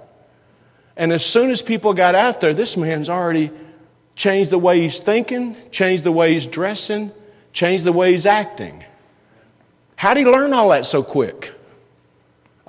And 0.95 1.11
as 1.11 1.25
soon 1.25 1.49
as 1.49 1.61
people 1.61 1.93
got 1.93 2.15
out 2.15 2.41
there, 2.41 2.53
this 2.53 2.77
man's 2.77 3.09
already 3.09 3.51
changed 4.15 4.51
the 4.51 4.59
way 4.59 4.81
he's 4.81 4.99
thinking, 4.99 5.55
changed 5.71 6.03
the 6.03 6.11
way 6.11 6.33
he's 6.33 6.45
dressing, 6.45 7.11
changed 7.53 7.85
the 7.85 7.93
way 7.93 8.11
he's 8.11 8.25
acting. 8.25 8.83
How 9.95 10.13
did 10.13 10.27
he 10.27 10.31
learn 10.31 10.53
all 10.53 10.69
that 10.69 10.85
so 10.85 11.03
quick? 11.03 11.53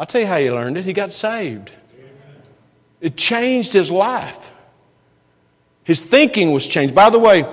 I'll 0.00 0.06
tell 0.06 0.22
you 0.22 0.26
how 0.26 0.38
he 0.38 0.50
learned 0.50 0.78
it. 0.78 0.86
He 0.86 0.94
got 0.94 1.12
saved. 1.12 1.72
It 3.02 3.18
changed 3.18 3.74
his 3.74 3.90
life. 3.90 4.50
His 5.84 6.00
thinking 6.00 6.52
was 6.52 6.66
changed. 6.66 6.94
By 6.94 7.10
the 7.10 7.18
way, 7.18 7.44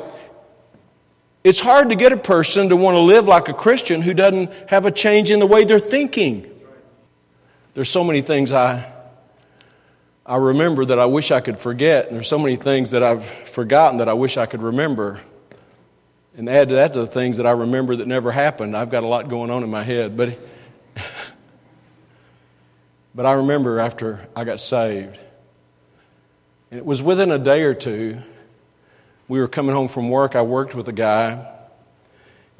it's 1.44 1.60
hard 1.60 1.90
to 1.90 1.96
get 1.96 2.14
a 2.14 2.18
person 2.18 2.70
to 2.70 2.78
want 2.78 2.96
to 2.96 3.02
live 3.02 3.28
like 3.28 3.50
a 3.50 3.54
Christian 3.54 4.02
who 4.02 4.14
doesn't 4.14 4.50
have 4.70 4.86
a 4.86 4.92
change 4.92 5.30
in 5.30 5.40
the 5.40 5.46
way 5.46 5.66
they're 5.66 5.78
thinking. 5.78 6.50
There's 7.74 7.90
so 7.90 8.02
many 8.06 8.22
things 8.22 8.54
I, 8.54 8.94
I 10.26 10.38
remember 10.38 10.86
that 10.86 11.00
I 11.00 11.06
wish 11.06 11.32
I 11.32 11.42
could 11.42 11.60
forget, 11.60 12.08
and 12.08 12.16
there's 12.16 12.30
so 12.30 12.40
many 12.40 12.56
things 12.56 12.92
that 12.92 13.04
I've 13.04 13.26
forgotten 13.26 13.98
that 13.98 14.08
I 14.08 14.14
wish 14.14 14.38
I 14.38 14.46
could 14.46 14.62
remember. 14.62 15.20
And 16.38 16.48
add 16.48 16.70
to 16.70 16.76
that 16.76 16.94
to 16.94 17.00
the 17.02 17.08
things 17.08 17.36
that 17.38 17.46
I 17.46 17.52
remember 17.52 17.98
that 17.98 18.08
never 18.08 18.32
happened. 18.32 18.78
I've 18.78 18.90
got 18.90 19.04
a 19.04 19.08
lot 19.08 19.28
going 19.28 19.52
on 19.52 19.66
in 19.66 19.70
my 19.70 19.84
head. 19.84 20.16
But, 20.16 20.30
but 23.18 23.26
I 23.26 23.34
remember 23.34 23.80
after 23.80 24.20
I 24.36 24.44
got 24.44 24.62
saved, 24.62 25.18
and 26.70 26.78
it 26.78 26.86
was 26.86 27.02
within 27.02 27.32
a 27.32 27.40
day 27.40 27.64
or 27.64 27.74
two 27.74 28.20
we 29.28 29.40
were 29.40 29.48
coming 29.48 29.74
home 29.74 29.88
from 29.88 30.10
work. 30.10 30.36
I 30.36 30.44
worked 30.44 30.76
with 30.76 30.88
a 30.88 30.94
guy, 30.94 31.44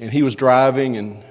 and 0.00 0.10
he 0.10 0.24
was 0.24 0.34
driving, 0.34 0.96
and 0.96 1.22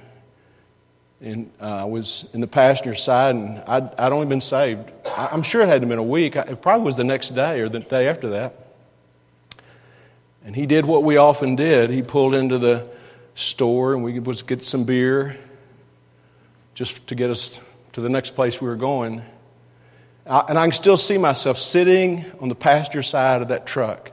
and 1.19 1.51
uh, 1.59 1.65
I 1.65 1.83
was 1.83 2.29
in 2.33 2.39
the 2.39 2.47
passenger 2.47 2.95
side, 2.95 3.35
and 3.35 3.61
I'd, 3.67 3.93
I'd 3.95 4.13
only 4.13 4.27
been 4.27 4.39
saved. 4.39 4.91
I, 5.05 5.33
am 5.33 5.43
sure 5.43 5.61
it 5.61 5.67
hadn't 5.67 5.89
been 5.89 5.99
a 5.99 6.03
week. 6.03 6.37
It 6.37 6.61
probably 6.61 6.85
was 6.85 6.95
the 6.95 7.03
next 7.03 7.31
day 7.31 7.59
or 7.59 7.67
the 7.67 7.81
day 7.81 8.07
after 8.07 8.29
that. 8.29 8.67
And 10.45 10.55
he 10.55 10.65
did 10.65 10.85
what 10.85 11.03
we 11.03 11.17
often 11.17 11.57
did. 11.57 11.89
He 11.89 12.01
pulled 12.01 12.33
into 12.33 12.59
the 12.59 12.87
store, 13.35 13.93
and 13.93 14.05
we 14.05 14.19
was 14.21 14.41
get 14.41 14.63
some 14.63 14.85
beer, 14.85 15.35
just 16.75 17.07
to 17.07 17.15
get 17.15 17.29
us 17.29 17.59
to 17.97 18.01
the 18.01 18.09
next 18.09 18.35
place 18.35 18.61
we 18.61 18.67
were 18.67 18.75
going. 18.75 19.23
and 20.27 20.59
I 20.59 20.65
can 20.65 20.71
still 20.71 20.97
see 20.97 21.17
myself 21.17 21.57
sitting 21.57 22.25
on 22.39 22.47
the 22.47 22.53
passenger 22.53 23.01
side 23.01 23.41
of 23.41 23.47
that 23.47 23.65
truck 23.65 24.11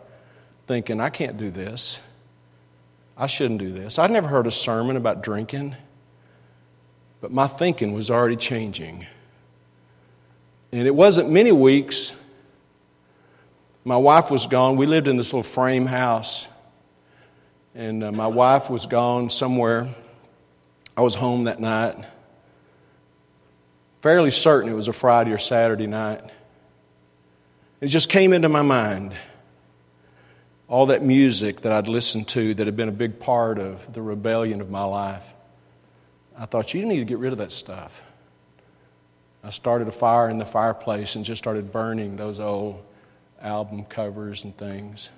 thinking, 0.66 1.02
I 1.02 1.10
can't 1.10 1.36
do 1.36 1.50
this. 1.50 2.00
I 3.14 3.26
shouldn't 3.26 3.60
do 3.60 3.70
this. 3.70 3.98
I'd 3.98 4.10
never 4.10 4.26
heard 4.26 4.46
a 4.46 4.50
sermon 4.50 4.96
about 4.96 5.22
drinking, 5.22 5.76
but 7.20 7.30
my 7.30 7.46
thinking 7.46 7.92
was 7.92 8.10
already 8.10 8.36
changing. 8.36 9.06
And 10.72 10.86
it 10.86 10.94
wasn't 10.94 11.28
many 11.28 11.52
weeks. 11.52 12.14
My 13.84 13.98
wife 13.98 14.30
was 14.30 14.46
gone. 14.46 14.76
We 14.76 14.86
lived 14.86 15.08
in 15.08 15.16
this 15.16 15.26
little 15.26 15.42
frame 15.42 15.84
house. 15.84 16.48
And 17.74 18.02
uh, 18.02 18.12
my 18.12 18.28
wife 18.28 18.70
was 18.70 18.86
gone 18.86 19.28
somewhere. 19.28 19.94
I 20.96 21.02
was 21.02 21.14
home 21.14 21.44
that 21.44 21.60
night. 21.60 22.02
Fairly 24.04 24.30
certain 24.30 24.70
it 24.70 24.74
was 24.74 24.86
a 24.86 24.92
Friday 24.92 25.32
or 25.32 25.38
Saturday 25.38 25.86
night. 25.86 26.20
It 27.80 27.86
just 27.86 28.10
came 28.10 28.34
into 28.34 28.50
my 28.50 28.60
mind 28.60 29.14
all 30.68 30.84
that 30.86 31.02
music 31.02 31.62
that 31.62 31.72
I'd 31.72 31.88
listened 31.88 32.28
to 32.28 32.52
that 32.52 32.66
had 32.66 32.76
been 32.76 32.90
a 32.90 32.92
big 32.92 33.18
part 33.18 33.58
of 33.58 33.94
the 33.94 34.02
rebellion 34.02 34.60
of 34.60 34.68
my 34.68 34.84
life. 34.84 35.26
I 36.36 36.44
thought, 36.44 36.74
you 36.74 36.84
need 36.84 36.98
to 36.98 37.06
get 37.06 37.16
rid 37.16 37.32
of 37.32 37.38
that 37.38 37.50
stuff. 37.50 38.02
I 39.42 39.48
started 39.48 39.88
a 39.88 39.92
fire 39.92 40.28
in 40.28 40.36
the 40.36 40.44
fireplace 40.44 41.16
and 41.16 41.24
just 41.24 41.42
started 41.42 41.72
burning 41.72 42.16
those 42.16 42.40
old 42.40 42.84
album 43.40 43.86
covers 43.86 44.44
and 44.44 44.54
things. 44.54 45.08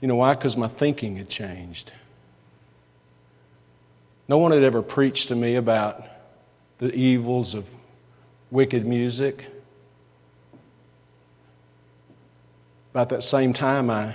You 0.00 0.06
know 0.06 0.14
why? 0.14 0.34
Because 0.34 0.56
my 0.56 0.68
thinking 0.68 1.16
had 1.16 1.28
changed. 1.28 1.90
No 4.28 4.38
one 4.38 4.52
had 4.52 4.62
ever 4.62 4.80
preached 4.80 5.26
to 5.26 5.34
me 5.34 5.56
about 5.56 6.04
the 6.80 6.94
evils 6.94 7.54
of 7.54 7.66
wicked 8.50 8.86
music. 8.86 9.44
About 12.92 13.10
that 13.10 13.22
same 13.22 13.52
time, 13.52 13.90
I, 13.90 14.14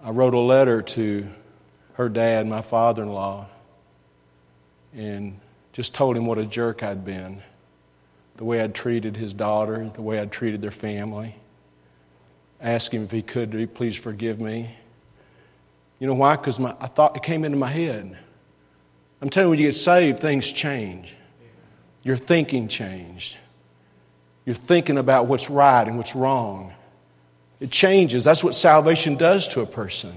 I 0.00 0.10
wrote 0.10 0.34
a 0.34 0.38
letter 0.38 0.82
to 0.82 1.28
her 1.94 2.08
dad, 2.08 2.46
my 2.46 2.62
father 2.62 3.02
in 3.02 3.08
law, 3.08 3.48
and 4.94 5.40
just 5.72 5.96
told 5.96 6.16
him 6.16 6.26
what 6.26 6.38
a 6.38 6.46
jerk 6.46 6.84
I'd 6.84 7.04
been, 7.04 7.42
the 8.36 8.44
way 8.44 8.60
I'd 8.60 8.76
treated 8.76 9.16
his 9.16 9.34
daughter, 9.34 9.90
the 9.94 10.02
way 10.02 10.20
I'd 10.20 10.30
treated 10.30 10.62
their 10.62 10.70
family. 10.70 11.34
Asked 12.60 12.94
him 12.94 13.02
if 13.02 13.10
he 13.10 13.20
could, 13.20 13.74
please 13.74 13.96
forgive 13.96 14.40
me. 14.40 14.76
You 15.98 16.06
know 16.06 16.14
why? 16.14 16.36
Because 16.36 16.60
I 16.60 16.86
thought 16.86 17.16
it 17.16 17.24
came 17.24 17.44
into 17.44 17.58
my 17.58 17.68
head. 17.68 18.16
I'm 19.22 19.30
telling 19.30 19.46
you, 19.46 19.50
when 19.50 19.58
you 19.60 19.68
get 19.68 19.74
saved, 19.74 20.18
things 20.18 20.50
change. 20.50 21.14
Your 22.02 22.16
thinking 22.16 22.66
changed. 22.66 23.36
You're 24.44 24.56
thinking 24.56 24.98
about 24.98 25.28
what's 25.28 25.48
right 25.48 25.86
and 25.86 25.96
what's 25.96 26.16
wrong. 26.16 26.72
It 27.60 27.70
changes. 27.70 28.24
That's 28.24 28.42
what 28.42 28.56
salvation 28.56 29.14
does 29.14 29.46
to 29.48 29.60
a 29.60 29.66
person. 29.66 30.12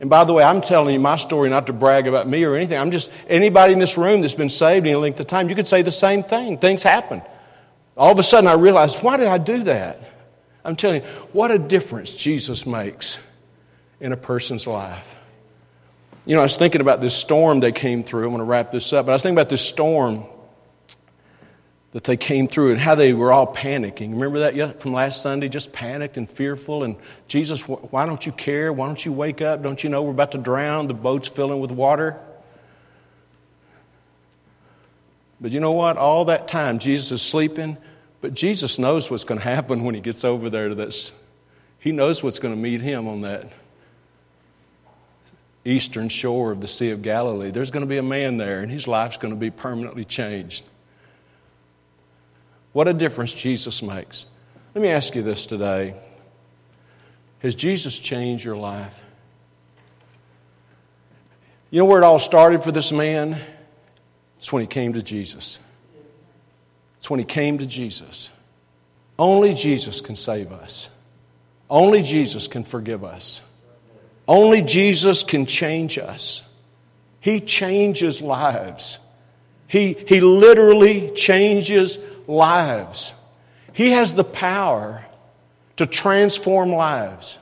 And 0.00 0.08
by 0.08 0.24
the 0.24 0.32
way, 0.32 0.42
I'm 0.42 0.62
telling 0.62 0.94
you 0.94 1.00
my 1.00 1.16
story 1.16 1.50
not 1.50 1.66
to 1.66 1.74
brag 1.74 2.06
about 2.06 2.26
me 2.26 2.42
or 2.44 2.54
anything. 2.54 2.78
I'm 2.78 2.90
just 2.90 3.10
anybody 3.28 3.74
in 3.74 3.78
this 3.78 3.98
room 3.98 4.22
that's 4.22 4.32
been 4.32 4.48
saved 4.48 4.86
any 4.86 4.96
length 4.96 5.20
of 5.20 5.26
time, 5.26 5.50
you 5.50 5.54
could 5.54 5.68
say 5.68 5.82
the 5.82 5.90
same 5.90 6.22
thing. 6.22 6.56
Things 6.56 6.82
happen. 6.82 7.20
All 7.98 8.12
of 8.12 8.18
a 8.18 8.22
sudden 8.22 8.48
I 8.48 8.54
realized, 8.54 9.02
why 9.02 9.18
did 9.18 9.26
I 9.26 9.36
do 9.36 9.64
that? 9.64 10.00
I'm 10.64 10.76
telling 10.76 11.02
you, 11.02 11.08
what 11.32 11.50
a 11.50 11.58
difference 11.58 12.14
Jesus 12.14 12.64
makes 12.64 13.22
in 14.00 14.12
a 14.12 14.16
person's 14.16 14.66
life. 14.66 15.17
You 16.24 16.34
know, 16.34 16.40
I 16.40 16.44
was 16.44 16.56
thinking 16.56 16.80
about 16.80 17.00
this 17.00 17.14
storm 17.14 17.60
that 17.60 17.74
came 17.74 18.04
through. 18.04 18.24
I'm 18.24 18.30
going 18.30 18.38
to 18.38 18.44
wrap 18.44 18.72
this 18.72 18.92
up, 18.92 19.06
but 19.06 19.12
I 19.12 19.14
was 19.14 19.22
thinking 19.22 19.38
about 19.38 19.48
this 19.48 19.66
storm 19.66 20.24
that 21.92 22.04
they 22.04 22.16
came 22.16 22.48
through 22.48 22.72
and 22.72 22.80
how 22.80 22.94
they 22.94 23.12
were 23.14 23.32
all 23.32 23.52
panicking. 23.52 24.12
Remember 24.12 24.40
that 24.40 24.80
from 24.80 24.92
last 24.92 25.22
Sunday? 25.22 25.48
Just 25.48 25.72
panicked 25.72 26.18
and 26.18 26.30
fearful. 26.30 26.84
And 26.84 26.96
Jesus, 27.28 27.62
why 27.62 28.04
don't 28.04 28.24
you 28.26 28.32
care? 28.32 28.72
Why 28.72 28.86
don't 28.86 29.04
you 29.04 29.12
wake 29.12 29.40
up? 29.40 29.62
Don't 29.62 29.82
you 29.82 29.88
know 29.88 30.02
we're 30.02 30.10
about 30.10 30.32
to 30.32 30.38
drown? 30.38 30.86
The 30.86 30.94
boat's 30.94 31.28
filling 31.28 31.60
with 31.60 31.70
water. 31.70 32.20
But 35.40 35.52
you 35.52 35.60
know 35.60 35.72
what? 35.72 35.96
All 35.96 36.26
that 36.26 36.48
time, 36.48 36.78
Jesus 36.78 37.12
is 37.12 37.22
sleeping, 37.22 37.78
but 38.20 38.34
Jesus 38.34 38.78
knows 38.78 39.10
what's 39.10 39.24
going 39.24 39.40
to 39.40 39.44
happen 39.44 39.84
when 39.84 39.94
he 39.94 40.00
gets 40.00 40.24
over 40.24 40.50
there 40.50 40.68
to 40.68 40.74
this. 40.74 41.12
He 41.78 41.92
knows 41.92 42.22
what's 42.22 42.38
going 42.38 42.54
to 42.54 42.60
meet 42.60 42.80
him 42.80 43.06
on 43.06 43.22
that 43.22 43.50
eastern 45.68 46.08
shore 46.08 46.50
of 46.50 46.60
the 46.60 46.68
Sea 46.68 46.90
of 46.90 47.02
Galilee. 47.02 47.50
There's 47.50 47.70
going 47.70 47.82
to 47.82 47.88
be 47.88 47.98
a 47.98 48.02
man 48.02 48.36
there, 48.36 48.60
and 48.60 48.70
his 48.70 48.88
life's 48.88 49.16
going 49.16 49.34
to 49.34 49.38
be 49.38 49.50
permanently 49.50 50.04
changed. 50.04 50.64
What 52.72 52.88
a 52.88 52.92
difference 52.92 53.32
Jesus 53.32 53.82
makes. 53.82 54.26
Let 54.74 54.82
me 54.82 54.88
ask 54.88 55.14
you 55.14 55.22
this 55.22 55.46
today 55.46 55.94
Has 57.40 57.54
Jesus 57.54 57.98
changed 57.98 58.44
your 58.44 58.56
life? 58.56 58.94
You 61.70 61.80
know 61.80 61.84
where 61.84 62.00
it 62.00 62.04
all 62.04 62.18
started 62.18 62.64
for 62.64 62.72
this 62.72 62.92
man? 62.92 63.38
It's 64.38 64.52
when 64.52 64.62
he 64.62 64.66
came 64.66 64.94
to 64.94 65.02
Jesus. 65.02 65.58
It's 66.98 67.10
when 67.10 67.18
he 67.18 67.26
came 67.26 67.58
to 67.58 67.66
Jesus. 67.66 68.30
Only 69.18 69.52
Jesus 69.52 70.00
can 70.00 70.16
save 70.16 70.52
us. 70.52 70.90
Only 71.68 72.02
Jesus 72.02 72.46
can 72.46 72.64
forgive 72.64 73.04
us. 73.04 73.42
Only 74.28 74.60
Jesus 74.60 75.22
can 75.22 75.46
change 75.46 75.96
us. 75.96 76.46
He 77.20 77.40
changes 77.40 78.20
lives. 78.20 78.98
He, 79.66 79.94
he 79.94 80.20
literally 80.20 81.10
changes 81.12 81.98
lives. 82.26 83.14
He 83.72 83.90
has 83.92 84.12
the 84.12 84.24
power 84.24 85.04
to 85.76 85.86
transform 85.86 86.72
lives. 86.72 87.38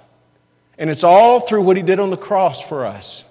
And 0.79 0.89
it's 0.89 1.05
all 1.05 1.41
through 1.41 1.63
what 1.63 1.77
He 1.77 1.83
did 1.83 1.99
on 1.99 2.11
the 2.11 2.17
cross 2.17 2.63
for 2.63 2.87
us. 2.87 3.25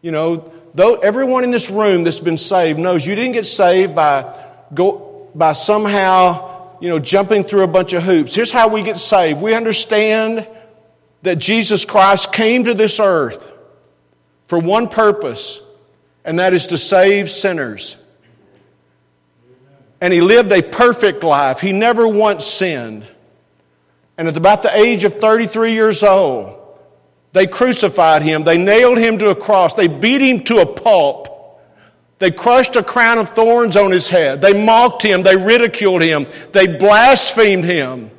You 0.00 0.12
know, 0.12 0.52
though 0.74 0.96
everyone 0.96 1.44
in 1.44 1.50
this 1.50 1.70
room 1.70 2.04
that's 2.04 2.20
been 2.20 2.36
saved 2.36 2.78
knows 2.78 3.04
you 3.04 3.14
didn't 3.14 3.32
get 3.32 3.46
saved 3.46 3.94
by, 3.94 4.38
go, 4.72 5.30
by 5.34 5.52
somehow, 5.52 6.78
you 6.80 6.88
know, 6.88 6.98
jumping 6.98 7.42
through 7.42 7.62
a 7.62 7.68
bunch 7.68 7.92
of 7.92 8.02
hoops. 8.02 8.34
Here's 8.34 8.50
how 8.50 8.68
we 8.68 8.82
get 8.82 8.98
saved. 8.98 9.40
We 9.40 9.54
understand 9.54 10.46
that 11.22 11.36
Jesus 11.36 11.84
Christ 11.84 12.32
came 12.32 12.64
to 12.64 12.74
this 12.74 13.00
earth 13.00 13.50
for 14.46 14.58
one 14.58 14.88
purpose, 14.88 15.60
and 16.24 16.38
that 16.38 16.52
is 16.52 16.68
to 16.68 16.78
save 16.78 17.30
sinners. 17.30 17.96
And 20.00 20.12
he 20.12 20.20
lived 20.20 20.50
a 20.52 20.62
perfect 20.62 21.22
life. 21.22 21.60
He 21.60 21.72
never 21.72 22.06
once 22.06 22.44
sinned. 22.44 23.06
And 24.18 24.28
at 24.28 24.36
about 24.36 24.62
the 24.62 24.76
age 24.76 25.04
of 25.04 25.14
33 25.14 25.72
years 25.72 26.02
old, 26.02 26.58
they 27.32 27.46
crucified 27.46 28.22
him. 28.22 28.44
They 28.44 28.58
nailed 28.58 28.98
him 28.98 29.18
to 29.18 29.30
a 29.30 29.34
cross. 29.34 29.74
They 29.74 29.88
beat 29.88 30.20
him 30.20 30.44
to 30.44 30.58
a 30.58 30.66
pulp. 30.66 31.28
They 32.18 32.30
crushed 32.30 32.76
a 32.76 32.84
crown 32.84 33.18
of 33.18 33.30
thorns 33.30 33.76
on 33.76 33.90
his 33.90 34.08
head. 34.08 34.40
They 34.40 34.64
mocked 34.64 35.02
him. 35.02 35.24
They 35.24 35.36
ridiculed 35.36 36.02
him. 36.02 36.28
They 36.52 36.76
blasphemed 36.76 37.64
him. 37.64 38.11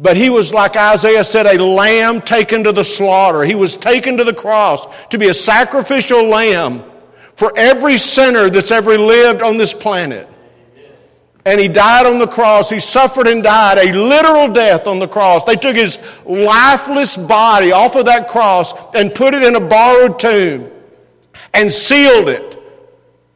But 0.00 0.16
he 0.16 0.30
was, 0.30 0.52
like 0.52 0.76
Isaiah 0.76 1.24
said, 1.24 1.46
a 1.46 1.62
lamb 1.62 2.22
taken 2.22 2.64
to 2.64 2.72
the 2.72 2.84
slaughter. 2.84 3.44
He 3.44 3.54
was 3.54 3.76
taken 3.76 4.16
to 4.16 4.24
the 4.24 4.34
cross 4.34 4.86
to 5.08 5.18
be 5.18 5.28
a 5.28 5.34
sacrificial 5.34 6.24
lamb 6.24 6.84
for 7.36 7.52
every 7.56 7.98
sinner 7.98 8.50
that's 8.50 8.70
ever 8.70 8.98
lived 8.98 9.42
on 9.42 9.58
this 9.58 9.74
planet. 9.74 10.28
And 11.44 11.60
he 11.60 11.66
died 11.66 12.06
on 12.06 12.18
the 12.18 12.26
cross. 12.26 12.70
He 12.70 12.78
suffered 12.78 13.26
and 13.26 13.42
died 13.42 13.78
a 13.78 13.92
literal 13.92 14.48
death 14.52 14.86
on 14.86 15.00
the 15.00 15.08
cross. 15.08 15.42
They 15.44 15.56
took 15.56 15.74
his 15.74 15.98
lifeless 16.24 17.16
body 17.16 17.72
off 17.72 17.96
of 17.96 18.06
that 18.06 18.28
cross 18.28 18.72
and 18.94 19.12
put 19.14 19.34
it 19.34 19.42
in 19.42 19.56
a 19.56 19.60
borrowed 19.60 20.20
tomb 20.20 20.70
and 21.52 21.70
sealed 21.70 22.28
it. 22.28 22.58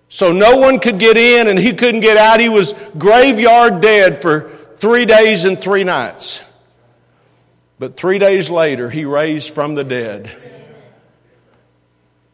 So 0.09 0.33
no 0.33 0.57
one 0.57 0.79
could 0.79 1.01
get 1.01 1.17
in 1.17 1.49
and 1.49 1.59
he 1.59 1.73
couldn't 1.75 2.01
get 2.01 2.17
out. 2.17 2.39
He 2.39 2.49
was 2.49 2.75
graveyard 2.97 3.81
dead 3.81 4.23
for 4.23 4.53
three 4.79 5.05
days 5.05 5.45
and 5.45 5.61
three 5.61 5.83
nights. 5.83 6.45
But 7.79 7.97
three 7.97 8.19
days 8.19 8.49
later, 8.49 8.89
he 8.89 9.05
raised 9.05 9.55
from 9.55 9.75
the 9.75 9.85
dead 9.85 10.31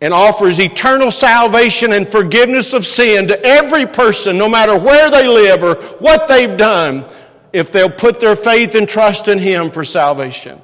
and 0.01 0.13
offers 0.13 0.59
eternal 0.59 1.11
salvation 1.11 1.93
and 1.93 2.09
forgiveness 2.09 2.73
of 2.73 2.85
sin 2.85 3.29
to 3.29 3.45
every 3.45 3.87
person, 3.87 4.37
no 4.37 4.49
matter 4.49 4.77
where 4.77 5.11
they 5.11 5.29
live 5.29 5.63
or 5.63 5.77
what 5.99 6.27
they've 6.27 6.57
done, 6.57 7.05
if 7.53 7.71
they'll 7.71 7.91
put 7.91 8.19
their 8.19 8.35
faith 8.35 8.75
and 8.75 8.89
trust 8.89 9.29
in 9.29 9.39
him 9.39 9.71
for 9.71 9.85
salvation. 9.85 10.61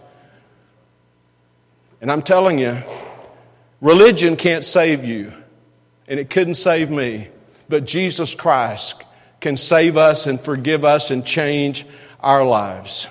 And 2.00 2.10
I'm 2.10 2.22
telling 2.22 2.58
you, 2.58 2.82
religion 3.80 4.36
can't 4.36 4.64
save 4.64 5.04
you, 5.04 5.32
and 6.08 6.18
it 6.18 6.30
couldn't 6.30 6.54
save 6.54 6.90
me, 6.90 7.28
but 7.68 7.84
Jesus 7.84 8.34
Christ 8.34 9.04
can 9.40 9.56
save 9.56 9.96
us 9.96 10.26
and 10.26 10.40
forgive 10.40 10.84
us 10.84 11.12
and 11.12 11.24
change 11.24 11.86
our 12.20 12.44
lives. 12.44 13.06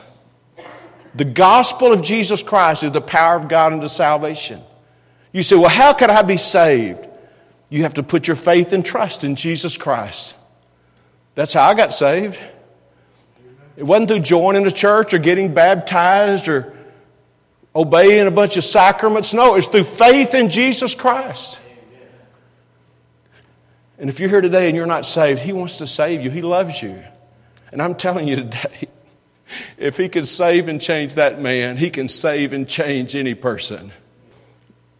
The 1.17 1.25
gospel 1.25 1.91
of 1.91 2.03
Jesus 2.03 2.43
Christ 2.43 2.83
is 2.83 2.91
the 2.91 3.01
power 3.01 3.37
of 3.37 3.47
God 3.47 3.73
unto 3.73 3.87
salvation. 3.87 4.61
You 5.31 5.41
say, 5.41 5.55
well, 5.55 5.69
how 5.69 5.93
could 5.93 6.11
I 6.11 6.21
be 6.21 6.37
saved? 6.37 7.07
You 7.69 7.83
have 7.83 7.95
to 7.95 8.03
put 8.03 8.27
your 8.27 8.35
faith 8.35 8.71
and 8.71 8.85
trust 8.85 9.23
in 9.23 9.35
Jesus 9.35 9.77
Christ. 9.77 10.35
That's 11.33 11.53
how 11.53 11.67
I 11.67 11.73
got 11.73 11.91
saved. 11.91 12.39
It 13.75 13.83
wasn't 13.83 14.09
through 14.09 14.19
joining 14.19 14.65
a 14.67 14.71
church 14.71 15.13
or 15.15 15.17
getting 15.17 15.55
baptized 15.55 16.47
or 16.47 16.77
obeying 17.75 18.27
a 18.27 18.31
bunch 18.31 18.55
of 18.55 18.63
sacraments. 18.63 19.33
No, 19.33 19.55
it's 19.55 19.67
through 19.67 19.83
faith 19.85 20.35
in 20.35 20.49
Jesus 20.49 20.93
Christ. 20.93 21.59
And 23.97 24.07
if 24.07 24.19
you're 24.19 24.29
here 24.29 24.41
today 24.41 24.67
and 24.67 24.75
you're 24.75 24.85
not 24.85 25.05
saved, 25.05 25.39
He 25.39 25.51
wants 25.51 25.77
to 25.77 25.87
save 25.87 26.21
you. 26.21 26.29
He 26.29 26.43
loves 26.43 26.81
you. 26.81 27.03
And 27.71 27.81
I'm 27.81 27.95
telling 27.95 28.27
you 28.27 28.35
today, 28.35 28.87
if 29.77 29.97
he 29.97 30.09
can 30.09 30.25
save 30.25 30.67
and 30.67 30.81
change 30.81 31.15
that 31.15 31.41
man, 31.41 31.77
he 31.77 31.89
can 31.89 32.09
save 32.09 32.53
and 32.53 32.67
change 32.67 33.15
any 33.15 33.33
person. 33.35 33.91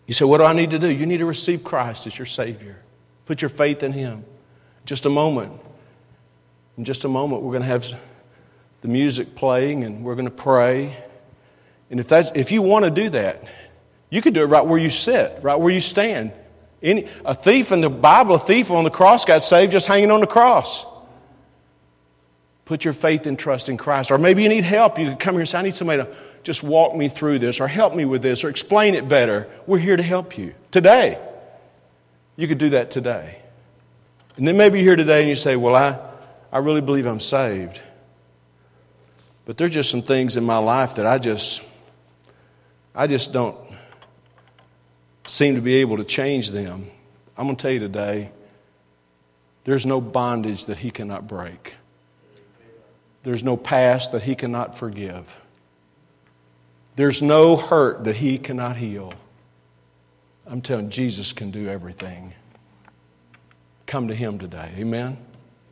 You 0.08 0.14
say, 0.14 0.26
What 0.26 0.38
do 0.40 0.46
I 0.46 0.54
need 0.54 0.72
to 0.72 0.80
do? 0.80 0.88
You 0.88 1.06
need 1.06 1.18
to 1.18 1.26
receive 1.26 1.64
Christ 1.64 2.08
as 2.08 2.18
your 2.18 2.26
Savior. 2.26 2.78
Put 3.26 3.42
your 3.42 3.50
faith 3.50 3.84
in 3.84 3.92
Him. 3.92 4.26
Just 4.86 5.06
a 5.06 5.10
moment. 5.10 5.52
In 6.78 6.86
just 6.86 7.04
a 7.04 7.10
moment, 7.10 7.42
we're 7.42 7.52
going 7.52 7.64
to 7.64 7.68
have 7.68 7.92
the 8.82 8.88
music 8.88 9.36
playing 9.36 9.84
and 9.84 10.04
we're 10.04 10.16
going 10.16 10.26
to 10.26 10.32
pray. 10.32 10.96
And 11.90 12.00
if, 12.00 12.08
that's, 12.08 12.32
if 12.36 12.52
you 12.52 12.62
want 12.62 12.86
to 12.86 12.92
do 12.92 13.10
that, 13.10 13.44
you 14.10 14.22
can 14.22 14.34
do 14.34 14.42
it 14.42 14.46
right 14.46 14.66
where 14.66 14.80
you 14.80 14.90
sit, 14.90 15.40
right 15.42 15.60
where 15.60 15.74
you 15.74 15.80
stand. 15.80 16.32
Any, 16.82 17.08
a 17.26 17.34
thief 17.34 17.72
in 17.72 17.82
the 17.82 17.90
Bible, 17.90 18.36
a 18.36 18.40
thief 18.40 18.72
on 18.72 18.84
the 18.84 18.90
cross 18.90 19.26
got 19.26 19.44
saved 19.44 19.72
just 19.72 19.88
hanging 19.88 20.12
on 20.12 20.22
the 20.22 20.28
cross. 20.28 20.86
Put 22.68 22.86
your 22.86 22.94
faith 22.94 23.26
and 23.26 23.40
trust 23.40 23.70
in 23.70 23.78
Christ. 23.78 24.12
Or 24.12 24.18
maybe 24.18 24.44
you 24.44 24.50
need 24.50 24.64
help. 24.64 25.00
You 25.00 25.08
can 25.08 25.18
come 25.18 25.36
here 25.36 25.42
and 25.42 25.50
say, 25.50 25.58
I 25.58 25.62
need 25.64 25.74
somebody 25.74 26.04
to 26.04 26.16
just 26.44 26.64
walk 26.64 26.96
me 26.96 27.10
through 27.10 27.40
this, 27.40 27.60
or 27.60 27.68
help 27.68 27.96
me 27.96 28.06
with 28.06 28.22
this, 28.22 28.44
or 28.44 28.50
explain 28.50 28.94
it 28.94 29.10
better. 29.10 29.50
We're 29.66 29.80
here 29.80 29.98
to 29.98 30.04
help 30.04 30.38
you 30.38 30.54
today. 30.72 31.20
You 32.36 32.48
could 32.48 32.58
do 32.58 32.70
that 32.70 32.92
today. 32.92 33.40
And 34.36 34.48
then 34.48 34.56
maybe 34.56 34.80
you're 34.80 34.90
here 34.90 34.96
today 34.96 35.22
and 35.22 35.30
you 35.30 35.36
say, 35.36 35.56
Well, 35.56 35.76
I, 35.76 35.98
I 36.52 36.60
really 36.60 36.82
believe 36.82 37.06
I'm 37.06 37.20
saved. 37.20 37.82
But 39.46 39.58
there's 39.58 39.72
just 39.72 39.90
some 39.90 40.02
things 40.02 40.38
in 40.38 40.44
my 40.44 40.58
life 40.58 40.96
that 40.96 41.08
I 41.08 41.18
just 41.18 41.66
I 42.94 43.08
just 43.08 43.32
don't 43.32 43.58
seem 45.26 45.56
to 45.56 45.62
be 45.62 45.76
able 45.76 45.98
to 45.98 46.04
change 46.04 46.52
them. 46.52 46.90
I'm 47.38 47.46
going 47.46 47.56
to 47.56 47.62
tell 47.62 47.72
you 47.72 47.80
today, 47.80 48.32
there's 49.64 49.86
no 49.86 50.02
bondage 50.02 50.66
that 50.66 50.80
he 50.80 50.92
cannot 50.92 51.28
break. 51.28 51.76
There's 53.28 53.44
no 53.44 53.58
past 53.58 54.14
that 54.14 54.24
He 54.24 54.36
cannot 54.36 54.78
forgive. 54.78 55.38
There's 56.96 57.22
no 57.22 57.58
hurt 57.58 58.06
that 58.06 58.16
He 58.16 58.38
cannot 58.38 58.78
heal. 58.78 59.14
I'm 60.46 60.62
telling 60.62 60.86
you, 60.86 60.92
Jesus 60.92 61.34
can 61.34 61.52
do 61.52 61.68
everything. 61.68 62.34
Come 63.86 64.08
to 64.08 64.16
Him 64.16 64.40
today. 64.40 64.72
Amen. 64.78 65.18